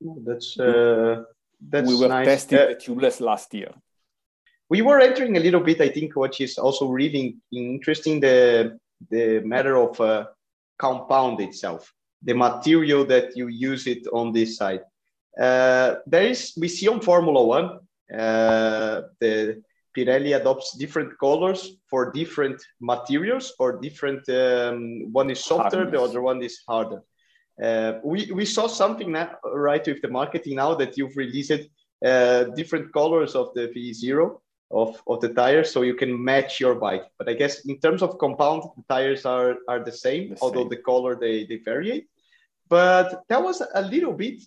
That's 0.00 0.58
uh, 0.58 1.22
that's 1.60 1.88
we 1.88 1.94
were 1.96 2.08
nice. 2.08 2.26
testing 2.26 2.58
Uh, 2.58 2.66
the 2.66 2.74
tubeless 2.74 3.20
last 3.20 3.54
year. 3.54 3.72
we 4.72 4.80
were 4.80 5.00
entering 5.00 5.36
a 5.36 5.40
little 5.40 5.60
bit, 5.60 5.80
I 5.82 5.90
think, 5.90 6.16
what 6.16 6.40
is 6.40 6.56
also 6.56 6.88
really 6.88 7.36
interesting 7.50 8.20
the 8.20 8.78
the 9.10 9.40
matter 9.40 9.76
of 9.76 10.00
uh, 10.00 10.26
compound 10.78 11.40
itself, 11.40 11.92
the 12.22 12.34
material 12.34 13.04
that 13.04 13.36
you 13.36 13.48
use 13.48 13.86
it 13.86 14.06
on 14.12 14.32
this 14.32 14.56
side. 14.56 14.82
Uh, 15.38 15.96
there 16.06 16.26
is 16.32 16.54
we 16.56 16.68
see 16.68 16.88
on 16.88 17.00
Formula 17.00 17.44
One, 17.44 17.80
uh, 18.10 19.02
the 19.20 19.62
Pirelli 19.96 20.34
adopts 20.34 20.76
different 20.76 21.18
colors 21.18 21.76
for 21.88 22.10
different 22.12 22.60
materials 22.80 23.52
or 23.58 23.78
different. 23.80 24.28
Um, 24.28 25.12
one 25.12 25.30
is 25.30 25.44
softer, 25.44 25.90
the 25.90 26.00
other 26.00 26.22
one 26.22 26.42
is 26.42 26.60
harder. 26.66 27.02
Uh, 27.62 27.92
we 28.02 28.30
we 28.32 28.44
saw 28.44 28.66
something 28.66 29.12
now, 29.12 29.30
right 29.52 29.86
with 29.86 30.00
the 30.02 30.08
marketing 30.08 30.56
now 30.56 30.74
that 30.74 30.96
you've 30.96 31.16
released 31.16 31.52
uh, 32.04 32.44
different 32.56 32.92
colors 32.92 33.34
of 33.34 33.52
the 33.54 33.68
P0 33.68 34.40
of, 34.70 35.00
of 35.06 35.20
the 35.20 35.28
tires 35.28 35.70
so 35.70 35.82
you 35.82 35.94
can 35.94 36.12
match 36.24 36.58
your 36.58 36.74
bike. 36.74 37.04
But 37.18 37.28
I 37.28 37.34
guess 37.34 37.64
in 37.66 37.78
terms 37.78 38.02
of 38.02 38.18
compound, 38.18 38.62
the 38.76 38.82
tires 38.88 39.26
are, 39.26 39.56
are 39.68 39.84
the 39.84 39.92
same, 39.92 40.30
The 40.30 40.38
although 40.40 40.62
same. 40.62 40.70
the 40.70 40.76
color 40.78 41.14
they, 41.14 41.44
they 41.44 41.58
vary. 41.58 42.08
But 42.68 43.22
that 43.28 43.42
was 43.42 43.62
a 43.74 43.82
little 43.82 44.14
bit 44.14 44.42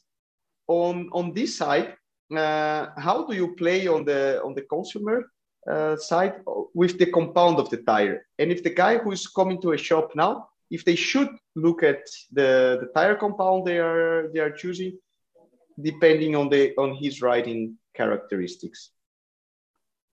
on 0.68 1.10
on 1.14 1.32
this 1.34 1.56
side. 1.58 1.94
Uh, 2.36 2.88
how 2.98 3.24
do 3.28 3.36
you 3.36 3.54
play 3.56 3.88
on 3.88 4.04
the 4.04 4.42
on 4.44 4.56
the 4.56 4.64
consumer 4.64 5.32
uh, 5.70 5.96
side 5.96 6.42
with 6.74 6.98
the 6.98 7.08
compound 7.08 7.60
of 7.60 7.70
the 7.70 7.78
tire? 7.78 8.26
And 8.40 8.52
if 8.52 8.64
the 8.64 8.70
guy 8.70 8.98
who 8.98 9.12
is 9.12 9.28
coming 9.28 9.62
to 9.62 9.72
a 9.72 9.78
shop 9.78 10.12
now, 10.16 10.50
if 10.72 10.84
they 10.84 10.96
should 10.96 11.30
look 11.56 11.84
at 11.84 12.02
the, 12.32 12.78
the 12.82 12.90
tire 12.94 13.16
compound 13.16 13.66
they 13.66 13.80
are 13.80 14.30
they 14.34 14.40
are 14.40 14.52
choosing, 14.52 14.98
depending 15.82 16.36
on 16.36 16.50
the 16.50 16.74
on 16.78 16.96
his 16.96 17.22
riding 17.22 17.78
characteristics. 17.94 18.92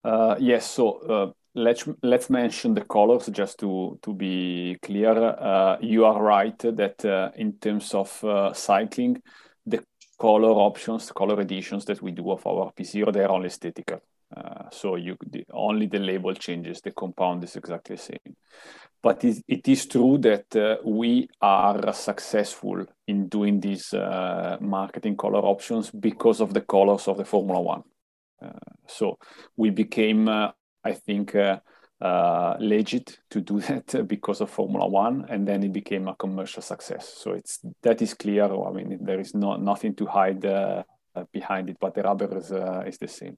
Uh, 0.05 0.35
yes, 0.38 0.69
so 0.69 0.99
uh, 1.09 1.33
let's 1.55 1.88
let's 2.03 2.29
mention 2.29 2.75
the 2.75 2.85
colors 2.85 3.29
just 3.29 3.59
to 3.61 3.99
to 4.03 4.12
be 4.12 4.77
clear. 4.83 5.12
Uh, 5.17 5.77
you 5.81 6.05
are 6.05 6.23
right 6.23 6.59
that 6.59 7.05
uh, 7.05 7.31
in 7.37 7.53
terms 7.55 7.95
of 7.95 8.25
uh, 8.25 8.53
cycling, 8.53 9.23
the 9.67 9.83
color 10.19 10.51
options, 10.51 11.12
color 11.12 11.41
editions 11.41 11.85
that 11.85 12.03
we 12.03 12.11
do 12.11 12.31
of 12.31 12.47
our 12.47 12.73
P0, 12.73 13.12
they 13.12 13.25
are 13.25 13.31
only 13.31 13.47
aesthetical. 13.47 14.01
Uh, 14.37 14.71
so 14.71 14.97
you 14.97 15.16
the, 15.27 15.45
only 15.53 15.87
the 15.87 15.99
label 15.99 16.35
changes. 16.35 16.81
The 16.81 16.92
compound 16.92 17.45
is 17.45 17.57
exactly 17.57 17.97
the 17.97 18.03
same. 18.03 18.37
But 19.03 19.25
it, 19.25 19.42
it 19.49 19.68
is 19.68 19.87
true 19.87 20.18
that 20.18 20.55
uh, 20.55 20.77
we 20.85 21.29
are 21.40 21.92
successful 21.92 22.87
in 23.09 23.29
doing 23.29 23.61
these 23.61 23.92
uh, 23.92 24.59
marketing 24.61 25.16
color 25.16 25.40
options 25.40 25.90
because 25.90 26.40
of 26.40 26.55
the 26.55 26.61
colors 26.61 27.09
of 27.09 27.16
the 27.16 27.25
Formula 27.25 27.61
One. 27.61 27.83
Uh, 28.40 28.53
so 28.87 29.18
we 29.57 29.71
became, 29.71 30.29
uh, 30.29 30.53
I 30.85 30.92
think, 30.92 31.35
legit 32.61 33.18
to 33.31 33.40
do 33.40 33.61
that 33.68 34.07
because 34.07 34.40
of 34.40 34.51
Formula 34.51 34.87
One, 34.87 35.27
and 35.29 35.47
then 35.47 35.64
it 35.64 35.73
became 35.73 36.07
a 36.07 36.14
commercial 36.14 36.62
success. 36.62 37.12
So 37.16 37.33
it's 37.33 37.59
that 37.83 38.01
is 38.03 38.14
clear. 38.14 38.45
I 38.45 38.71
mean, 38.71 38.99
there 39.03 39.21
is 39.21 39.35
no 39.35 39.57
nothing 39.57 39.95
to 39.97 40.07
hide 40.07 40.45
behind 41.33 41.70
it, 41.70 41.77
but 41.81 41.94
the 41.94 42.03
rubber 42.03 42.37
is 42.38 42.53
uh, 42.53 42.85
is 42.87 42.98
the 42.98 43.09
same. 43.09 43.37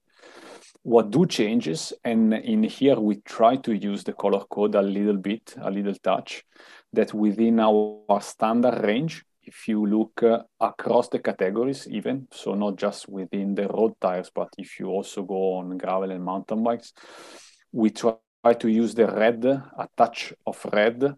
What 0.82 1.10
do 1.10 1.26
changes, 1.26 1.92
and 2.04 2.34
in 2.34 2.62
here 2.62 2.98
we 3.00 3.16
try 3.16 3.56
to 3.56 3.72
use 3.72 4.04
the 4.04 4.12
color 4.12 4.44
code 4.50 4.74
a 4.74 4.82
little 4.82 5.16
bit, 5.16 5.54
a 5.60 5.70
little 5.70 5.94
touch, 5.94 6.44
that 6.92 7.14
within 7.14 7.60
our 7.60 8.20
standard 8.20 8.84
range, 8.84 9.24
if 9.46 9.68
you 9.68 9.87
look 9.87 10.22
uh, 10.22 10.42
across 10.60 11.08
the 11.08 11.18
categories 11.18 11.87
even 11.88 12.26
so 12.30 12.54
not 12.54 12.76
just 12.76 13.08
within 13.08 13.54
the 13.54 13.68
road 13.68 13.92
tires 14.00 14.30
but 14.34 14.48
if 14.58 14.78
you 14.80 14.87
also 14.88 15.22
go 15.22 15.54
on 15.54 15.76
gravel 15.76 16.10
and 16.10 16.24
mountain 16.24 16.62
bikes 16.62 16.92
we 17.72 17.90
try 17.90 18.16
to 18.58 18.68
use 18.68 18.94
the 18.94 19.06
red 19.06 19.44
a 19.44 19.88
touch 19.96 20.32
of 20.46 20.64
red 20.72 21.14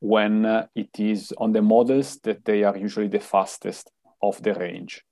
when 0.00 0.44
uh, 0.44 0.66
it 0.74 0.90
is 0.98 1.32
on 1.38 1.52
the 1.52 1.62
models 1.62 2.18
that 2.22 2.44
they 2.44 2.62
are 2.64 2.76
usually 2.76 3.08
the 3.08 3.20
fastest 3.20 3.90
of 4.22 4.42
the 4.42 4.54
range 4.54 5.05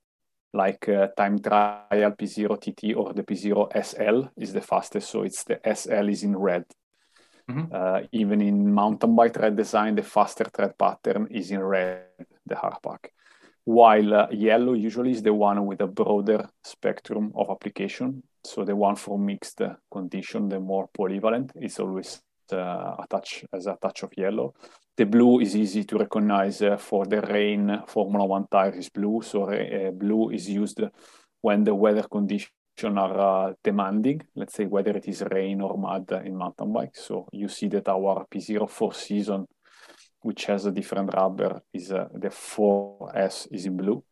like 0.55 0.89
uh, 0.89 1.09
time 1.17 1.39
trial 1.41 2.13
p0 2.19 2.57
tt 2.65 2.95
or 2.97 3.13
the 3.13 3.23
p0 3.23 3.69
sl 3.85 4.19
is 4.37 4.53
the 4.53 4.61
fastest 4.61 5.11
so 5.11 5.23
it's 5.23 5.45
the 5.45 5.59
sl 5.75 6.09
is 6.09 6.23
in 6.23 6.37
red 6.37 6.65
Mhm. 7.49 7.69
uh, 7.73 8.01
even 8.13 8.41
in 8.41 8.73
mountain 8.73 9.15
bike 9.15 9.35
tread 9.35 9.57
design, 9.57 9.95
the 9.95 10.03
faster 10.03 10.45
tread 10.45 10.79
pattern 10.79 11.29
is 11.31 11.51
in 11.51 11.63
red, 11.63 12.07
the 12.47 12.55
hardpack. 12.55 13.11
While 13.65 14.15
uh, 14.15 14.29
yellow 14.31 14.73
usually 14.75 15.11
is 15.13 15.23
the 15.23 15.35
one 15.35 15.67
with 15.67 15.81
a 15.83 15.87
broader 15.87 16.49
spectrum 16.63 17.33
of 17.35 17.51
application. 17.51 18.23
So 18.45 18.65
the 18.65 18.77
one 18.77 18.97
for 18.97 19.19
mixed 19.19 19.61
condition, 19.91 20.49
the 20.49 20.61
more 20.61 20.89
polyvalent, 20.99 21.51
is 21.61 21.79
always 21.81 22.23
uh, 22.53 22.97
a 22.99 23.07
touch 23.09 23.45
as 23.53 23.67
a 23.67 23.77
touch 23.81 24.03
of 24.03 24.13
yellow. 24.17 24.55
The 24.97 25.07
blue 25.07 25.41
is 25.41 25.57
easy 25.57 25.85
to 25.85 25.99
recognize 25.99 26.63
uh, 26.63 26.77
for 26.77 27.05
the 27.07 27.21
rain. 27.21 27.83
Formula 27.87 28.25
One 28.25 28.47
tires 28.49 28.77
is 28.77 28.89
blue, 28.89 29.23
so 29.23 29.51
uh, 29.51 29.91
blue 29.91 30.31
is 30.31 30.49
used 30.49 30.81
when 31.41 31.65
the 31.65 31.75
weather 31.75 32.05
conditions 32.05 32.53
are 32.83 33.49
uh, 33.49 33.53
demanding, 33.63 34.21
let's 34.35 34.55
say 34.55 34.67
whether 34.67 34.97
it 34.97 35.07
is 35.07 35.23
rain 35.31 35.61
or 35.61 35.79
mud 35.79 36.11
in 36.25 36.37
mountain 36.37 36.73
bike. 36.73 36.97
So 36.97 37.29
you 37.33 37.49
see 37.49 37.69
that 37.69 37.89
our 37.89 38.27
P0 38.27 38.69
four 38.69 38.93
season, 38.95 39.47
which 40.21 40.47
has 40.47 40.67
a 40.67 40.73
different 40.73 41.15
rubber, 41.15 41.61
is 41.73 41.93
uh, 41.93 42.09
the 42.13 42.29
4S 42.29 43.49
is 43.53 43.67
in 43.67 43.77
blue. 43.77 44.03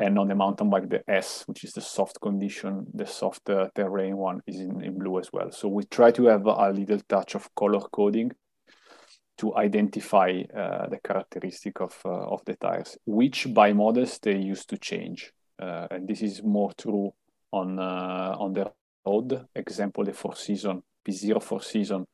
And 0.00 0.18
on 0.18 0.28
the 0.28 0.34
mountain 0.34 0.70
bike, 0.70 0.88
the 0.88 1.02
S, 1.10 1.44
which 1.46 1.62
is 1.62 1.72
the 1.74 1.82
soft 1.82 2.18
condition, 2.22 2.86
the 2.94 3.06
soft 3.06 3.50
uh, 3.50 3.68
terrain 3.74 4.16
one, 4.16 4.40
is 4.46 4.58
in, 4.58 4.82
in 4.82 4.98
blue 4.98 5.18
as 5.18 5.30
well. 5.30 5.52
So 5.52 5.68
we 5.68 5.84
try 5.84 6.10
to 6.12 6.24
have 6.24 6.46
a 6.46 6.70
little 6.70 7.00
touch 7.06 7.34
of 7.34 7.54
color 7.54 7.80
coding 7.92 8.32
to 9.36 9.54
identify 9.56 10.42
uh, 10.56 10.88
the 10.88 10.98
characteristic 11.04 11.82
of, 11.82 12.00
uh, 12.06 12.08
of 12.08 12.42
the 12.46 12.56
tires, 12.56 12.96
which 13.04 13.52
by 13.52 13.74
models 13.74 14.18
they 14.22 14.38
used 14.38 14.70
to 14.70 14.78
change. 14.78 15.32
Uh, 15.58 15.86
and 15.90 16.08
this 16.08 16.22
is 16.22 16.42
more 16.42 16.72
true 16.78 17.12
on 17.52 17.78
uh, 17.78 18.34
on 18.38 18.54
the 18.54 18.72
road. 19.04 19.46
Example, 19.54 20.04
the 20.04 20.14
four 20.14 20.34
season 20.34 20.82
P0 21.06 21.42
four 21.42 21.60
season 21.60 22.06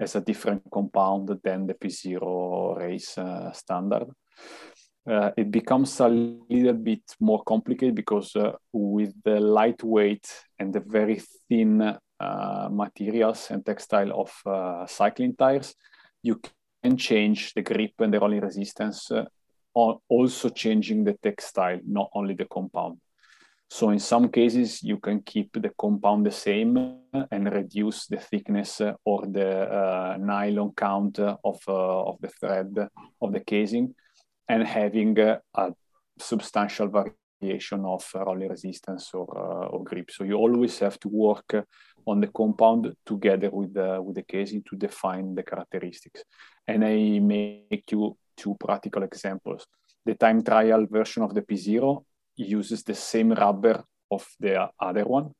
has 0.00 0.16
a 0.16 0.20
different 0.20 0.62
compound 0.72 1.28
than 1.44 1.68
the 1.68 1.74
P0 1.74 2.78
race 2.78 3.16
uh, 3.16 3.52
standard. 3.52 4.08
Uh, 5.08 5.30
it 5.36 5.50
becomes 5.50 5.98
a 5.98 6.08
little 6.08 6.74
bit 6.74 7.02
more 7.18 7.42
complicated 7.42 7.94
because 7.94 8.36
uh, 8.36 8.52
with 8.72 9.12
the 9.24 9.40
lightweight 9.40 10.28
and 10.60 10.72
the 10.72 10.80
very 10.80 11.20
thin 11.48 11.98
uh, 12.20 12.68
materials 12.70 13.50
and 13.50 13.66
textile 13.66 14.12
of 14.12 14.32
uh, 14.46 14.86
cycling 14.86 15.34
tires, 15.34 15.74
you 16.22 16.40
can 16.82 16.96
change 16.96 17.52
the 17.54 17.62
grip 17.62 17.92
and 17.98 18.14
the 18.14 18.20
rolling 18.20 18.40
resistance, 18.40 19.10
uh, 19.10 19.24
also 19.74 20.48
changing 20.50 21.02
the 21.02 21.14
textile, 21.14 21.80
not 21.84 22.08
only 22.14 22.34
the 22.34 22.44
compound. 22.44 22.98
So 23.68 23.90
in 23.90 23.98
some 23.98 24.28
cases, 24.28 24.84
you 24.84 24.98
can 24.98 25.22
keep 25.22 25.50
the 25.54 25.72
compound 25.76 26.26
the 26.26 26.30
same 26.30 26.76
and 27.30 27.52
reduce 27.52 28.06
the 28.06 28.18
thickness 28.18 28.80
or 29.04 29.26
the 29.26 29.62
uh, 29.62 30.16
nylon 30.20 30.74
count 30.76 31.18
of, 31.18 31.60
uh, 31.66 32.02
of 32.04 32.20
the 32.20 32.28
thread 32.28 32.88
of 33.20 33.32
the 33.32 33.40
casing 33.40 33.94
and 34.48 34.66
having 34.66 35.18
uh, 35.18 35.38
a 35.54 35.72
substantial 36.18 36.88
variation 36.88 37.84
of 37.84 38.04
rolling 38.14 38.48
resistance 38.48 39.10
or, 39.14 39.26
uh, 39.36 39.66
or 39.66 39.84
grip. 39.84 40.10
So 40.10 40.24
you 40.24 40.34
always 40.34 40.78
have 40.78 40.98
to 41.00 41.08
work 41.08 41.66
on 42.06 42.20
the 42.20 42.28
compound 42.28 42.94
together 43.04 43.50
with 43.50 43.74
the, 43.74 44.00
with 44.02 44.16
the 44.16 44.22
casing 44.22 44.62
to 44.70 44.76
define 44.76 45.34
the 45.34 45.42
characteristics. 45.42 46.22
And 46.66 46.84
I 46.84 47.18
make 47.18 47.90
you 47.90 48.16
two 48.36 48.56
practical 48.58 49.02
examples. 49.02 49.66
The 50.04 50.14
time 50.14 50.42
trial 50.42 50.86
version 50.90 51.22
of 51.22 51.34
the 51.34 51.42
P0 51.42 52.04
uses 52.36 52.82
the 52.82 52.94
same 52.94 53.32
rubber 53.32 53.84
of 54.10 54.26
the 54.40 54.68
other 54.78 55.04
one, 55.04 55.32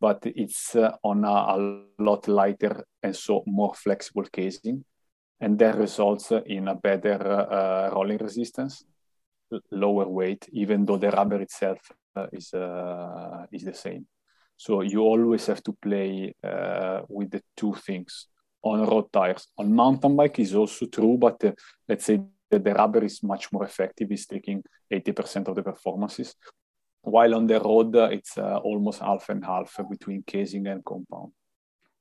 but 0.00 0.22
it's 0.24 0.74
uh, 0.74 0.96
on 1.04 1.24
a, 1.24 1.28
a, 1.28 1.82
lot 1.98 2.26
lighter 2.28 2.84
and 3.02 3.14
so 3.14 3.42
more 3.46 3.74
flexible 3.74 4.24
casing. 4.32 4.84
And 5.40 5.58
that 5.58 5.76
results 5.76 6.32
in 6.46 6.68
a 6.68 6.74
better 6.74 7.18
uh, 7.22 7.90
rolling 7.94 8.18
resistance, 8.18 8.84
lower 9.70 10.06
weight, 10.06 10.48
even 10.52 10.84
though 10.84 10.98
the 10.98 11.10
rubber 11.10 11.40
itself 11.40 11.78
uh, 12.14 12.26
is, 12.32 12.52
is 13.52 13.64
the 13.64 13.74
same. 13.74 14.06
So 14.56 14.82
you 14.82 15.00
always 15.00 15.46
have 15.46 15.62
to 15.62 15.72
play 15.72 16.34
with 17.08 17.30
the 17.30 17.42
two 17.56 17.74
things 17.74 18.26
on 18.62 18.84
road 18.86 19.10
tires. 19.12 19.48
On 19.56 19.72
mountain 19.72 20.16
bike 20.16 20.38
is 20.38 20.54
also 20.54 20.86
true, 20.86 21.16
but 21.18 21.42
let's 21.88 22.04
say 22.04 22.20
that 22.50 22.64
the 22.64 22.74
rubber 22.74 23.04
is 23.04 23.22
much 23.22 23.52
more 23.52 23.64
effective, 23.64 24.10
is 24.12 24.26
taking 24.26 24.62
80% 24.92 25.48
of 25.48 25.56
the 25.56 25.62
performances. 25.62 26.34
While 27.02 27.34
on 27.34 27.46
the 27.46 27.60
road, 27.60 27.96
uh, 27.96 28.08
it's 28.12 28.36
uh, 28.36 28.58
almost 28.58 29.00
half 29.00 29.28
and 29.30 29.44
half 29.44 29.78
between 29.88 30.22
casing 30.26 30.66
and 30.66 30.84
compound. 30.84 31.32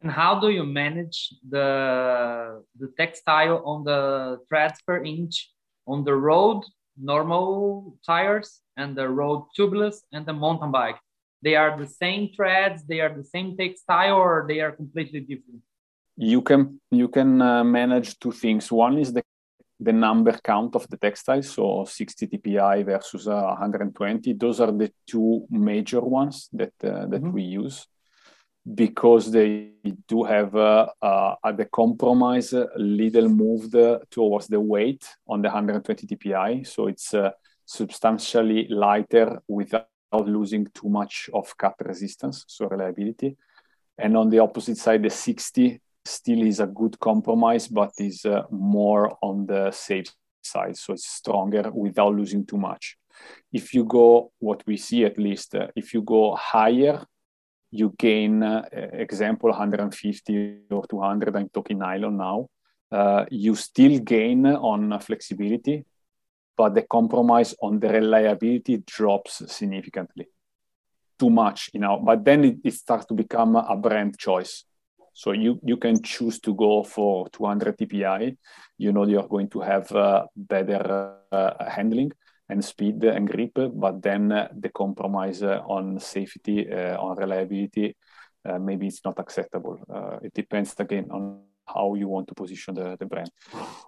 And 0.01 0.11
how 0.11 0.39
do 0.39 0.49
you 0.49 0.63
manage 0.63 1.33
the 1.47 2.63
the 2.79 2.87
textile 2.97 3.61
on 3.65 3.83
the 3.83 4.39
threads 4.47 4.79
per 4.87 5.03
inch 5.03 5.51
on 5.85 6.03
the 6.03 6.15
road 6.15 6.63
normal 7.01 7.97
tires 8.05 8.61
and 8.77 8.95
the 8.95 9.07
road 9.07 9.47
tubeless 9.57 9.97
and 10.13 10.25
the 10.25 10.33
mountain 10.33 10.71
bike? 10.71 10.99
They 11.41 11.55
are 11.55 11.77
the 11.77 11.87
same 11.87 12.29
threads, 12.35 12.83
they 12.83 12.99
are 12.99 13.13
the 13.13 13.23
same 13.23 13.57
textile, 13.57 14.15
or 14.15 14.45
they 14.47 14.59
are 14.59 14.71
completely 14.71 15.21
different? 15.21 15.61
You 16.15 16.41
can 16.41 16.81
you 16.91 17.07
can 17.07 17.41
uh, 17.41 17.63
manage 17.63 18.19
two 18.19 18.31
things. 18.31 18.71
One 18.71 18.97
is 18.97 19.13
the 19.13 19.23
the 19.79 19.93
number 19.93 20.37
count 20.43 20.75
of 20.75 20.87
the 20.89 20.97
textiles, 20.97 21.49
so 21.49 21.85
60 21.85 22.27
TPI 22.27 22.85
versus 22.85 23.27
uh, 23.27 23.55
120. 23.59 24.33
Those 24.33 24.59
are 24.59 24.71
the 24.71 24.91
two 25.07 25.45
major 25.49 26.01
ones 26.01 26.49
that 26.51 26.73
uh, 26.83 27.05
that 27.07 27.21
mm-hmm. 27.21 27.31
we 27.31 27.43
use 27.43 27.87
because 28.75 29.31
they 29.31 29.71
do 30.07 30.23
have 30.23 30.55
uh, 30.55 30.87
uh, 31.01 31.35
at 31.43 31.57
the 31.57 31.65
compromise 31.65 32.53
a 32.53 32.67
little 32.77 33.29
moved 33.29 33.75
towards 34.11 34.47
the 34.47 34.59
weight 34.59 35.07
on 35.27 35.41
the 35.41 35.47
120 35.47 36.07
TPI. 36.07 36.67
So 36.67 36.87
it's 36.87 37.13
uh, 37.13 37.31
substantially 37.65 38.67
lighter 38.69 39.41
without 39.47 39.87
losing 40.13 40.67
too 40.73 40.89
much 40.89 41.29
of 41.33 41.55
cut 41.57 41.75
resistance, 41.85 42.45
so 42.47 42.67
reliability. 42.67 43.37
And 43.97 44.15
on 44.17 44.29
the 44.29 44.39
opposite 44.39 44.77
side, 44.77 45.03
the 45.03 45.09
60 45.09 45.81
still 46.05 46.41
is 46.41 46.59
a 46.59 46.67
good 46.67 46.99
compromise, 46.99 47.67
but 47.67 47.91
is 47.97 48.25
uh, 48.25 48.43
more 48.49 49.17
on 49.21 49.45
the 49.45 49.71
safe 49.71 50.13
side. 50.41 50.77
So 50.77 50.93
it's 50.93 51.07
stronger 51.07 51.69
without 51.73 52.15
losing 52.15 52.45
too 52.45 52.57
much. 52.57 52.97
If 53.51 53.73
you 53.73 53.83
go, 53.83 54.31
what 54.39 54.63
we 54.65 54.77
see 54.77 55.05
at 55.05 55.17
least, 55.17 55.55
uh, 55.55 55.67
if 55.75 55.93
you 55.93 56.01
go 56.01 56.35
higher, 56.35 57.05
you 57.71 57.93
gain, 57.97 58.43
uh, 58.43 58.63
example, 58.71 59.49
150 59.49 60.57
or 60.71 60.85
200, 60.87 61.35
I'm 61.35 61.49
talking 61.49 61.79
nylon 61.79 62.17
now. 62.17 62.47
Uh, 62.91 63.25
you 63.29 63.55
still 63.55 63.99
gain 63.99 64.45
on 64.45 64.99
flexibility, 64.99 65.85
but 66.57 66.73
the 66.73 66.81
compromise 66.83 67.53
on 67.61 67.79
the 67.79 67.89
reliability 67.89 68.83
drops 68.85 69.43
significantly. 69.51 70.27
Too 71.19 71.29
much, 71.29 71.69
you 71.73 71.79
know, 71.79 72.01
but 72.03 72.23
then 72.23 72.43
it, 72.45 72.57
it 72.63 72.73
starts 72.73 73.05
to 73.07 73.13
become 73.13 73.55
a 73.55 73.75
brand 73.75 74.17
choice 74.17 74.65
so 75.19 75.33
you, 75.33 75.59
you 75.65 75.75
can 75.75 76.01
choose 76.01 76.39
to 76.39 76.55
go 76.55 76.81
for 76.81 77.27
200 77.29 77.77
TPI. 77.77 78.37
You 78.77 78.93
know 78.93 79.05
you're 79.05 79.27
going 79.27 79.49
to 79.49 79.59
have 79.59 79.91
uh, 79.91 80.25
better 80.33 81.17
uh, 81.29 81.69
handling 81.69 82.13
and 82.49 82.63
speed 82.63 83.03
and 83.03 83.29
grip, 83.29 83.51
but 83.55 84.01
then 84.01 84.31
uh, 84.31 84.47
the 84.57 84.69
compromise 84.69 85.43
uh, 85.43 85.61
on 85.67 85.99
safety, 85.99 86.71
uh, 86.71 86.97
on 86.97 87.17
reliability, 87.17 87.95
maybe 88.59 88.87
it's 88.87 89.03
not 89.05 89.19
acceptable. 89.19 89.77
it 90.23 90.33
depends 90.33 90.73
again 90.79 91.07
on 91.11 91.41
how 91.67 91.93
you 91.93 92.07
want 92.07 92.27
to 92.27 92.33
position 92.33 92.73
the, 92.73 92.97
the 92.97 93.05
brand. 93.05 93.29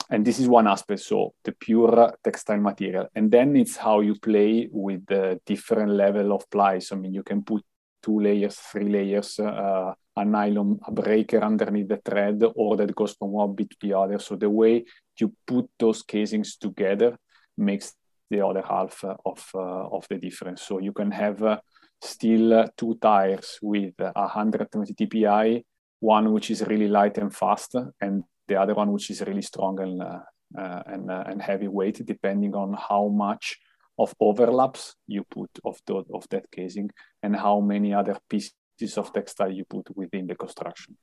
And 0.10 0.24
this 0.24 0.40
is 0.40 0.48
one 0.48 0.68
aspect, 0.68 1.02
so 1.02 1.34
the 1.44 1.52
pure 1.54 2.14
textile 2.24 2.60
material. 2.60 3.08
And 3.16 3.32
then 3.32 3.56
it's 3.56 3.76
how 3.76 4.02
you 4.02 4.20
play 4.20 4.70
with 4.72 5.06
the 5.08 5.40
different 5.46 5.92
level 5.92 6.34
of 6.34 6.48
plies. 6.50 6.92
I 6.92 6.96
mean, 6.96 7.14
you 7.14 7.24
can 7.24 7.44
put 7.44 7.64
two 8.04 8.20
layers, 8.20 8.56
three 8.56 8.90
layers, 8.90 9.40
uh, 9.40 9.94
a 10.16 10.26
nylon 10.26 10.80
a 10.86 10.92
breaker 10.92 11.42
underneath 11.42 11.88
the 11.88 12.02
thread 12.04 12.44
or 12.56 12.76
that 12.78 12.94
goes 12.96 13.14
from 13.14 13.32
one 13.32 13.56
bit 13.56 13.70
to 13.70 13.78
the 13.82 13.94
other. 13.94 14.20
So 14.20 14.36
the 14.36 14.50
way 14.50 14.84
you 15.18 15.34
put 15.48 15.70
those 15.80 16.04
casings 16.04 16.58
together 16.58 17.18
makes 17.58 17.94
the 18.32 18.46
other 18.46 18.64
half 18.68 19.04
of, 19.04 19.42
uh, 19.54 19.88
of 19.98 20.08
the 20.10 20.18
difference. 20.18 20.62
So 20.64 20.80
you 20.80 20.94
can 20.94 21.12
have 21.12 21.44
uh, 21.44 21.60
still 22.02 22.68
two 22.78 22.98
tires 23.02 23.60
with 23.62 23.94
120 24.00 24.94
TPI, 24.94 25.64
one 26.00 26.32
which 26.34 26.50
is 26.50 26.66
really 26.66 26.88
light 26.88 27.18
and 27.18 27.36
fast, 27.36 27.76
and 28.00 28.24
the 28.48 28.56
other 28.56 28.74
one 28.74 28.92
which 28.92 29.12
is 29.12 29.22
really 29.22 29.44
strong 29.44 29.80
and, 29.80 30.02
uh, 30.02 30.84
and, 30.88 31.12
and 31.12 31.42
heavy 31.42 31.68
weight, 31.68 32.04
depending 32.06 32.56
on 32.56 32.74
how 32.90 33.08
much 33.08 33.60
of 34.00 34.16
overlaps 34.20 34.96
you 35.08 35.24
put 35.24 35.52
of, 35.66 35.80
the, 35.86 36.04
of 36.14 36.28
that 36.30 36.46
casing 36.52 36.90
and 37.22 37.36
how 37.36 37.60
many 37.60 37.94
other 37.94 38.18
pieces 38.30 38.98
of 38.98 39.14
textile 39.14 39.52
you 39.52 39.66
put 39.66 39.86
within 39.96 40.26
the 40.26 40.36
construction. 40.36 40.98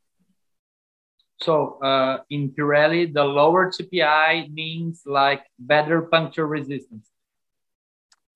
So 1.40 1.78
uh, 1.80 2.18
in 2.30 2.50
Pirelli, 2.50 3.12
the 3.12 3.22
lower 3.22 3.70
TPI 3.70 4.52
means 4.52 5.02
like 5.06 5.42
better 5.58 6.02
puncture 6.02 6.46
resistance. 6.46 7.08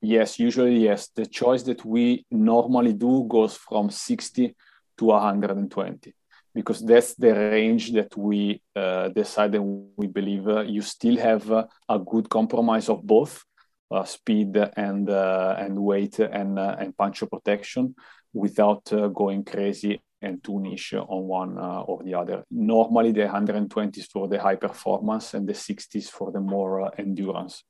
Yes, 0.04 0.40
usually 0.40 0.78
yes. 0.78 1.08
The 1.14 1.26
choice 1.26 1.62
that 1.62 1.84
we 1.84 2.26
normally 2.28 2.92
do 2.92 3.24
goes 3.28 3.56
from 3.56 3.88
60 3.88 4.54
to 4.98 5.04
120 5.04 6.12
because 6.54 6.80
that's 6.80 7.14
the 7.14 7.32
range 7.32 7.92
that 7.92 8.16
we 8.16 8.60
uh, 8.76 9.08
and 9.14 9.90
we 9.96 10.06
believe 10.08 10.48
uh, 10.48 10.60
you 10.62 10.82
still 10.82 11.16
have 11.16 11.50
uh, 11.50 11.64
a 11.88 11.98
good 12.00 12.28
compromise 12.28 12.88
of 12.88 13.06
both 13.06 13.44
uh, 13.92 14.04
speed 14.04 14.56
and 14.76 15.08
uh, 15.08 15.54
and 15.58 15.78
weight 15.78 16.18
and 16.18 16.58
uh, 16.58 16.76
and 16.78 16.96
puncture 16.96 17.26
protection 17.26 17.94
without 18.32 18.84
going 19.14 19.44
crazy 19.44 20.02
and 20.20 20.42
too 20.42 20.58
niche 20.60 20.94
on 20.94 21.22
one 21.28 21.58
or 21.58 22.02
the 22.02 22.14
other. 22.14 22.44
Normally, 22.50 23.12
the 23.12 23.26
120s 23.26 24.06
for 24.10 24.28
the 24.28 24.40
high 24.40 24.56
performance 24.56 25.34
and 25.34 25.46
the 25.46 25.52
60s 25.52 26.08
for 26.08 26.32
the 26.32 26.40
more 26.40 26.90
endurance. 26.98 27.64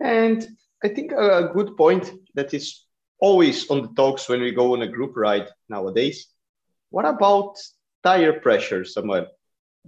And 0.00 0.46
I 0.84 0.88
think 0.88 1.12
a 1.12 1.50
good 1.52 1.76
point 1.76 2.10
that 2.34 2.52
is 2.54 2.84
always 3.20 3.70
on 3.70 3.82
the 3.82 3.88
talks 3.94 4.28
when 4.28 4.40
we 4.40 4.52
go 4.52 4.72
on 4.72 4.82
a 4.82 4.88
group 4.88 5.16
ride 5.16 5.48
nowadays. 5.68 6.26
What 6.90 7.04
about 7.04 7.56
tire 8.02 8.40
pressure, 8.40 8.84
Samuel? 8.84 9.26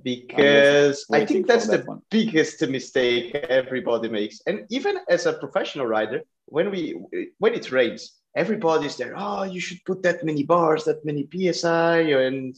because 0.03 1.07
I 1.13 1.25
think 1.25 1.47
that's 1.47 1.69
that 1.69 1.85
the 1.85 1.87
one. 1.87 2.03
biggest 2.11 2.61
mistake 2.63 3.35
everybody 3.35 4.09
makes. 4.09 4.41
And 4.47 4.67
even 4.71 4.99
as 5.09 5.27
a 5.27 5.35
professional 5.35 5.87
rider, 5.87 6.23
when 6.47 6.71
we 6.71 6.99
when 7.39 7.55
it 7.55 7.71
rains, 7.71 8.15
everybody's 8.35 8.97
there. 8.97 9.15
Oh, 9.17 9.45
you 9.45 9.61
should 9.61 9.85
put 9.85 10.03
that 10.03 10.25
many 10.25 10.43
bars, 10.43 10.85
that 10.85 11.05
many 11.05 11.29
psi, 11.53 12.01
and 12.01 12.57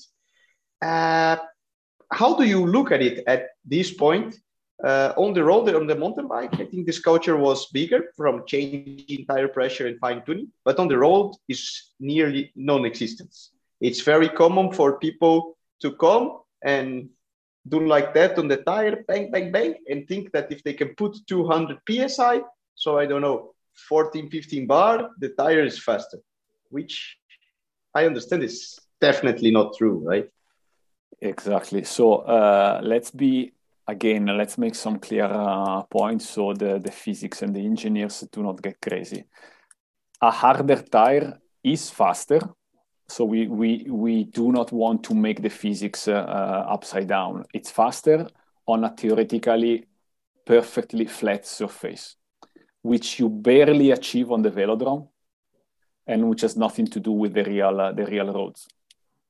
uh, 0.82 1.36
how 2.10 2.36
do 2.36 2.44
you 2.44 2.66
look 2.66 2.90
at 2.90 3.02
it 3.02 3.24
at 3.26 3.48
this 3.64 3.92
point? 3.92 4.38
Uh, 4.84 5.12
on 5.16 5.32
the 5.32 5.42
road, 5.42 5.74
on 5.74 5.86
the 5.86 5.94
mountain 5.94 6.28
bike, 6.28 6.52
I 6.54 6.66
think 6.66 6.84
this 6.84 6.98
culture 6.98 7.36
was 7.36 7.66
bigger 7.68 8.12
from 8.14 8.44
changing 8.46 9.24
tire 9.26 9.48
pressure 9.48 9.86
and 9.86 9.98
fine 9.98 10.22
tuning, 10.26 10.52
but 10.64 10.78
on 10.78 10.88
the 10.88 10.98
road 10.98 11.34
is 11.48 11.92
nearly 11.98 12.52
non-existence. 12.54 13.52
It's 13.80 14.02
very 14.02 14.28
common 14.28 14.72
for 14.72 14.98
people 14.98 15.56
to 15.80 15.92
come 15.92 16.40
and 16.62 17.08
do 17.68 17.86
like 17.86 18.12
that 18.14 18.38
on 18.38 18.48
the 18.48 18.58
tire, 18.58 19.02
bang, 19.08 19.30
bang, 19.30 19.50
bang, 19.50 19.74
and 19.88 20.06
think 20.06 20.30
that 20.32 20.52
if 20.52 20.62
they 20.62 20.74
can 20.74 20.94
put 20.94 21.16
200 21.26 21.78
psi, 21.88 22.42
so 22.74 22.98
I 22.98 23.06
don't 23.06 23.22
know, 23.22 23.54
14, 23.88 24.30
15 24.30 24.66
bar, 24.66 25.10
the 25.18 25.30
tire 25.30 25.64
is 25.64 25.78
faster, 25.78 26.18
which 26.68 27.16
I 27.94 28.04
understand 28.04 28.42
is 28.42 28.78
definitely 29.00 29.50
not 29.50 29.74
true, 29.76 30.02
right? 30.04 30.28
Exactly. 31.20 31.84
So 31.84 32.16
uh, 32.16 32.80
let's 32.82 33.10
be 33.10 33.52
again. 33.86 34.26
Let's 34.26 34.58
make 34.58 34.74
some 34.74 34.98
clear 34.98 35.24
uh, 35.24 35.82
points 35.82 36.28
so 36.28 36.52
the 36.52 36.78
the 36.78 36.92
physics 36.92 37.42
and 37.42 37.54
the 37.54 37.64
engineers 37.64 38.24
do 38.32 38.42
not 38.42 38.62
get 38.62 38.80
crazy. 38.80 39.24
A 40.20 40.30
harder 40.30 40.82
tire 40.82 41.38
is 41.62 41.90
faster 41.90 42.40
so 43.08 43.24
we, 43.24 43.46
we, 43.46 43.86
we 43.88 44.24
do 44.24 44.52
not 44.52 44.72
want 44.72 45.04
to 45.04 45.14
make 45.14 45.40
the 45.40 45.48
physics 45.48 46.08
uh, 46.08 46.14
uh, 46.14 46.66
upside 46.68 47.08
down. 47.08 47.44
It's 47.54 47.70
faster 47.70 48.28
on 48.66 48.84
a 48.84 48.90
theoretically 48.90 49.86
perfectly 50.44 51.06
flat 51.06 51.46
surface, 51.46 52.16
which 52.82 53.20
you 53.20 53.28
barely 53.28 53.92
achieve 53.92 54.32
on 54.32 54.42
the 54.42 54.50
velodrome 54.50 55.08
and 56.06 56.28
which 56.28 56.40
has 56.40 56.56
nothing 56.56 56.86
to 56.88 57.00
do 57.00 57.12
with 57.12 57.34
the 57.34 57.44
real, 57.44 57.80
uh, 57.80 57.92
the 57.92 58.06
real 58.06 58.32
roads. 58.32 58.66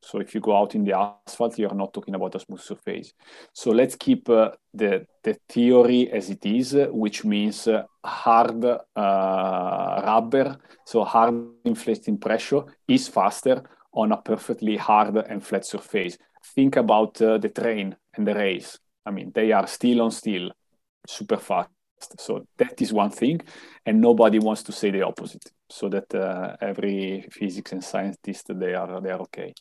So 0.02 0.20
if 0.20 0.34
you 0.34 0.40
go 0.40 0.56
out 0.56 0.74
in 0.74 0.84
the 0.84 0.96
asphalt, 0.96 1.58
you're 1.58 1.74
not 1.74 1.92
talking 1.92 2.14
about 2.14 2.34
a 2.34 2.40
smooth 2.40 2.60
surface. 2.60 3.12
So 3.52 3.70
let's 3.70 3.96
keep 3.96 4.28
uh, 4.28 4.50
the, 4.72 5.06
the 5.24 5.36
theory 5.48 6.10
as 6.12 6.30
it 6.30 6.46
is, 6.46 6.76
which 6.90 7.24
means 7.24 7.66
uh, 7.66 7.84
hard 8.04 8.64
uh, 8.64 8.80
rubber, 10.04 10.58
so 10.84 11.04
hard 11.04 11.34
inflating 11.64 12.18
pressure 12.18 12.62
is 12.86 13.08
faster 13.08 13.62
on 13.92 14.12
a 14.12 14.16
perfectly 14.18 14.76
hard 14.76 15.16
and 15.16 15.44
flat 15.44 15.64
surface. 15.64 16.18
Think 16.54 16.76
about 16.76 17.20
uh, 17.20 17.38
the 17.38 17.48
train 17.48 17.96
and 18.14 18.26
the 18.26 18.34
race. 18.34 18.78
I 19.04 19.10
mean, 19.10 19.32
they 19.34 19.52
are 19.52 19.66
steel 19.66 20.02
on 20.02 20.10
steel, 20.10 20.52
super 21.06 21.38
fast. 21.38 21.75
So 22.18 22.46
that 22.58 22.80
is 22.80 22.92
one 22.92 23.10
thing, 23.10 23.40
and 23.84 24.00
nobody 24.00 24.38
wants 24.38 24.62
to 24.64 24.72
say 24.72 24.90
the 24.90 25.02
opposite. 25.02 25.50
So 25.68 25.88
that 25.88 26.14
uh, 26.14 26.56
every 26.60 27.26
physics 27.30 27.72
and 27.72 27.82
scientist 27.82 28.46
they 28.48 28.74
are 28.74 29.00
they 29.00 29.10
are 29.10 29.22
okay. 29.22 29.52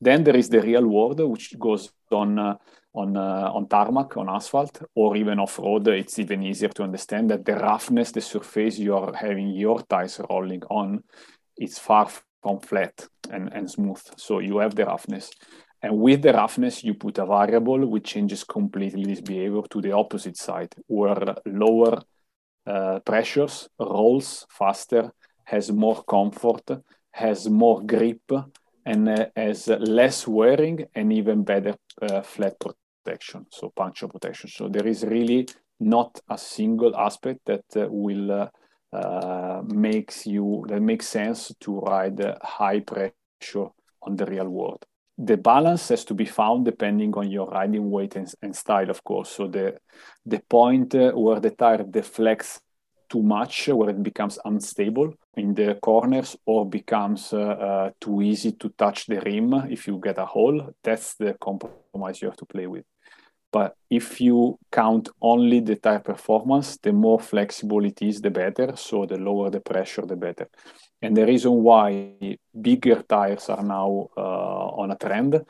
Then 0.00 0.24
there 0.24 0.36
is 0.36 0.48
the 0.48 0.60
real 0.60 0.86
world, 0.86 1.20
which 1.20 1.58
goes 1.58 1.90
on 2.10 2.38
uh, 2.38 2.56
on 2.94 3.16
uh, 3.16 3.50
on 3.52 3.68
tarmac, 3.68 4.16
on 4.16 4.28
asphalt, 4.28 4.82
or 4.94 5.16
even 5.16 5.38
off 5.38 5.58
road. 5.58 5.88
It's 5.88 6.18
even 6.18 6.42
easier 6.42 6.70
to 6.70 6.82
understand 6.82 7.30
that 7.30 7.44
the 7.44 7.56
roughness, 7.56 8.12
the 8.12 8.20
surface 8.20 8.78
you 8.78 8.96
are 8.96 9.12
having 9.14 9.48
your 9.48 9.82
tires 9.82 10.20
rolling 10.30 10.62
on, 10.70 11.02
is 11.58 11.78
far 11.78 12.08
from 12.42 12.60
flat 12.60 13.06
and, 13.30 13.52
and 13.52 13.70
smooth. 13.70 14.00
So 14.16 14.38
you 14.38 14.58
have 14.58 14.74
the 14.74 14.86
roughness. 14.86 15.30
And 15.82 15.98
with 15.98 16.22
the 16.22 16.32
roughness, 16.32 16.84
you 16.84 16.94
put 16.94 17.18
a 17.18 17.26
variable 17.26 17.86
which 17.86 18.04
changes 18.04 18.44
completely 18.44 19.04
this 19.04 19.20
behavior 19.20 19.62
to 19.70 19.80
the 19.80 19.92
opposite 19.92 20.36
side, 20.36 20.74
where 20.86 21.34
lower 21.46 22.02
uh, 22.66 22.98
pressures 23.00 23.68
rolls 23.78 24.46
faster, 24.50 25.10
has 25.44 25.72
more 25.72 26.04
comfort, 26.04 26.70
has 27.12 27.48
more 27.48 27.82
grip, 27.82 28.30
and 28.84 29.08
uh, 29.08 29.26
has 29.34 29.68
less 29.68 30.28
wearing 30.28 30.86
and 30.94 31.12
even 31.12 31.44
better 31.44 31.74
uh, 32.02 32.20
flat 32.20 32.54
protection, 32.60 33.46
so 33.50 33.72
puncture 33.74 34.08
protection. 34.08 34.50
So 34.50 34.68
there 34.68 34.86
is 34.86 35.02
really 35.04 35.48
not 35.80 36.20
a 36.28 36.36
single 36.36 36.94
aspect 36.96 37.40
that 37.46 37.64
uh, 37.74 37.86
will 37.88 38.30
uh, 38.32 38.48
uh, 38.92 39.62
makes 39.64 40.26
you 40.26 40.64
that 40.68 40.82
makes 40.82 41.08
sense 41.08 41.52
to 41.60 41.78
ride 41.80 42.20
high 42.42 42.80
pressure 42.80 43.68
on 44.02 44.16
the 44.16 44.26
real 44.26 44.48
world 44.48 44.84
the 45.22 45.36
balance 45.36 45.88
has 45.88 46.04
to 46.06 46.14
be 46.14 46.24
found 46.24 46.64
depending 46.64 47.14
on 47.14 47.30
your 47.30 47.48
riding 47.48 47.90
weight 47.90 48.16
and, 48.16 48.32
and 48.42 48.56
style, 48.56 48.88
of 48.90 49.04
course. 49.04 49.30
So 49.30 49.46
the 49.46 49.76
the 50.24 50.40
point 50.48 50.94
uh, 50.94 51.12
where 51.12 51.40
the 51.40 51.50
tire 51.50 51.82
deflects 51.82 52.60
too 53.10 53.22
much, 53.22 53.68
where 53.68 53.90
it 53.90 54.02
becomes 54.02 54.38
unstable 54.44 55.12
in 55.36 55.54
the 55.54 55.74
corners 55.82 56.36
or 56.46 56.68
becomes 56.68 57.32
uh, 57.32 57.38
uh, 57.38 57.90
too 58.00 58.22
easy 58.22 58.52
to 58.52 58.68
touch 58.70 59.06
the 59.06 59.20
rim 59.20 59.52
if 59.68 59.86
you 59.86 60.00
get 60.02 60.18
a 60.18 60.24
hole, 60.24 60.74
that's 60.82 61.14
the 61.16 61.36
compromise 61.40 62.22
you 62.22 62.28
have 62.28 62.36
to 62.36 62.46
play 62.46 62.66
with. 62.66 62.84
But 63.52 63.74
if 63.90 64.20
you 64.20 64.58
count 64.70 65.08
only 65.20 65.60
the 65.60 65.74
tire 65.74 65.98
performance, 65.98 66.78
the 66.78 66.92
more 66.92 67.18
flexible 67.18 67.84
it 67.84 68.00
is, 68.00 68.20
the 68.20 68.30
better. 68.30 68.76
So 68.76 69.06
the 69.06 69.18
lower 69.18 69.50
the 69.50 69.60
pressure, 69.60 70.06
the 70.06 70.16
better. 70.16 70.48
And 71.02 71.16
the 71.16 71.26
reason 71.26 71.52
why 71.52 72.36
bigger 72.60 73.02
tires 73.02 73.48
are 73.48 73.62
now 73.62 74.08
uh, 74.16 74.66
on 74.82 74.90
a 74.90 74.96
trend 74.96 75.44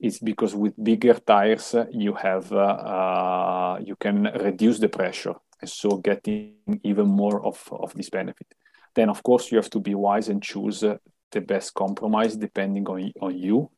is 0.00 0.18
because 0.18 0.54
with 0.54 0.74
bigger 0.82 1.14
tires 1.14 1.74
you 1.90 2.12
have 2.14 2.52
uh, 2.52 2.56
uh, 2.56 3.78
you 3.82 3.96
can 3.96 4.24
reduce 4.24 4.78
the 4.78 4.88
pressure 4.88 5.34
and 5.60 5.70
so 5.70 5.96
getting 5.96 6.54
even 6.82 7.06
more 7.06 7.44
of, 7.44 7.62
of 7.72 7.94
this 7.94 8.10
benefit. 8.10 8.48
Then 8.94 9.08
of 9.08 9.22
course 9.22 9.50
you 9.50 9.56
have 9.56 9.70
to 9.70 9.80
be 9.80 9.94
wise 9.94 10.28
and 10.28 10.42
choose 10.42 10.80
the 10.80 11.40
best 11.40 11.74
compromise 11.74 12.36
depending 12.36 12.86
on, 12.88 13.12
on 13.20 13.38
you 13.38 13.70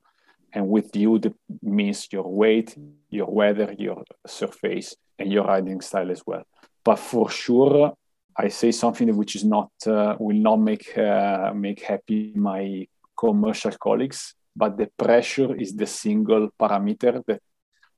and 0.53 0.69
with 0.69 0.95
you 0.97 1.19
the 1.19 1.35
means 1.63 2.09
your 2.11 2.29
weight 2.29 2.77
your 3.11 3.27
weather 3.27 3.75
your 3.79 4.03
surface 4.27 4.97
and 5.19 5.33
your 5.33 5.45
riding 5.45 5.81
style 5.81 6.11
as 6.11 6.23
well 6.27 6.45
but 6.85 6.99
for 6.99 7.31
sure 7.31 7.95
I 8.41 8.49
say 8.49 8.71
something 8.71 9.17
which 9.17 9.35
is 9.35 9.45
not 9.45 9.71
uh, 9.87 10.15
will 10.21 10.37
not 10.37 10.61
make 10.61 10.97
uh, 10.97 11.53
make 11.55 11.83
happy 11.83 12.33
my 12.37 12.87
commercial 13.17 13.73
colleagues, 13.73 14.35
but 14.55 14.79
the 14.79 14.89
pressure 14.97 15.57
is 15.57 15.75
the 15.75 15.87
single 15.87 16.51
parameter 16.61 17.21
that 17.27 17.43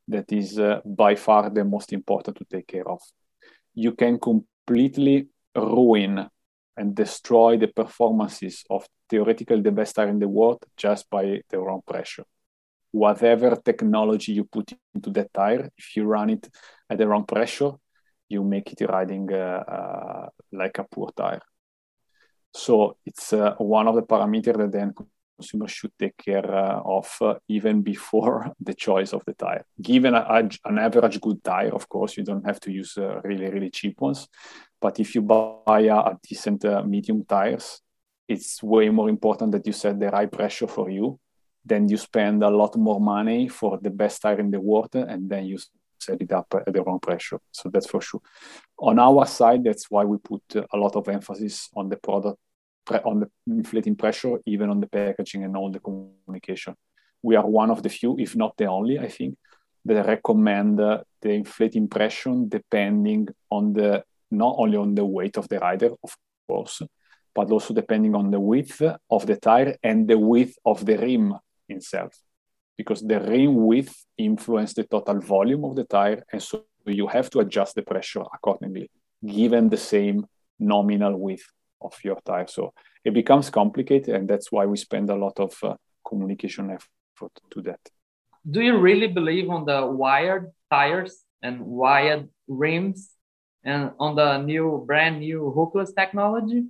that 0.08 0.32
is 0.32 0.58
uh, 0.58 0.80
by 0.84 1.14
far 1.14 1.50
the 1.50 1.64
most 1.64 1.92
important 1.92 2.38
to 2.38 2.44
take 2.44 2.66
care 2.66 2.88
of. 2.88 3.00
You 3.74 3.92
can 3.92 4.18
completely 4.18 5.28
ruin 5.54 6.26
and 6.76 6.94
destroy 6.94 7.58
the 7.58 7.68
performances 7.68 8.64
of 8.70 8.86
theoretically 9.10 9.60
the 9.60 9.72
best 9.72 9.94
tire 9.94 10.08
in 10.08 10.18
the 10.18 10.28
world 10.28 10.64
just 10.76 11.10
by 11.10 11.42
the 11.50 11.58
wrong 11.58 11.82
pressure. 11.86 12.24
Whatever 12.92 13.56
technology 13.56 14.32
you 14.32 14.44
put 14.44 14.72
into 14.94 15.10
that 15.10 15.32
tire, 15.34 15.68
if 15.76 15.96
you 15.96 16.04
run 16.04 16.30
it 16.30 16.48
at 16.88 16.96
the 16.96 17.06
wrong 17.06 17.26
pressure, 17.26 17.72
you 18.30 18.44
make 18.44 18.72
it 18.72 18.80
riding 18.88 19.30
uh, 19.32 19.62
uh, 19.76 20.28
like 20.52 20.78
a 20.78 20.84
poor 20.84 21.10
tire. 21.14 21.42
So 22.54 22.96
it's 23.04 23.32
uh, 23.32 23.54
one 23.58 23.86
of 23.88 23.94
the 23.96 24.02
parameters 24.02 24.56
that 24.56 24.72
then 24.72 24.94
consumers 25.36 25.72
should 25.72 25.92
take 25.98 26.16
care 26.16 26.46
of 26.46 27.06
even 27.48 27.82
before 27.92 28.52
the 28.60 28.74
choice 28.74 29.12
of 29.12 29.22
the 29.26 29.34
tire. 29.34 29.64
Given 29.80 30.14
a, 30.14 30.48
an 30.64 30.78
average 30.78 31.20
good 31.20 31.42
tire, 31.44 31.74
of 31.74 31.88
course, 31.88 32.16
you 32.16 32.24
don't 32.24 32.46
have 32.46 32.60
to 32.60 32.72
use 32.72 32.96
really, 33.24 33.50
really 33.50 33.70
cheap 33.70 34.00
ones. 34.00 34.28
But 34.80 34.98
if 34.98 35.14
you 35.14 35.22
buy 35.22 35.80
a, 35.80 35.96
a 35.96 36.18
decent 36.22 36.64
medium 36.86 37.24
tires, 37.24 37.82
it's 38.28 38.62
way 38.62 38.88
more 38.90 39.08
important 39.08 39.52
that 39.52 39.66
you 39.66 39.72
set 39.72 39.98
the 39.98 40.08
right 40.08 40.30
pressure 40.30 40.68
for 40.68 40.88
you 40.88 41.18
then 41.64 41.88
you 41.88 41.96
spend 41.96 42.42
a 42.42 42.50
lot 42.50 42.76
more 42.76 43.00
money 43.00 43.48
for 43.48 43.78
the 43.82 43.90
best 43.90 44.22
tire 44.22 44.40
in 44.40 44.50
the 44.50 44.60
world 44.60 44.94
and 44.94 45.28
then 45.28 45.44
you 45.44 45.58
set 46.00 46.20
it 46.20 46.32
up 46.32 46.46
at 46.66 46.72
the 46.72 46.82
wrong 46.82 47.00
pressure. 47.00 47.38
So 47.52 47.68
that's 47.68 47.86
for 47.86 48.00
sure. 48.00 48.20
On 48.78 48.98
our 48.98 49.26
side, 49.26 49.64
that's 49.64 49.90
why 49.90 50.04
we 50.04 50.18
put 50.18 50.42
a 50.56 50.76
lot 50.76 50.96
of 50.96 51.08
emphasis 51.08 51.68
on 51.74 51.88
the 51.88 51.96
product, 51.96 52.38
on 53.04 53.20
the 53.20 53.30
inflating 53.46 53.96
pressure, 53.96 54.38
even 54.46 54.70
on 54.70 54.80
the 54.80 54.86
packaging 54.86 55.44
and 55.44 55.56
all 55.56 55.70
the 55.70 55.80
communication. 55.80 56.74
We 57.22 57.36
are 57.36 57.46
one 57.46 57.70
of 57.70 57.82
the 57.82 57.88
few, 57.88 58.18
if 58.18 58.34
not 58.34 58.56
the 58.56 58.66
only, 58.66 58.98
I 58.98 59.08
think, 59.08 59.36
that 59.84 60.06
recommend 60.06 60.78
the 60.78 61.04
inflating 61.22 61.88
pressure 61.88 62.34
depending 62.48 63.28
on 63.50 63.72
the 63.72 64.04
not 64.30 64.54
only 64.58 64.76
on 64.76 64.94
the 64.94 65.04
weight 65.04 65.36
of 65.36 65.48
the 65.48 65.58
rider, 65.58 65.90
of 66.04 66.16
course, 66.48 66.82
but 67.34 67.50
also 67.50 67.74
depending 67.74 68.14
on 68.14 68.30
the 68.30 68.40
width 68.40 68.80
of 69.10 69.26
the 69.26 69.36
tire 69.36 69.76
and 69.82 70.08
the 70.08 70.18
width 70.18 70.56
of 70.64 70.84
the 70.86 70.96
rim 70.96 71.34
itself 71.68 72.12
because 72.80 73.00
the 73.10 73.20
rim 73.32 73.54
width 73.68 73.94
influences 74.16 74.74
the 74.74 74.84
total 74.94 75.18
volume 75.36 75.64
of 75.68 75.72
the 75.78 75.84
tire, 75.84 76.20
and 76.32 76.42
so 76.48 76.54
you 76.86 77.06
have 77.16 77.28
to 77.32 77.38
adjust 77.44 77.72
the 77.74 77.84
pressure 77.92 78.24
accordingly, 78.36 78.86
given 79.40 79.64
the 79.68 79.82
same 79.94 80.18
nominal 80.58 81.14
width 81.26 81.46
of 81.86 81.92
your 82.06 82.18
tire. 82.24 82.48
So 82.56 82.62
it 83.04 83.12
becomes 83.20 83.50
complicated, 83.50 84.14
and 84.16 84.24
that's 84.26 84.48
why 84.54 84.64
we 84.72 84.76
spend 84.88 85.06
a 85.10 85.20
lot 85.24 85.36
of 85.46 85.52
uh, 85.62 85.74
communication 86.08 86.64
effort 86.76 87.34
to 87.52 87.58
that. 87.68 87.82
Do 88.54 88.60
you 88.68 88.74
really 88.88 89.10
believe 89.18 89.46
on 89.50 89.62
the 89.70 89.80
wired 90.02 90.44
tires 90.70 91.14
and 91.42 91.54
wired 91.82 92.24
rims, 92.48 92.98
and 93.62 93.82
on 94.04 94.16
the 94.20 94.30
new 94.50 94.66
brand 94.88 95.20
new 95.20 95.52
hookless 95.56 95.90
technology? 95.94 96.62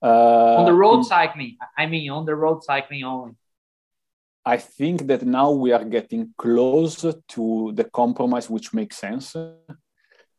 Uh, 0.00 0.58
on 0.60 0.66
the 0.70 0.78
road 0.84 1.02
cycling, 1.02 1.56
I 1.76 1.86
mean, 1.86 2.10
on 2.18 2.24
the 2.30 2.36
road 2.44 2.62
cycling 2.62 3.02
only. 3.02 3.34
I 4.48 4.56
think 4.56 5.06
that 5.08 5.26
now 5.26 5.50
we 5.50 5.72
are 5.72 5.84
getting 5.84 6.32
close 6.38 7.04
to 7.34 7.72
the 7.74 7.84
compromise 7.84 8.48
which 8.48 8.72
makes 8.72 8.96
sense. 8.96 9.36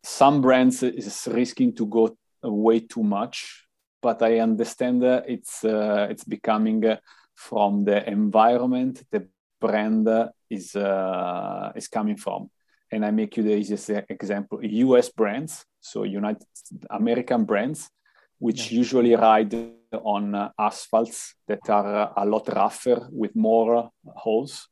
Some 0.02 0.42
brands 0.42 0.82
is 0.82 1.28
risking 1.32 1.76
to 1.76 1.86
go 1.86 2.18
way 2.42 2.80
too 2.80 3.04
much, 3.04 3.68
but 4.02 4.24
I 4.24 4.40
understand 4.40 5.04
it's 5.04 5.64
uh, 5.64 6.08
it's 6.10 6.24
becoming 6.24 6.84
uh, 6.86 6.98
from 7.36 7.86
the 7.86 8.00
environment 8.10 9.04
the 9.12 9.28
brand 9.62 10.08
is 10.50 10.76
uh, 10.76 11.72
is 11.76 11.88
coming 11.88 12.18
from. 12.18 12.50
And 12.92 13.06
I 13.06 13.12
make 13.12 13.38
you 13.38 13.44
the 13.44 13.58
easiest 13.58 13.92
example: 14.10 14.58
U.S. 14.64 15.10
brands, 15.10 15.66
so 15.80 16.02
United 16.02 16.48
American 16.90 17.46
brands, 17.46 17.92
which 18.40 18.72
yeah. 18.72 18.80
usually 18.80 19.16
ride 19.16 19.54
on 19.92 20.36
uh, 20.36 20.50
asphalts 20.58 21.36
that 21.48 21.70
are 21.70 21.96
uh, 21.96 22.14
a 22.18 22.26
lot 22.26 22.48
rougher 22.48 23.08
with 23.12 23.36
more 23.36 23.76
uh, 23.76 23.88
holes. 24.16 24.68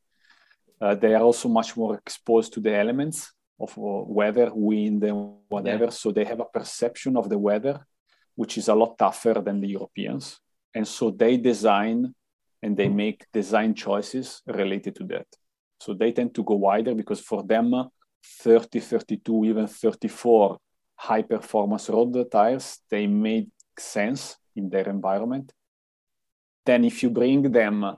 they 1.00 1.12
are 1.14 1.22
also 1.22 1.48
much 1.48 1.76
more 1.76 1.94
exposed 1.96 2.52
to 2.52 2.60
the 2.60 2.72
elements 2.72 3.32
of 3.58 3.76
weather, 3.76 4.50
wind, 4.54 5.02
and 5.02 5.34
whatever. 5.48 5.84
Yeah. 5.84 5.90
So 5.90 6.12
they 6.12 6.24
have 6.24 6.40
a 6.40 6.44
perception 6.58 7.16
of 7.16 7.28
the 7.28 7.38
weather 7.38 7.84
which 8.38 8.56
is 8.56 8.68
a 8.68 8.74
lot 8.74 8.96
tougher 8.96 9.42
than 9.44 9.60
the 9.60 9.66
Europeans. 9.66 10.38
And 10.72 10.86
so 10.86 11.10
they 11.10 11.36
design 11.36 12.14
and 12.62 12.76
they 12.76 12.88
make 12.88 13.26
design 13.32 13.74
choices 13.74 14.42
related 14.46 14.94
to 14.96 15.04
that. 15.06 15.26
So 15.80 15.92
they 15.92 16.12
tend 16.12 16.36
to 16.36 16.44
go 16.44 16.54
wider 16.54 16.94
because 16.94 17.20
for 17.20 17.42
them, 17.42 17.74
30, 18.22 18.78
32, 18.78 19.44
even 19.44 19.66
34 19.66 20.56
high 20.94 21.22
performance 21.22 21.88
road 21.88 22.30
tires, 22.30 22.78
they 22.88 23.08
make 23.08 23.48
sense 23.76 24.36
in 24.58 24.68
their 24.68 24.88
environment. 24.88 25.52
Then, 26.66 26.84
if 26.84 27.02
you 27.02 27.10
bring 27.10 27.50
them 27.50 27.96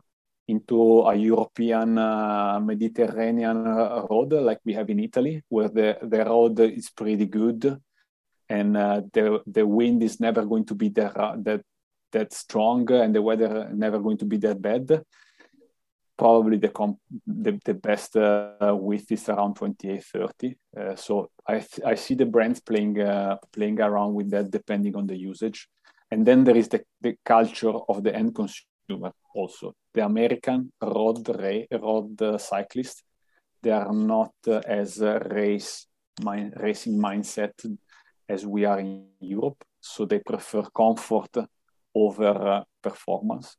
into 0.51 1.03
a 1.03 1.15
European 1.15 1.97
uh, 1.97 2.61
Mediterranean 2.61 3.65
road 3.65 4.33
like 4.33 4.61
we 4.65 4.75
have 4.75 4.91
in 4.91 5.01
Italy, 5.01 5.43
where 5.49 5.69
the, 5.69 5.99
the 6.03 6.25
road 6.25 6.59
is 6.61 6.91
pretty 6.91 7.27
good 7.27 7.81
and 8.49 8.77
uh, 8.77 9.01
the, 9.13 9.41
the 9.47 9.65
wind 9.65 10.03
is 10.03 10.19
never 10.19 10.45
going 10.45 10.67
to 10.67 10.75
be 10.75 10.89
that, 10.89 11.17
uh, 11.17 11.37
that, 11.39 11.63
that 12.11 12.33
strong 12.33 12.91
and 12.93 13.15
the 13.15 13.23
weather 13.23 13.71
never 13.73 14.01
going 14.01 14.19
to 14.19 14.25
be 14.25 14.39
that 14.39 14.61
bad, 14.61 15.05
probably 16.19 16.59
the, 16.59 16.69
comp- 16.69 16.99
the, 17.27 17.59
the 17.65 17.75
best 17.75 18.17
uh, 18.17 18.77
width 18.79 19.13
is 19.13 19.29
around 19.29 19.55
28, 19.55 20.05
30. 20.05 20.57
Uh, 20.77 20.97
so 20.97 21.31
I, 21.47 21.61
th- 21.61 21.87
I 21.87 21.95
see 21.95 22.15
the 22.15 22.27
brands 22.27 22.61
playing, 22.61 23.01
uh, 23.01 23.37
playing 23.53 23.81
around 23.81 24.15
with 24.15 24.31
that 24.31 24.51
depending 24.51 24.97
on 24.97 25.07
the 25.07 25.17
usage. 25.17 25.69
And 26.11 26.27
then 26.27 26.45
there 26.45 26.57
is 26.57 26.69
the, 26.69 26.83
the 27.01 27.17
culture 27.25 27.73
of 27.89 28.03
the 28.03 28.15
end 28.15 28.35
consumer 28.35 29.13
also. 29.35 29.75
The 29.95 30.05
American 30.05 30.73
road, 30.83 31.29
ra- 31.29 31.79
road 31.79 32.21
uh, 32.21 32.39
cyclist, 32.39 33.03
they 33.63 33.71
are 33.71 33.93
not 33.93 34.33
uh, 34.49 34.61
as 34.67 35.01
uh, 35.01 35.19
race 35.31 35.87
mind, 36.23 36.55
racing 36.57 36.99
mindset 36.99 37.53
as 38.29 38.47
we 38.47 38.65
are 38.65 38.81
in 38.81 39.07
Europe. 39.21 39.63
So 39.81 40.05
they 40.05 40.19
prefer 40.19 40.63
comfort 40.75 41.37
over 41.95 42.29
uh, 42.29 42.65
performance. 42.83 43.57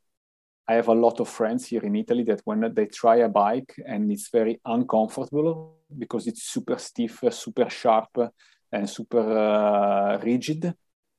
I 0.68 0.76
have 0.76 0.88
a 0.88 0.94
lot 0.94 1.20
of 1.20 1.28
friends 1.28 1.68
here 1.68 1.82
in 1.84 1.96
Italy 1.96 2.24
that 2.26 2.42
when 2.46 2.74
they 2.74 2.86
try 2.86 3.18
a 3.18 3.30
bike 3.30 3.76
and 3.86 4.12
it's 4.12 4.30
very 4.30 4.60
uncomfortable 4.66 5.76
because 5.98 6.28
it's 6.28 6.44
super 6.44 6.78
stiff, 6.78 7.24
super 7.32 7.70
sharp, 7.70 8.32
and 8.72 8.90
super 8.90 9.20
uh, 9.20 10.18
rigid, 10.20 10.74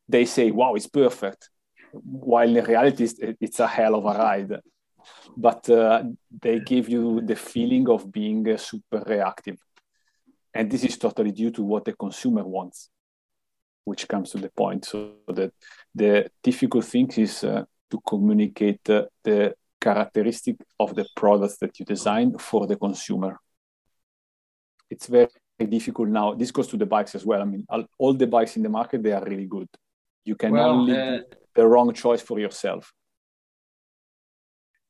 they 0.08 0.24
say, 0.24 0.50
"Wow, 0.50 0.74
it's 0.74 0.86
perfect," 0.86 1.50
while 1.92 2.56
in 2.56 2.64
reality, 2.64 3.08
it's 3.40 3.60
a 3.60 3.66
hell 3.66 3.94
of 3.94 4.04
a 4.04 4.18
ride. 4.18 4.60
But 5.36 5.68
uh, 5.68 6.04
they 6.40 6.60
give 6.60 6.88
you 6.88 7.20
the 7.20 7.36
feeling 7.36 7.88
of 7.88 8.10
being 8.10 8.48
uh, 8.48 8.56
super 8.56 9.02
reactive, 9.06 9.58
and 10.54 10.70
this 10.70 10.84
is 10.84 10.96
totally 10.96 11.32
due 11.32 11.50
to 11.52 11.62
what 11.62 11.84
the 11.84 11.92
consumer 11.92 12.44
wants, 12.44 12.90
which 13.84 14.06
comes 14.06 14.30
to 14.30 14.38
the 14.38 14.50
point. 14.50 14.84
So 14.84 15.14
that 15.28 15.52
the 15.94 16.30
difficult 16.42 16.84
thing 16.84 17.10
is 17.16 17.44
uh, 17.44 17.64
to 17.90 18.00
communicate 18.06 18.88
uh, 18.88 19.06
the 19.24 19.54
characteristic 19.80 20.56
of 20.78 20.94
the 20.94 21.06
products 21.16 21.56
that 21.58 21.78
you 21.78 21.84
design 21.84 22.38
for 22.38 22.66
the 22.66 22.76
consumer. 22.76 23.38
It's 24.88 25.06
very 25.06 25.28
difficult 25.68 26.08
now. 26.08 26.34
This 26.34 26.50
goes 26.50 26.68
to 26.68 26.76
the 26.76 26.86
bikes 26.86 27.14
as 27.14 27.24
well. 27.26 27.42
I 27.42 27.44
mean, 27.44 27.66
all 27.98 28.14
the 28.14 28.26
bikes 28.26 28.56
in 28.56 28.62
the 28.62 28.68
market 28.68 29.02
they 29.02 29.12
are 29.12 29.24
really 29.24 29.46
good. 29.46 29.68
You 30.24 30.36
can 30.36 30.52
well, 30.52 30.70
only 30.70 30.98
uh, 30.98 31.18
do 31.18 31.24
the 31.54 31.66
wrong 31.66 31.92
choice 31.92 32.22
for 32.22 32.38
yourself. 32.38 32.92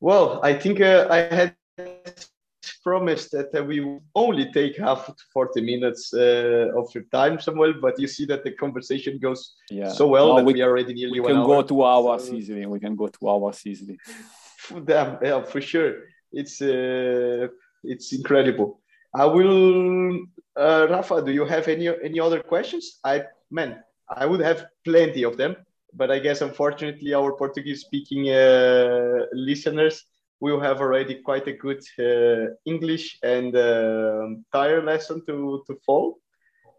Well, 0.01 0.41
I 0.43 0.55
think 0.55 0.81
uh, 0.81 1.07
I 1.11 1.19
had 1.35 1.57
promised 2.83 3.31
that 3.33 3.55
uh, 3.55 3.63
we 3.63 3.99
only 4.15 4.53
take 4.53 4.77
half 4.77 5.07
to 5.07 5.25
40 5.33 5.61
minutes 5.61 6.13
uh, 6.13 6.69
of 6.77 6.93
your 6.95 7.05
time, 7.13 7.41
Samuel, 7.41 7.75
but 7.81 7.99
you 7.99 8.09
see 8.09 8.25
that 8.27 8.45
the 8.45 8.53
conversation 8.53 9.19
goes 9.19 9.55
yeah. 9.71 9.89
so 9.89 10.07
well 10.07 10.29
no, 10.29 10.37
that 10.37 10.45
we, 10.45 10.55
we, 10.55 10.63
are 10.63 10.71
already 10.71 10.95
nearly 10.95 11.21
we 11.21 11.27
can 11.27 11.45
go 11.45 11.63
to 11.63 11.85
hours 11.85 12.29
so, 12.29 12.35
easily. 12.35 12.67
We 12.67 12.81
can 12.81 12.97
go 12.97 13.09
to 13.09 13.29
hours 13.29 13.61
easily. 13.67 13.99
Damn, 14.85 15.19
yeah, 15.23 15.43
for 15.43 15.61
sure. 15.61 15.95
It's 16.33 16.61
uh, 16.63 17.49
it's 17.85 18.13
incredible. 18.13 18.81
I 19.15 19.27
will, 19.27 20.21
uh, 20.57 20.87
Rafa. 20.89 21.23
Do 21.23 21.33
you 21.33 21.45
have 21.45 21.69
any 21.69 21.89
any 21.89 22.21
other 22.21 22.41
questions? 22.41 22.99
I 23.05 23.25
man, 23.51 23.83
I 24.17 24.27
would 24.27 24.41
have 24.41 24.67
plenty 24.85 25.25
of 25.25 25.37
them, 25.37 25.57
but 25.95 26.11
I 26.11 26.19
guess 26.19 26.41
unfortunately 26.41 27.15
our 27.15 27.33
Portuguese 27.33 27.81
speaking 27.81 28.31
uh, 28.31 29.27
listeners 29.33 30.05
will 30.41 30.61
have 30.61 30.81
already 30.81 31.23
quite 31.23 31.47
a 31.47 31.53
good 31.53 31.83
uh, 31.99 32.55
English 32.67 33.19
and 33.23 33.55
uh, 33.55 34.27
tire 34.53 34.83
lesson 34.83 35.25
to 35.27 35.63
to 35.67 35.75
follow. 35.87 36.17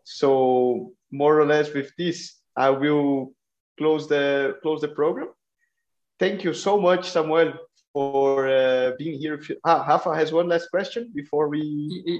So 0.04 0.94
more 1.12 1.40
or 1.40 1.46
less 1.46 1.74
with 1.74 1.92
this, 1.98 2.42
I 2.56 2.70
will 2.70 3.34
close 3.78 4.08
the 4.08 4.58
close 4.62 4.82
the 4.82 4.90
program. 4.90 5.30
Thank 6.20 6.44
you 6.44 6.54
so 6.54 6.80
much, 6.80 7.10
Samuel, 7.10 7.54
for 7.94 8.50
uh, 8.50 8.92
being 8.98 9.20
here. 9.20 9.40
Ah, 9.64 9.86
Rafa 9.88 10.16
has 10.16 10.34
one 10.34 10.50
last 10.50 10.70
question 10.70 11.12
before 11.14 11.48
we 11.48 11.62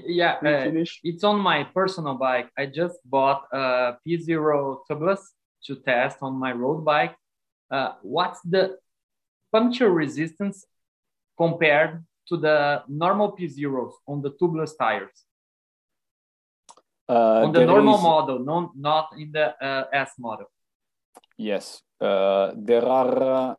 yeah 0.06 0.38
we 0.40 0.54
uh, 0.54 0.62
finish. 0.62 1.00
It's 1.02 1.24
on 1.24 1.40
my 1.40 1.64
personal 1.64 2.14
bike. 2.14 2.48
I 2.56 2.66
just 2.66 2.98
bought 3.04 3.42
a 3.52 3.98
P0 4.06 4.86
tubeless 4.88 5.22
to 5.66 5.76
test 5.76 6.18
on 6.22 6.38
my 6.38 6.52
road 6.52 6.84
bike. 6.84 7.16
Uh, 7.70 7.92
what's 8.02 8.40
the 8.42 8.78
puncture 9.50 9.90
resistance 9.90 10.64
compared 11.36 12.04
to 12.28 12.36
the 12.36 12.82
normal 12.88 13.36
P0s 13.36 13.92
on 14.06 14.22
the 14.22 14.30
tubeless 14.38 14.78
tires? 14.78 15.26
Uh, 17.08 17.44
on 17.44 17.52
the 17.52 17.66
normal 17.66 17.96
is... 17.96 18.02
model, 18.02 18.38
no, 18.38 18.72
not 18.76 19.10
in 19.18 19.32
the 19.32 19.52
uh, 19.60 19.84
S 19.92 20.12
model. 20.18 20.46
Yes, 21.36 21.82
uh, 22.00 22.52
there 22.56 22.86
are 22.86 23.56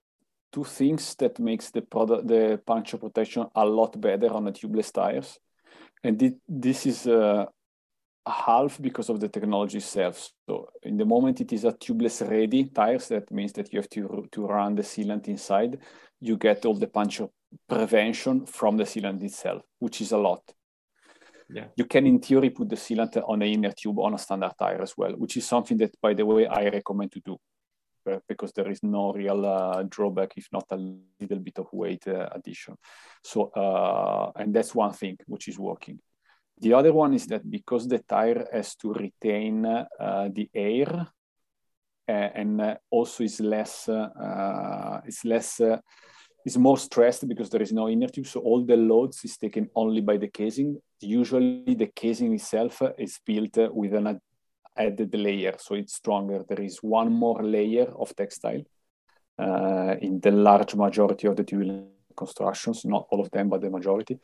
two 0.56 0.64
things 0.64 1.16
that 1.16 1.38
makes 1.38 1.70
the 1.72 1.82
product 1.82 2.26
the 2.28 2.58
puncture 2.66 2.98
protection 2.98 3.46
a 3.56 3.66
lot 3.66 4.00
better 4.00 4.30
on 4.32 4.46
the 4.46 4.54
tubeless 4.54 4.90
tires. 4.92 5.38
And 6.02 6.22
it, 6.24 6.36
this 6.48 6.86
is 6.86 7.08
uh, 7.08 7.46
half 8.26 8.82
because 8.82 9.10
of 9.10 9.20
the 9.20 9.28
technology 9.28 9.80
itself. 9.80 10.30
So 10.48 10.70
in 10.84 10.96
the 10.96 11.04
moment 11.04 11.42
it 11.42 11.52
is 11.52 11.66
a 11.66 11.74
tubeless 11.74 12.22
ready 12.30 12.70
tires 12.70 13.10
that 13.10 13.30
means 13.32 13.52
that 13.54 13.74
you 13.74 13.80
have 13.82 13.90
to 13.90 14.28
to 14.32 14.48
run 14.48 14.76
the 14.76 14.84
sealant 14.84 15.28
inside. 15.28 15.78
You 16.22 16.38
get 16.38 16.66
all 16.66 16.80
the 16.80 16.92
puncture 17.00 17.28
prevention 17.68 18.46
from 18.46 18.78
the 18.78 18.86
sealant 18.86 19.22
itself 19.24 19.62
which 19.80 20.00
is 20.00 20.14
a 20.14 20.18
lot. 20.18 20.44
Yeah. 21.58 21.68
You 21.76 21.86
can, 21.86 22.08
in 22.08 22.20
theory, 22.20 22.50
put 22.50 22.70
the 22.70 22.76
sealant 22.76 23.22
on 23.32 23.40
the 23.40 23.46
inner 23.46 23.74
tube 23.80 24.00
on 24.00 24.14
a 24.16 24.18
standard 24.18 24.54
tire 24.58 24.82
as 24.82 24.94
well, 24.98 25.12
which 25.12 25.38
is 25.38 25.46
something 25.46 25.78
that, 25.78 25.94
by 26.02 26.14
the 26.16 26.26
way, 26.26 26.48
I 26.48 26.70
recommend 26.70 27.12
to 27.12 27.20
do 27.20 27.38
because 28.28 28.52
there 28.54 28.70
is 28.70 28.84
no 28.84 29.14
real 29.14 29.46
uh, 29.46 29.84
drawback 29.84 30.34
if 30.38 30.48
not 30.52 30.66
a 30.72 30.78
little 31.20 31.40
bit 31.40 31.60
of 31.60 31.68
weight 31.72 32.08
uh, 32.08 32.30
addition. 32.32 32.76
So, 33.24 33.50
uh, 33.50 34.32
and 34.36 34.54
that's 34.54 34.76
one 34.76 34.94
thing 34.94 35.18
which 35.28 35.48
is 35.48 35.58
working. 35.58 36.00
The 36.60 36.74
other 36.74 36.94
one 36.94 37.14
is 37.14 37.28
that 37.28 37.50
because 37.50 37.88
the 37.88 38.00
tire 38.00 38.48
has 38.54 38.76
to 38.78 38.94
retain 38.94 39.66
uh, 39.66 40.30
the 40.32 40.50
air 40.54 41.08
uh, 42.08 42.12
and 42.12 42.62
uh, 42.62 42.76
also 42.90 43.24
is 43.24 43.40
less, 43.40 43.90
is 45.06 45.26
less, 45.26 45.60
is 46.46 46.58
more 46.58 46.78
stressed 46.78 47.28
because 47.28 47.50
there 47.50 47.62
is 47.62 47.74
no 47.74 47.90
inner 47.90 48.08
tube. 48.08 48.28
So 48.28 48.40
all 48.40 48.64
the 48.64 48.78
loads 48.78 49.26
is 49.26 49.38
taken 49.38 49.70
only 49.76 50.02
by 50.02 50.18
the 50.18 50.30
casing. 50.30 50.80
Usually 51.02 51.76
the 51.76 51.88
casing 51.88 52.34
itself 52.34 52.82
is 52.98 53.20
built 53.26 53.58
with 53.74 53.94
an 53.94 54.22
added 54.78 55.14
layer, 55.14 55.56
so 55.58 55.76
it's 55.76 55.96
stronger. 55.96 56.44
There 56.48 56.62
is 56.62 56.78
one 56.80 57.12
more 57.12 57.44
layer 57.44 57.88
of 57.98 58.16
textile 58.16 58.64
uh, 59.40 59.96
in 60.02 60.20
the 60.20 60.32
large 60.32 60.76
majority 60.76 61.28
of 61.28 61.36
the 61.36 61.44
tubular 61.44 61.84
constructions, 62.16 62.86
not 62.86 63.08
all 63.10 63.20
of 63.20 63.30
them, 63.32 63.50
but 63.50 63.62
the 63.62 63.70
majority. 63.70 64.18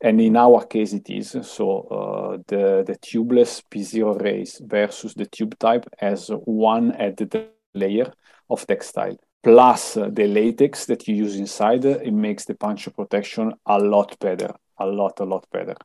And 0.00 0.20
in 0.20 0.36
our 0.36 0.66
case, 0.66 0.92
it 0.92 1.08
is. 1.10 1.36
So 1.42 1.80
uh, 1.82 2.38
the, 2.46 2.84
the 2.86 2.96
tubeless 2.98 3.62
P0 3.70 4.22
race 4.22 4.60
versus 4.64 5.14
the 5.14 5.26
tube 5.26 5.58
type 5.58 5.86
has 5.98 6.28
one 6.44 6.92
added 6.92 7.48
layer 7.74 8.12
of 8.50 8.66
textile. 8.66 9.16
Plus 9.42 9.94
the 9.94 10.26
latex 10.26 10.86
that 10.86 11.06
you 11.06 11.14
use 11.14 11.36
inside, 11.36 11.84
it 11.84 12.12
makes 12.12 12.44
the 12.44 12.54
puncture 12.54 12.90
protection 12.90 13.54
a 13.66 13.78
lot 13.78 14.18
better, 14.18 14.52
a 14.78 14.86
lot, 14.86 15.20
a 15.20 15.24
lot 15.24 15.46
better 15.52 15.76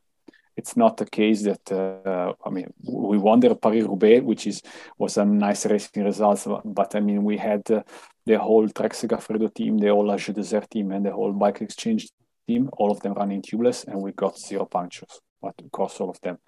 it's 0.56 0.76
not 0.76 1.00
a 1.00 1.04
case 1.04 1.42
that 1.42 1.72
uh, 1.72 2.32
I 2.44 2.50
mean 2.50 2.72
we 2.82 3.18
won 3.18 3.40
the 3.40 3.54
Paris 3.54 3.84
Roubaix, 3.84 4.24
which 4.24 4.46
is 4.46 4.62
was 4.98 5.16
a 5.16 5.24
nice 5.24 5.66
racing 5.66 6.04
result, 6.04 6.46
but 6.64 6.94
I 6.94 7.00
mean 7.00 7.24
we 7.24 7.36
had 7.36 7.70
uh, 7.70 7.82
the 8.26 8.38
whole 8.38 8.68
Trek 8.68 8.92
Segafredo 8.92 9.52
team, 9.52 9.78
the 9.78 9.88
whole 9.88 10.12
Age 10.12 10.26
Desert 10.26 10.70
team, 10.70 10.92
and 10.92 11.04
the 11.04 11.12
whole 11.12 11.32
Bike 11.32 11.60
Exchange 11.60 12.08
team, 12.46 12.70
all 12.72 12.90
of 12.90 13.00
them 13.00 13.14
running 13.14 13.42
tubeless, 13.42 13.86
and 13.86 14.00
we 14.00 14.12
got 14.12 14.38
zero 14.38 14.64
punctures 14.64 15.20
but 15.44 15.54
across 15.66 16.00
all 16.00 16.10
of 16.10 16.20
them. 16.22 16.38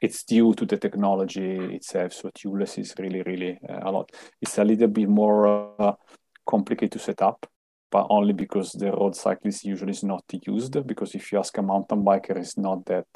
It's 0.00 0.24
due 0.24 0.54
to 0.54 0.64
the 0.66 0.76
technology 0.76 1.76
itself. 1.76 2.12
So 2.12 2.30
tubeless 2.30 2.78
is 2.78 2.94
really, 2.98 3.22
really 3.22 3.58
uh, 3.68 3.80
a 3.82 3.90
lot. 3.90 4.10
It's 4.40 4.58
a 4.58 4.64
little 4.64 4.88
bit 4.88 5.08
more 5.08 5.40
uh, 5.80 5.94
complicated 6.46 6.92
to 6.92 6.98
set 6.98 7.22
up 7.22 7.46
but 7.96 8.08
only 8.10 8.34
because 8.34 8.72
the 8.72 8.90
road 8.92 9.16
cyclist 9.16 9.64
usually 9.64 9.92
is 9.92 10.04
not 10.04 10.24
used. 10.54 10.74
Because 10.86 11.14
if 11.14 11.32
you 11.32 11.38
ask 11.38 11.56
a 11.56 11.62
mountain 11.62 12.02
biker, 12.04 12.36
it's 12.36 12.58
not 12.58 12.84
that 12.90 13.06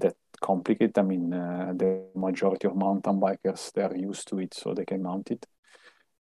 that 0.00 0.16
complicated. 0.40 0.98
I 0.98 1.02
mean, 1.02 1.32
uh, 1.32 1.72
the 1.82 1.90
majority 2.16 2.66
of 2.66 2.74
mountain 2.74 3.20
bikers 3.20 3.62
they 3.72 3.84
are 3.88 3.96
used 4.10 4.26
to 4.28 4.40
it, 4.40 4.54
so 4.54 4.74
they 4.74 4.84
can 4.84 5.02
mount 5.02 5.30
it. 5.30 5.46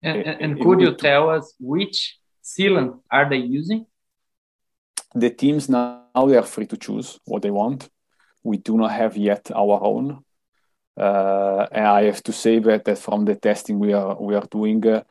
And, 0.04 0.28
and 0.44 0.62
could 0.64 0.80
you 0.80 0.94
tell 1.08 1.32
us 1.38 1.56
which 1.60 2.20
sealant 2.44 2.92
are 3.10 3.28
they 3.32 3.42
using? 3.60 3.88
The 5.16 5.32
teams 5.32 5.68
now 5.68 6.26
they 6.28 6.38
are 6.38 6.50
free 6.54 6.68
to 6.68 6.78
choose 6.78 7.20
what 7.26 7.42
they 7.42 7.54
want. 7.62 7.90
We 8.44 8.58
do 8.58 8.78
not 8.78 8.92
have 8.92 9.18
yet 9.18 9.50
our 9.64 9.80
own. 9.92 10.06
Uh, 11.06 11.66
and 11.72 11.88
I 11.88 12.04
have 12.04 12.22
to 12.24 12.32
say 12.32 12.60
that, 12.60 12.86
that 12.86 13.00
from 13.00 13.26
the 13.26 13.36
testing 13.36 13.80
we 13.80 13.92
are 13.94 14.16
we 14.28 14.36
are 14.36 14.48
doing, 14.60 14.86
uh, 14.86 15.02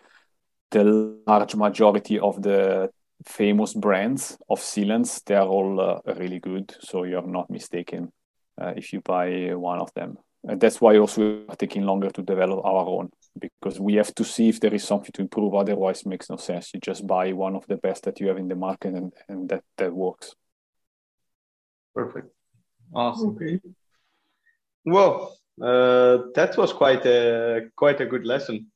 the 0.71 1.19
large 1.27 1.55
majority 1.55 2.19
of 2.19 2.43
the 2.43 2.91
famous 3.27 3.73
brands 3.75 4.37
of 4.49 4.61
sealants 4.61 5.23
they 5.25 5.35
are 5.35 5.47
all 5.47 5.81
uh, 5.81 6.01
really 6.17 6.41
good. 6.41 6.75
So 6.81 7.05
you're 7.05 7.27
not 7.27 7.51
mistaken 7.51 8.13
uh, 8.61 8.75
if 8.77 8.93
you 8.93 9.01
buy 9.01 9.55
one 9.55 9.81
of 9.81 9.93
them. 9.95 10.19
And 10.47 10.61
that's 10.61 10.81
why 10.81 10.99
also 10.99 11.45
we're 11.49 11.55
taking 11.57 11.85
longer 11.85 12.11
to 12.11 12.23
develop 12.23 12.65
our 12.65 12.87
own 12.87 13.11
because 13.41 13.81
we 13.81 13.95
have 13.95 14.15
to 14.15 14.25
see 14.25 14.49
if 14.51 14.61
there 14.61 14.75
is 14.75 14.85
something 14.85 15.11
to 15.15 15.23
improve. 15.23 15.55
Otherwise 15.55 16.03
it 16.03 16.07
makes 16.07 16.29
no 16.29 16.37
sense. 16.37 16.73
You 16.75 16.81
just 16.81 17.07
buy 17.07 17.33
one 17.33 17.57
of 17.57 17.67
the 17.67 17.77
best 17.77 18.05
that 18.05 18.21
you 18.21 18.29
have 18.29 18.37
in 18.37 18.49
the 18.49 18.55
market 18.55 18.95
and, 18.95 19.13
and 19.29 19.49
that 19.49 19.65
that 19.79 19.93
works. 19.93 20.35
Perfect. 21.95 22.29
Awesome. 22.95 23.31
Okay. 23.31 23.61
Well 24.85 25.35
uh, 25.63 26.19
that 26.35 26.57
was 26.59 26.73
quite 26.73 27.07
a 27.07 27.71
quite 27.77 28.01
a 28.01 28.07
good 28.07 28.27
lesson 28.27 28.67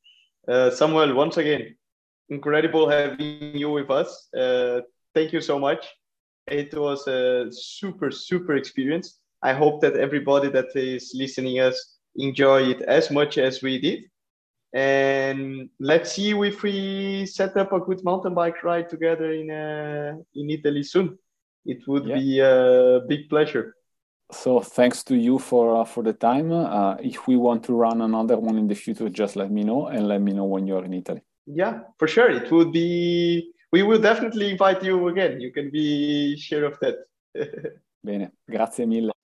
uh, 0.48 0.70
samuel 0.70 1.14
once 1.14 1.36
again 1.36 1.74
incredible 2.28 2.88
having 2.88 3.56
you 3.56 3.70
with 3.70 3.90
us. 3.90 4.28
Uh, 4.36 4.80
thank 5.14 5.32
you 5.32 5.40
so 5.40 5.58
much. 5.58 5.86
It 6.46 6.74
was 6.74 7.06
a 7.06 7.48
super, 7.50 8.10
super 8.10 8.56
experience. 8.56 9.18
I 9.42 9.52
hope 9.52 9.80
that 9.82 9.96
everybody 9.96 10.48
that 10.50 10.74
is 10.74 11.12
listening 11.14 11.60
us 11.60 11.98
enjoy 12.16 12.70
it 12.70 12.82
as 12.82 13.10
much 13.10 13.38
as 13.38 13.62
we 13.62 13.78
did. 13.78 14.00
and 14.74 15.70
let's 15.80 16.12
see 16.12 16.30
if 16.32 16.62
we 16.62 17.24
set 17.24 17.56
up 17.56 17.72
a 17.72 17.80
good 17.80 18.04
mountain 18.04 18.34
bike 18.34 18.62
ride 18.62 18.88
together 18.88 19.32
in 19.32 19.48
uh, 19.50 20.12
in 20.34 20.50
Italy 20.50 20.82
soon. 20.82 21.16
It 21.64 21.80
would 21.88 22.06
yeah. 22.06 22.18
be 22.18 22.40
a 22.40 23.00
big 23.08 23.28
pleasure. 23.30 23.74
So 24.30 24.60
thanks 24.60 25.02
to 25.04 25.16
you 25.16 25.38
for 25.38 25.80
uh, 25.80 25.84
for 25.84 26.02
the 26.02 26.12
time. 26.12 26.52
Uh, 26.52 26.96
if 27.00 27.26
we 27.26 27.36
want 27.36 27.64
to 27.64 27.72
run 27.72 28.02
another 28.02 28.36
one 28.36 28.58
in 28.58 28.68
the 28.68 28.74
future, 28.74 29.08
just 29.08 29.36
let 29.36 29.50
me 29.50 29.64
know 29.64 29.86
and 29.86 30.06
let 30.06 30.20
me 30.20 30.32
know 30.32 30.44
when 30.44 30.66
you're 30.66 30.84
in 30.84 30.92
Italy. 30.92 31.22
Yeah, 31.46 31.80
for 31.98 32.06
sure. 32.06 32.30
It 32.30 32.50
would 32.52 32.72
be. 32.72 33.52
We 33.72 33.82
will 33.82 34.00
definitely 34.00 34.50
invite 34.50 34.82
you 34.82 35.08
again. 35.08 35.40
You 35.40 35.52
can 35.52 35.70
be 35.70 36.36
sure 36.36 36.64
of 36.64 36.78
that. 36.80 36.96
Bene, 38.04 38.32
grazie 38.46 38.86
mille. 38.86 39.17